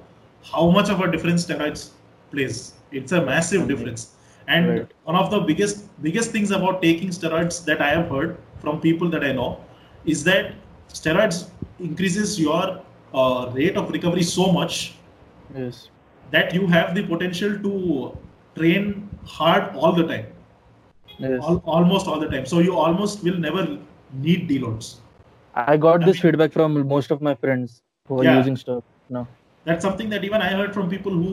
[0.53, 1.83] how much of a difference steroids
[2.31, 2.59] plays
[2.93, 4.05] it's a massive difference
[4.49, 4.93] and Right.
[5.05, 9.09] one of the biggest biggest things about taking steroids that i have heard from people
[9.17, 9.49] that i know
[10.05, 10.53] is that
[11.01, 11.41] steroids
[11.89, 12.63] increases your
[13.15, 14.79] uh, rate of recovery so much
[15.55, 15.89] Yes.
[16.31, 18.17] that you have the potential to
[18.57, 20.27] train hard all the time
[21.19, 21.43] Yes.
[21.43, 23.63] al- almost all the time so you almost will never
[24.13, 24.97] need deloads
[25.57, 28.39] I got I this mean- feedback from most of my friends who are Yeah.
[28.39, 28.85] using stuff
[29.19, 29.27] now.
[29.69, 31.31] that's something that even i heard from people who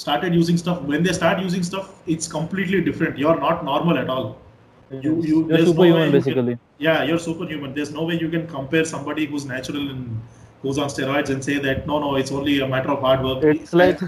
[0.00, 4.12] started using stuff when they start using stuff it's completely different you're not normal at
[4.16, 4.28] all
[4.90, 6.54] you you You're there's no superhuman you can- basically.
[6.86, 10.04] yeah you're superhuman there's no way you can compare somebody who's natural and
[10.62, 13.48] who's on steroids and say that no no it's only a matter of hard work
[13.54, 14.04] It's like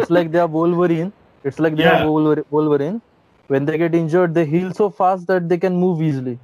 [0.00, 1.12] it's like they are Wolverine.
[1.50, 1.98] It's like they Yeah.
[2.04, 3.00] are Wolver- Wolverine.
[3.54, 6.38] When they get injured, they heal so fast that they can move easily.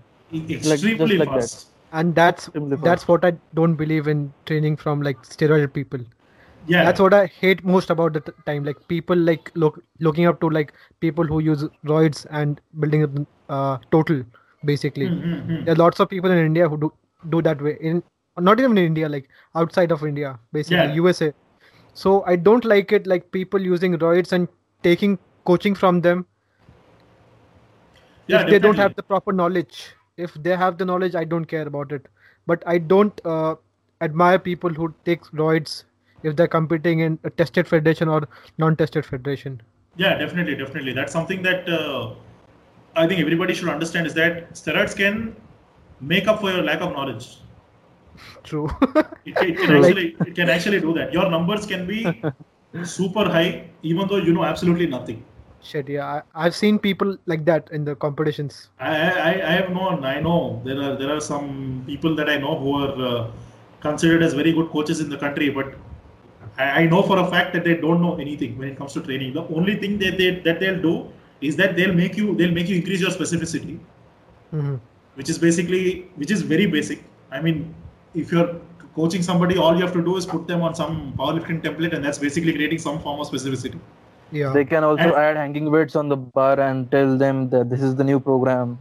[0.57, 1.41] extremely like that.
[1.41, 2.51] fast And that's
[2.83, 6.01] that's what I don't believe in training from like steroid people.
[6.67, 8.65] yeah That's what I hate most about the t- time.
[8.65, 13.11] Like people like look looking up to like people who use roids and building up
[13.49, 14.23] uh, total
[14.65, 15.09] basically.
[15.09, 15.65] Hmm, hmm, hmm.
[15.65, 16.93] There are lots of people in India who do
[17.31, 17.77] do that way.
[17.81, 18.03] In
[18.39, 20.95] not even in India, like outside of India, basically Yeah.
[21.03, 21.33] USA.
[21.95, 24.49] So I don't like it like people using roids and
[24.83, 26.27] taking coaching from them
[28.27, 29.95] yeah if they don't have the proper knowledge.
[30.17, 32.07] If they have the knowledge, I don't care about it.
[32.47, 33.57] But I don't uh,
[34.01, 35.85] admire people who take roids
[36.23, 38.29] if they're competing in a tested federation or
[38.59, 39.61] non-tested federation.
[39.97, 40.93] Yeah, definitely, definitely.
[40.93, 42.15] That's something that uh,
[42.95, 45.35] I think everybody should understand is that steroids can
[46.01, 47.39] make up for your lack of knowledge.
[48.45, 48.69] True.
[49.25, 51.13] It, it can actually it can actually do that.
[51.13, 52.23] Your numbers can be
[52.85, 55.25] super high even though you know absolutely nothing.
[55.63, 56.23] Shit, yeah.
[56.35, 58.69] I, I've seen people like that in the competitions.
[58.81, 62.39] I, I, I have known I know there are there are some people that I
[62.39, 63.31] know who are uh,
[63.81, 65.75] considered as very good coaches in the country, but
[66.59, 69.01] I, I know for a fact that they don't know anything when it comes to
[69.03, 69.35] training.
[69.35, 71.09] The only thing that they that they'll do
[71.41, 73.79] is that they'll make you they'll make you increase your specificity.
[74.53, 74.81] Mhm.
[75.15, 77.75] which is basically which is very basic i mean
[78.23, 78.51] if you're
[78.97, 82.05] coaching somebody all you have to do is put them on some powerlifting template and
[82.05, 83.81] that's basically creating some form of specificity
[84.33, 84.53] Yeah.
[84.53, 87.83] They can also And- add hanging weights on the bar and tell them that this
[87.83, 88.79] is the new program.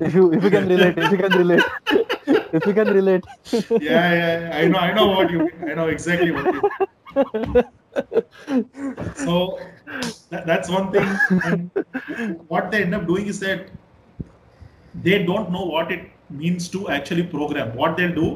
[0.00, 1.62] If you if you can relate, if you can relate,
[2.52, 3.24] if you can relate.
[3.52, 6.60] yeah, yeah i know i know what you mean i know exactly what you
[7.44, 7.64] mean.
[9.14, 9.58] so
[10.30, 11.08] that, that's one thing
[11.44, 13.66] and what they end up doing is that
[15.08, 16.08] they don't know what it
[16.42, 18.28] means to actually program what they'll do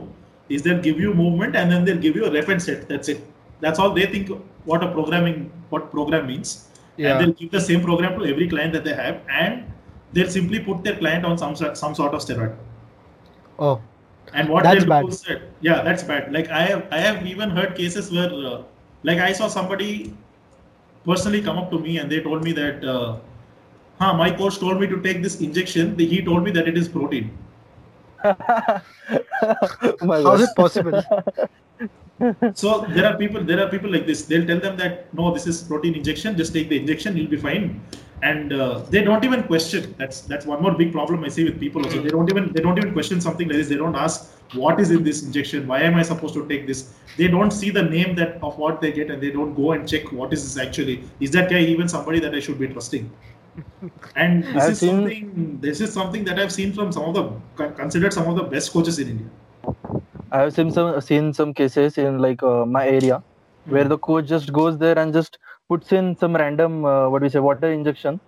[0.49, 3.23] is they'll give you movement and then they'll give you a reference set that's it
[3.61, 4.31] that's all they think
[4.65, 6.53] what a programming what program means
[6.97, 7.11] Yeah.
[7.11, 9.65] and they'll give the same program to every client that they have and
[10.13, 12.55] they'll simply put their client on some sort- some sort of steroid
[13.59, 13.81] Oh,
[14.33, 15.03] and what That's they'll bad.
[15.03, 16.33] do is that, yeah, that's bad.
[16.37, 18.63] Like I have, I have even heard cases where, uh,
[19.05, 20.13] like I saw somebody
[21.07, 23.17] personally come up to me and they told me that, uh,
[24.01, 25.97] huh, my coach told me to take this injection.
[25.99, 27.31] He told me that it is protein.
[30.01, 31.03] Oh my how is it possible?
[32.55, 34.25] So there are people, there are people like this.
[34.27, 36.37] They'll tell them that no, this is protein injection.
[36.37, 37.81] Just take the injection, you'll be fine.
[38.23, 39.95] And uh, they don't even question.
[39.99, 41.85] That's that's one more big problem I see with people.
[41.85, 43.69] Also, they don't even they don't even question something like this.
[43.69, 45.67] They don't ask what is in this injection.
[45.67, 46.95] Why am I supposed to take this?
[47.19, 49.87] They don't see the name that of what they get, and they don't go and
[49.87, 51.03] check what is this actually.
[51.21, 53.11] Is that guy even somebody that I should be trusting?
[54.17, 55.59] And this I've is seen- something.
[55.61, 58.73] This is something that I've seen from some of the considered some of the best
[58.73, 59.27] coaches in India.
[60.35, 63.23] I have seen some seen some cases in like uh, my area
[63.69, 65.39] where the coach just goes there and just
[65.69, 68.21] puts in some random uh, what do we say water injection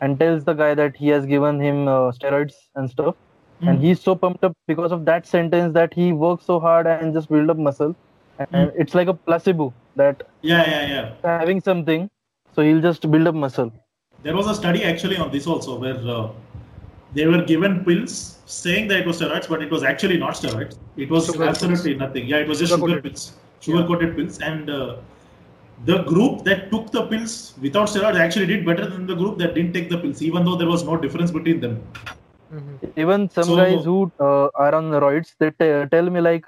[0.00, 3.16] and tells the guy that he has given him uh, steroids and stuff.
[3.66, 3.82] And Mm.
[3.82, 7.28] he's so pumped up because of that sentence that he works so hard and just
[7.30, 7.94] build up muscle.
[8.38, 11.14] And it's like a placebo that Yeah, yeah, yeah.
[11.24, 12.10] having something
[12.54, 13.72] so he'll just build up muscle.
[14.22, 16.30] There was a study actually on this also where uh,
[17.14, 20.76] they were given pills saying that it was steroids, but it was actually not steroids.
[20.96, 22.26] It was Sugar absolutely nothing.
[22.26, 23.04] Yeah, it was just sugar Sugar-coated.
[23.04, 24.38] pills, sugar coated pills.
[24.40, 24.96] And uh,
[25.84, 29.54] the group that took the pills without steroids actually did better than the group that
[29.54, 31.76] didn't take the pills, even though there was no difference between them.
[32.54, 32.72] Mhm.
[33.02, 36.44] even some So- guys who uh, are on roids they t- tell me like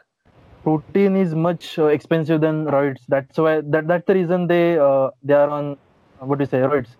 [0.66, 5.07] protein is much uh, expensive than roids that's why that that's the reason they uh,
[5.31, 6.93] they are on uh, what do you say roids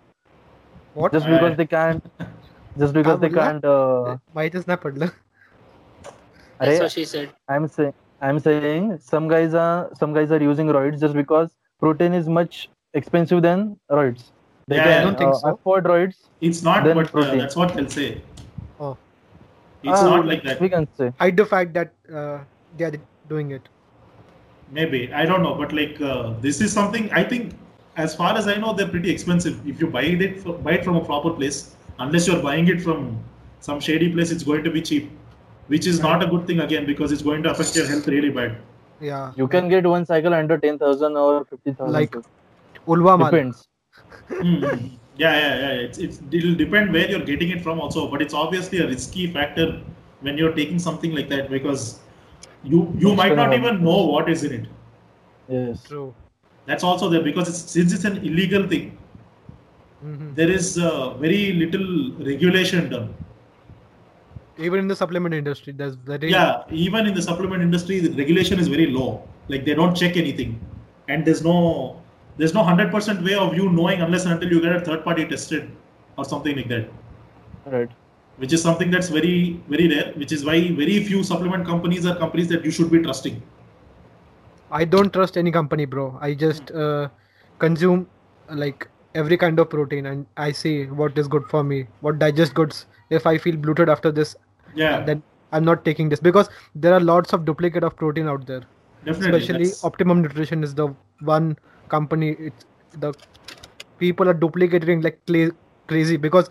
[1.01, 1.13] What?
[1.17, 2.03] just because they can't
[2.78, 3.44] just because they बोलला?
[3.44, 5.06] can't uh, माहीतच नाही पडलं
[6.60, 7.30] That's अरे, what she said.
[7.56, 7.94] i'm saying
[8.30, 11.48] i'm saying some guys are some guys are using roids just because
[11.84, 12.58] protein is much
[13.02, 13.64] expensive than
[14.00, 14.26] roids
[14.68, 15.54] they Yeah, can I don't think uh, so.
[15.54, 16.20] afford roids
[16.50, 17.40] It's not, Then but uh, protein.
[17.44, 18.10] that's what they'll say.
[18.80, 18.92] Oh.
[19.84, 20.62] It's Ah, not like that.
[20.66, 22.38] we can say hide the fact that uh,
[22.78, 22.96] they are
[23.34, 23.70] doing it
[24.72, 27.54] Maybe I don't know, but like uh, this is something I think,
[27.98, 29.56] as far as I know, they're pretty expensive.
[29.68, 32.81] If you buy it, fr- buy it from a proper place, unless you're buying it
[32.83, 33.19] from
[33.61, 35.11] some shady place, it's going to be cheap,
[35.69, 38.31] which is not a good thing again because it's going to affect your health really
[38.31, 38.57] bad.
[39.07, 42.17] yeah you can get one cycle under 10000 or 50000 Like-
[42.95, 43.63] ulva depends
[44.29, 44.63] Mm.
[45.23, 45.73] yeah, yeah, yeah.
[45.87, 49.27] It's, it's it'll depend where you're getting it from also, but it's obviously a risky
[49.35, 49.67] factor
[50.27, 51.83] when you're taking something like that because
[52.73, 53.65] you you It's might not happen.
[53.65, 54.67] even know what is in it.
[55.57, 56.07] yes true
[56.71, 58.85] That's also there because it's since it's an illegal thing.
[60.05, 60.35] Mhm.
[60.37, 61.87] there is uh, very little
[62.31, 63.09] regulation done.
[64.67, 68.61] even in the supplement industry there's very Yeah, even in the supplement industry, the regulation
[68.65, 69.07] is very low.
[69.49, 70.53] Like they don't check anything,
[71.09, 71.57] and there's no
[72.37, 75.03] there's no hundred percent way of you knowing unless and until you get a third
[75.09, 75.67] party tested
[76.17, 76.87] or something like that,
[77.77, 77.91] right
[78.45, 79.35] which is something that's very
[79.75, 80.07] very rare.
[80.23, 83.43] Which is why very few supplement companies are companies that you should be trusting.
[84.71, 86.19] I don't trust any company, bro.
[86.21, 87.09] I just uh,
[87.59, 88.09] consume
[88.49, 92.19] uh, like every kind of protein and I see what is good for me, what
[92.19, 92.87] digest goods.
[93.11, 94.37] If I feel bloated after this,
[94.75, 95.23] Yeah, then
[95.53, 98.63] I'm not taking this because there are lots of duplicate of protein out there.
[99.05, 99.39] definitely.
[99.39, 100.89] Especially that's- Optimum Nutrition is the
[101.31, 101.57] one
[101.95, 102.31] company.
[102.49, 102.65] It's
[103.05, 103.13] the
[103.99, 105.19] people are duplicating like
[105.93, 106.49] crazy because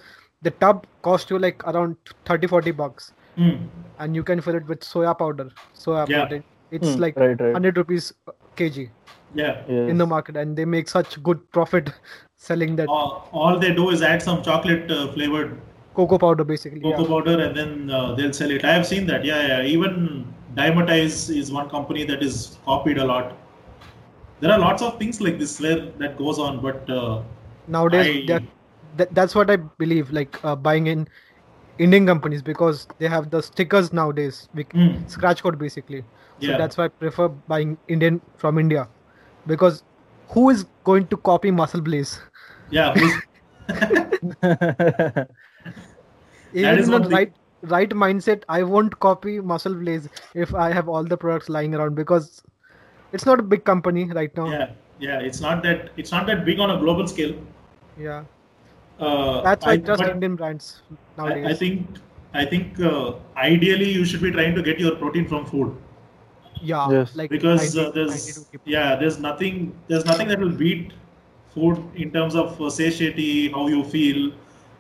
[0.47, 1.95] the tub costs you like around
[2.31, 3.53] 30 40 bucks Hmm.
[3.99, 5.49] and you can fill it with soya powder,
[5.85, 6.19] soya Yeah.
[6.25, 6.43] protein.
[6.71, 8.13] It's Hmm, like right right 100 rupees
[8.61, 8.89] kg.
[9.41, 9.61] yeah.
[9.67, 9.89] yes.
[9.91, 11.87] in the market and they make such good profit
[12.47, 15.57] selling that All, all they do is add some chocolate uh, flavored
[15.95, 17.09] cocoa powder basically cocoa yeah.
[17.13, 18.65] powder and then uh, they'll sell it.
[18.65, 19.23] I have seen that.
[19.25, 19.63] Yeah, yeah.
[19.75, 20.25] Even
[20.55, 23.33] Dymatize is one company that is copied a lot.
[24.39, 27.21] There are lots of things like this where that goes on, but uh,
[27.67, 28.43] nowadays I- that,
[28.97, 31.07] that that's what i believe like uh, buying in
[31.77, 35.07] indian companies because they have the stickers nowadays we, Hmm.
[35.07, 36.03] scratch code basically
[36.39, 36.57] so Yeah.
[36.57, 38.89] that's why i prefer buying indian from india
[39.45, 39.83] because
[40.29, 42.19] who is going to copy MuscleBlaze
[42.69, 43.21] yeah, who's-
[46.53, 47.33] even in the one thing- right
[47.73, 52.43] right mindset i won't copy MuscleBlaze if i have all the products lying around because
[53.13, 54.69] it's not a big company right now yeah,
[54.99, 55.19] yeah.
[55.19, 57.35] It's not that it's not that big on a global scale.
[58.07, 58.23] yeah
[59.05, 60.65] Uh, That's why I, I- trust but Indian brands
[61.17, 61.45] nowadays.
[61.47, 61.87] I, I think
[62.41, 63.13] I think uh,
[63.45, 65.71] ideally you should be trying to get your protein from food.
[66.71, 67.15] yeah, Yes.
[67.21, 68.27] like because 90 uh, there's
[68.75, 69.57] yeah there's nothing
[69.87, 70.93] there's nothing that will beat
[71.53, 74.31] food in terms of uh, satiety how you feel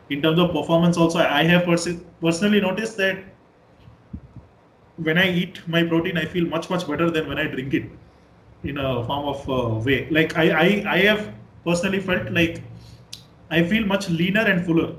[0.09, 3.17] in terms of performance also i have pers- personally noticed that
[5.07, 7.85] when i eat my protein i feel much much better than when i drink it
[8.63, 11.33] in a form of uh, way like I, I i have
[11.65, 12.61] personally felt like
[13.51, 14.93] i feel much leaner and fuller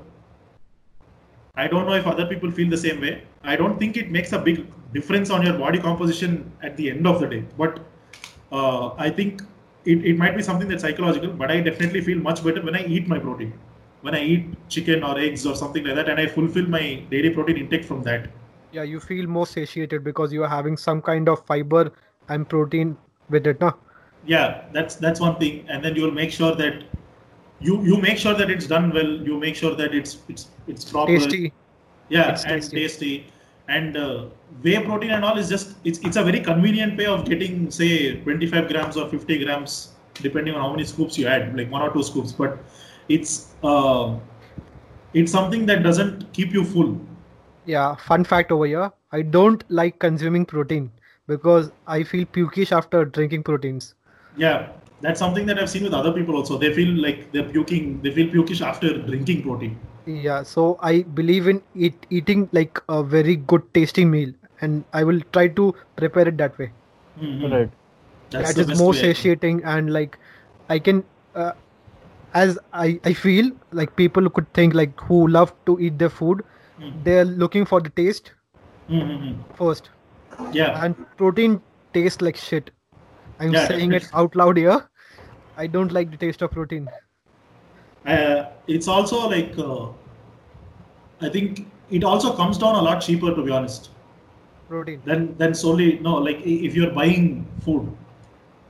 [1.55, 3.23] I don't know if other people feel the same way.
[3.43, 7.07] I don't think it makes a big difference on your body composition at the end
[7.07, 7.45] of the day.
[7.57, 7.79] But
[8.51, 9.41] uh, I think
[9.85, 12.85] it, it might be something that's psychological, but I definitely feel much better when I
[12.85, 13.53] eat my protein.
[14.01, 17.31] When I eat chicken or eggs or something like that, and I fulfill my daily
[17.31, 18.29] protein intake from that.
[18.71, 21.91] Yeah, you feel more satiated because you are having some kind of fiber
[22.29, 22.97] and protein
[23.29, 23.75] with it, no?
[24.25, 25.65] Yeah, that's that's one thing.
[25.69, 26.83] And then you'll make sure that
[27.59, 29.07] you you make sure that it's done well.
[29.29, 31.11] You make sure that it's it's it's proper.
[31.11, 31.53] Tasty.
[32.09, 32.77] yeah It's and tasty.
[32.81, 33.27] tasty,
[33.67, 34.25] and uh,
[34.63, 38.15] whey protein and all is just it's, it's a very convenient way of getting say
[38.21, 41.91] 25 grams or 50 grams depending on how many scoops you add like one or
[41.93, 42.59] two scoops but
[43.09, 44.17] it's uh,
[45.13, 46.99] it's something that doesn't keep you full
[47.65, 48.91] Yeah, fun fact over here.
[49.11, 50.91] I don't like consuming protein
[51.27, 53.93] because I feel pukish after drinking proteins.
[54.35, 54.71] Yeah,
[55.05, 56.57] that's something that I've seen with other people also.
[56.57, 57.89] They feel like they're puking.
[58.05, 59.77] They feel pukish after drinking protein.
[60.05, 65.03] Yeah, so I believe in eat, eating like a very good tasting meal, and I
[65.03, 66.71] will try to prepare it that way.
[67.21, 67.51] Mhm.
[67.55, 67.69] Right.
[68.31, 69.17] That's That the is best more way, I think.
[69.17, 70.17] satiating and like
[70.69, 71.03] I can,
[71.35, 71.51] uh,
[72.33, 73.51] as I I feel
[73.81, 76.43] like people could think like who love to eat their food,
[76.79, 76.93] Mm.
[77.09, 78.31] they're looking for the taste
[79.01, 79.35] Mhm.
[79.61, 79.91] first,
[80.61, 80.83] Yeah.
[80.85, 81.61] and protein
[81.99, 82.71] tastes like shit.
[83.39, 84.81] I'm Yeah, saying it out loud here.
[85.57, 86.91] I don't like the taste of protein.
[88.05, 89.87] Uh, it's also like uh,
[91.21, 93.89] I think it also comes down a lot cheaper to be honest
[94.67, 95.01] Protein.
[95.05, 97.91] than than solely no like if you're buying food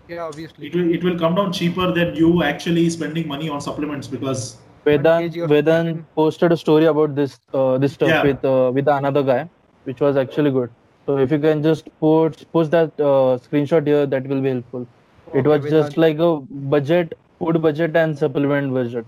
[0.08, 0.68] Yeah, obviously.
[0.68, 4.58] it will it will come down cheaper than you actually spending money on supplements because
[4.86, 6.06] Vedan kg of Vedant chicken.
[6.16, 8.24] posted a story about this uh, this stuff Yeah.
[8.28, 9.50] with uh, with another guy,
[9.84, 10.70] which was actually good.
[11.06, 14.88] So if you can just post post that uh, screenshot here, that will be helpful.
[15.36, 15.72] It was Vedant.
[15.72, 16.38] just like a
[16.76, 19.06] budget, food budget and supplement budget.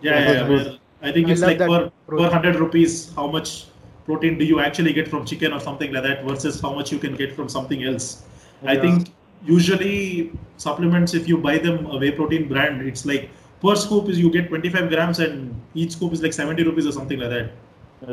[0.00, 3.26] yeah, yeah, yeah, well, I think I it's like that per, per 100 rupees how
[3.26, 3.66] much
[4.06, 6.98] protein do you actually get from chicken or something like that versus how much you
[6.98, 8.24] can get from something else
[8.66, 9.10] I think
[9.44, 13.30] usually supplements if you buy them a whey protein brand it's like
[13.62, 16.92] per scoop is you get 25 grams and each scoop is like 70 rupees or
[16.92, 17.50] something like that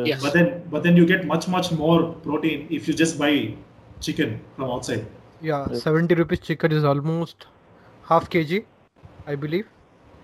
[0.05, 0.21] Yes.
[0.21, 3.53] but then but then you get much much more protein if you just buy
[4.01, 5.05] chicken from outside
[5.42, 5.82] Yeah, Yes.
[5.82, 7.46] 70 rupees chicken is almost
[8.08, 8.64] half kg,
[9.26, 9.66] I believe.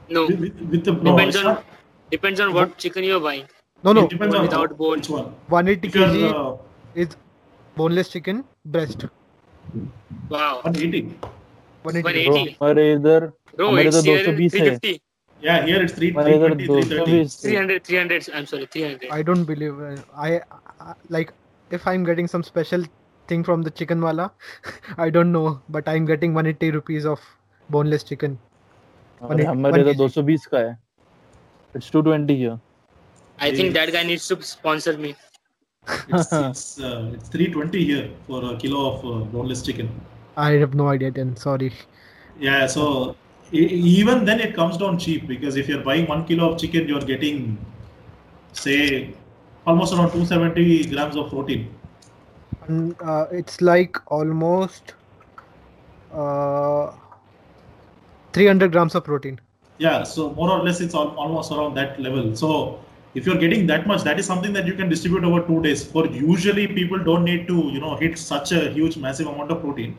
[0.08, 1.64] No, with, with, with the no, depends it's on not-
[2.12, 3.46] depends on what chicken you're buying.
[3.84, 4.96] No, no, it depends on without how- bone.
[4.98, 7.16] which one 180 if you're kg uh, is
[7.80, 8.44] boneless chicken
[8.76, 9.04] breast.
[10.28, 10.60] Wow.
[10.62, 11.02] 180
[11.82, 12.28] 180.
[12.28, 12.56] 180.
[12.60, 13.26] हमारे इधर
[13.56, 14.94] Bro, हमारे it's तो here 220 है 350.
[15.48, 18.30] yeah here it's 3 हमारे इधर 320 330 220 300, 300.
[18.38, 19.10] I'm sorry, 300.
[19.18, 19.96] I don't believe uh,
[20.28, 20.40] I,
[20.88, 21.32] I like
[21.78, 22.84] if I'm getting some special
[23.28, 24.30] thing from the chicken wala,
[24.96, 27.20] I don't know, but I'm getting 180 rupees of
[27.70, 28.38] boneless chicken.
[29.22, 30.76] हमारे One- हमारे one इधर 220 का है.
[31.76, 32.58] It's 220 here.
[33.46, 35.14] I think that guy needs to sponsor me.
[36.08, 39.88] it's, it's, uh, it's 320 here for a kilo of uh, boneless chicken
[40.36, 41.34] I have no idea then.
[41.36, 41.72] Sorry.
[42.38, 43.16] Yeah, so
[43.52, 43.68] e-
[44.00, 47.06] even then it comes down cheap because if you're buying one kilo of chicken, you're
[47.12, 47.58] getting,
[48.52, 49.14] say,
[49.66, 51.68] almost around 270 grams of protein.
[52.67, 54.93] And, uh, it's like almost
[56.13, 56.91] uh,
[58.33, 59.39] 300 grams of protein.
[59.77, 62.35] Yeah, so more or less it's al- almost around that level.
[62.35, 62.79] So
[63.15, 65.83] if you're getting that much, that is something that you can distribute over two days.
[65.85, 69.61] For usually people don't need to, you know, hit such a huge, massive amount of
[69.61, 69.97] protein.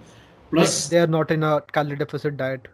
[0.50, 2.68] Plus, they are not in a calorie deficit diet.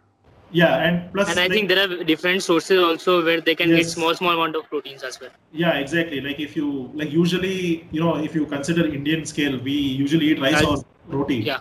[0.51, 3.69] Yeah, and plus, And I like- think there are different sources also where they can
[3.69, 5.29] get small, small amount of proteins as well.
[5.53, 6.21] Yeah, exactly.
[6.21, 10.41] Like if you like usually, you know, if you consider Indian scale, we usually eat
[10.41, 10.65] rice Rice.
[10.65, 11.35] or roti.
[11.37, 11.59] Yeah.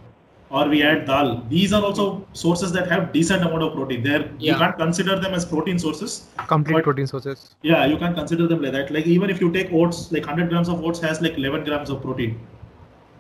[0.50, 1.44] Or we add dal.
[1.48, 4.02] These are also sources that have decent amount of protein.
[4.02, 6.26] They're you can't consider them as protein sources.
[6.48, 7.54] Complete But- protein sources.
[7.62, 8.90] Yeah, you can't consider them like that.
[8.90, 11.88] Like even if you take oats, like 100 grams of oats has like 11 grams
[11.90, 12.40] of protein.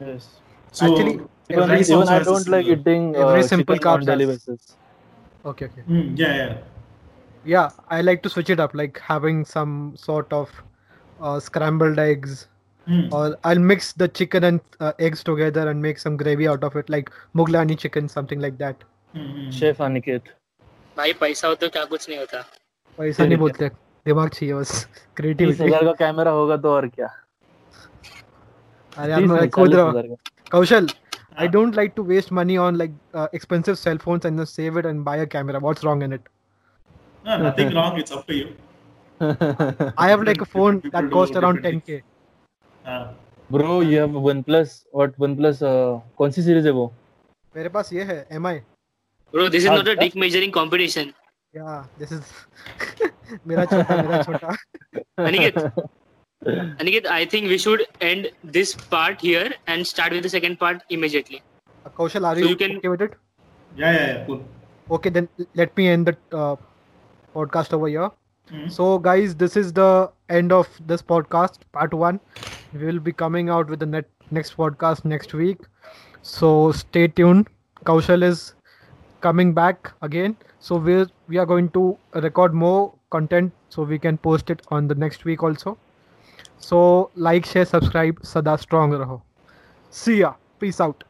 [0.00, 0.28] Yes.
[0.72, 1.20] So Actually,
[1.50, 4.76] Even, even I don't like similar- eating uh, Every simple chicken on carbs daily basis.
[5.44, 5.82] Okay, okay.
[5.88, 6.56] Mm, yeah, yeah.
[7.44, 10.50] Yeah, I like to switch it up, like having some sort of
[11.20, 12.46] uh, scrambled eggs,
[12.86, 13.12] Mm.
[13.12, 16.76] or I'll mix the chicken and uh, eggs together and make some gravy out of
[16.76, 18.76] it, like Mughlani chicken, something like that.
[19.14, 19.52] Mm, mm.
[19.52, 20.22] Chef Aniket.
[20.96, 22.38] भाई पैसा हो तो क्या कुछ नहीं होता
[22.98, 23.68] वैसा नहीं है। बोलते
[24.06, 24.72] दिमाग चाहिए बस
[25.16, 27.06] क्रिएटिविटी हज़ार का कैमरा होगा तो और क्या
[28.98, 30.16] अरे यार मैं कूद रहा हूँ
[30.52, 30.88] कौशल
[31.39, 31.47] I Ah.
[31.55, 34.85] don't like to waste money on like uh, expensive cell phones and then save it
[34.91, 35.59] and buy a camera.
[35.59, 36.21] What's wrong in it?
[37.25, 37.97] Ah, nothing wrong.
[38.03, 38.47] It's up to you.
[39.97, 42.01] I have like a phone People that do cost around different 10k.
[42.85, 43.09] Ah.
[43.49, 44.75] Bro, you have OnePlus.
[44.91, 45.61] What OnePlus?
[45.71, 46.91] Uh, कौन सी series है वो?
[47.55, 48.55] मेरे पास ये है MI.
[49.35, 50.01] bro this is Ah, not a yeah.
[50.01, 51.13] dick measuring competition
[51.53, 52.31] Yeah, this is
[53.51, 54.55] मेरा छोटा मेरा छोटा.
[55.29, 55.57] Aniket
[56.46, 60.82] Aniket I think we should end this part here and start with the second part
[60.88, 61.42] immediately
[61.84, 63.14] Uh, Kaushal, are So you, you can- okay with it?
[63.76, 64.24] Yeah, yeah, yeah.
[64.26, 64.44] Cool.
[64.90, 66.56] Okay, then let me end the uh,
[67.34, 68.10] podcast over here.
[68.50, 68.70] Mm.
[68.72, 72.18] So, guys, this is the end of this podcast, part one.
[72.72, 75.58] We will be coming out with the net, next podcast next week.
[76.22, 77.48] So, stay tuned.
[77.84, 78.54] Kaushal is
[79.20, 80.36] coming back again.
[80.58, 84.88] So, we we are going to record more content so we can post it on
[84.88, 85.78] the next week also.
[86.60, 88.24] So, like, share, subscribe.
[88.24, 89.20] Sada strong raho.
[89.90, 90.34] See ya.
[90.58, 91.04] Peace out.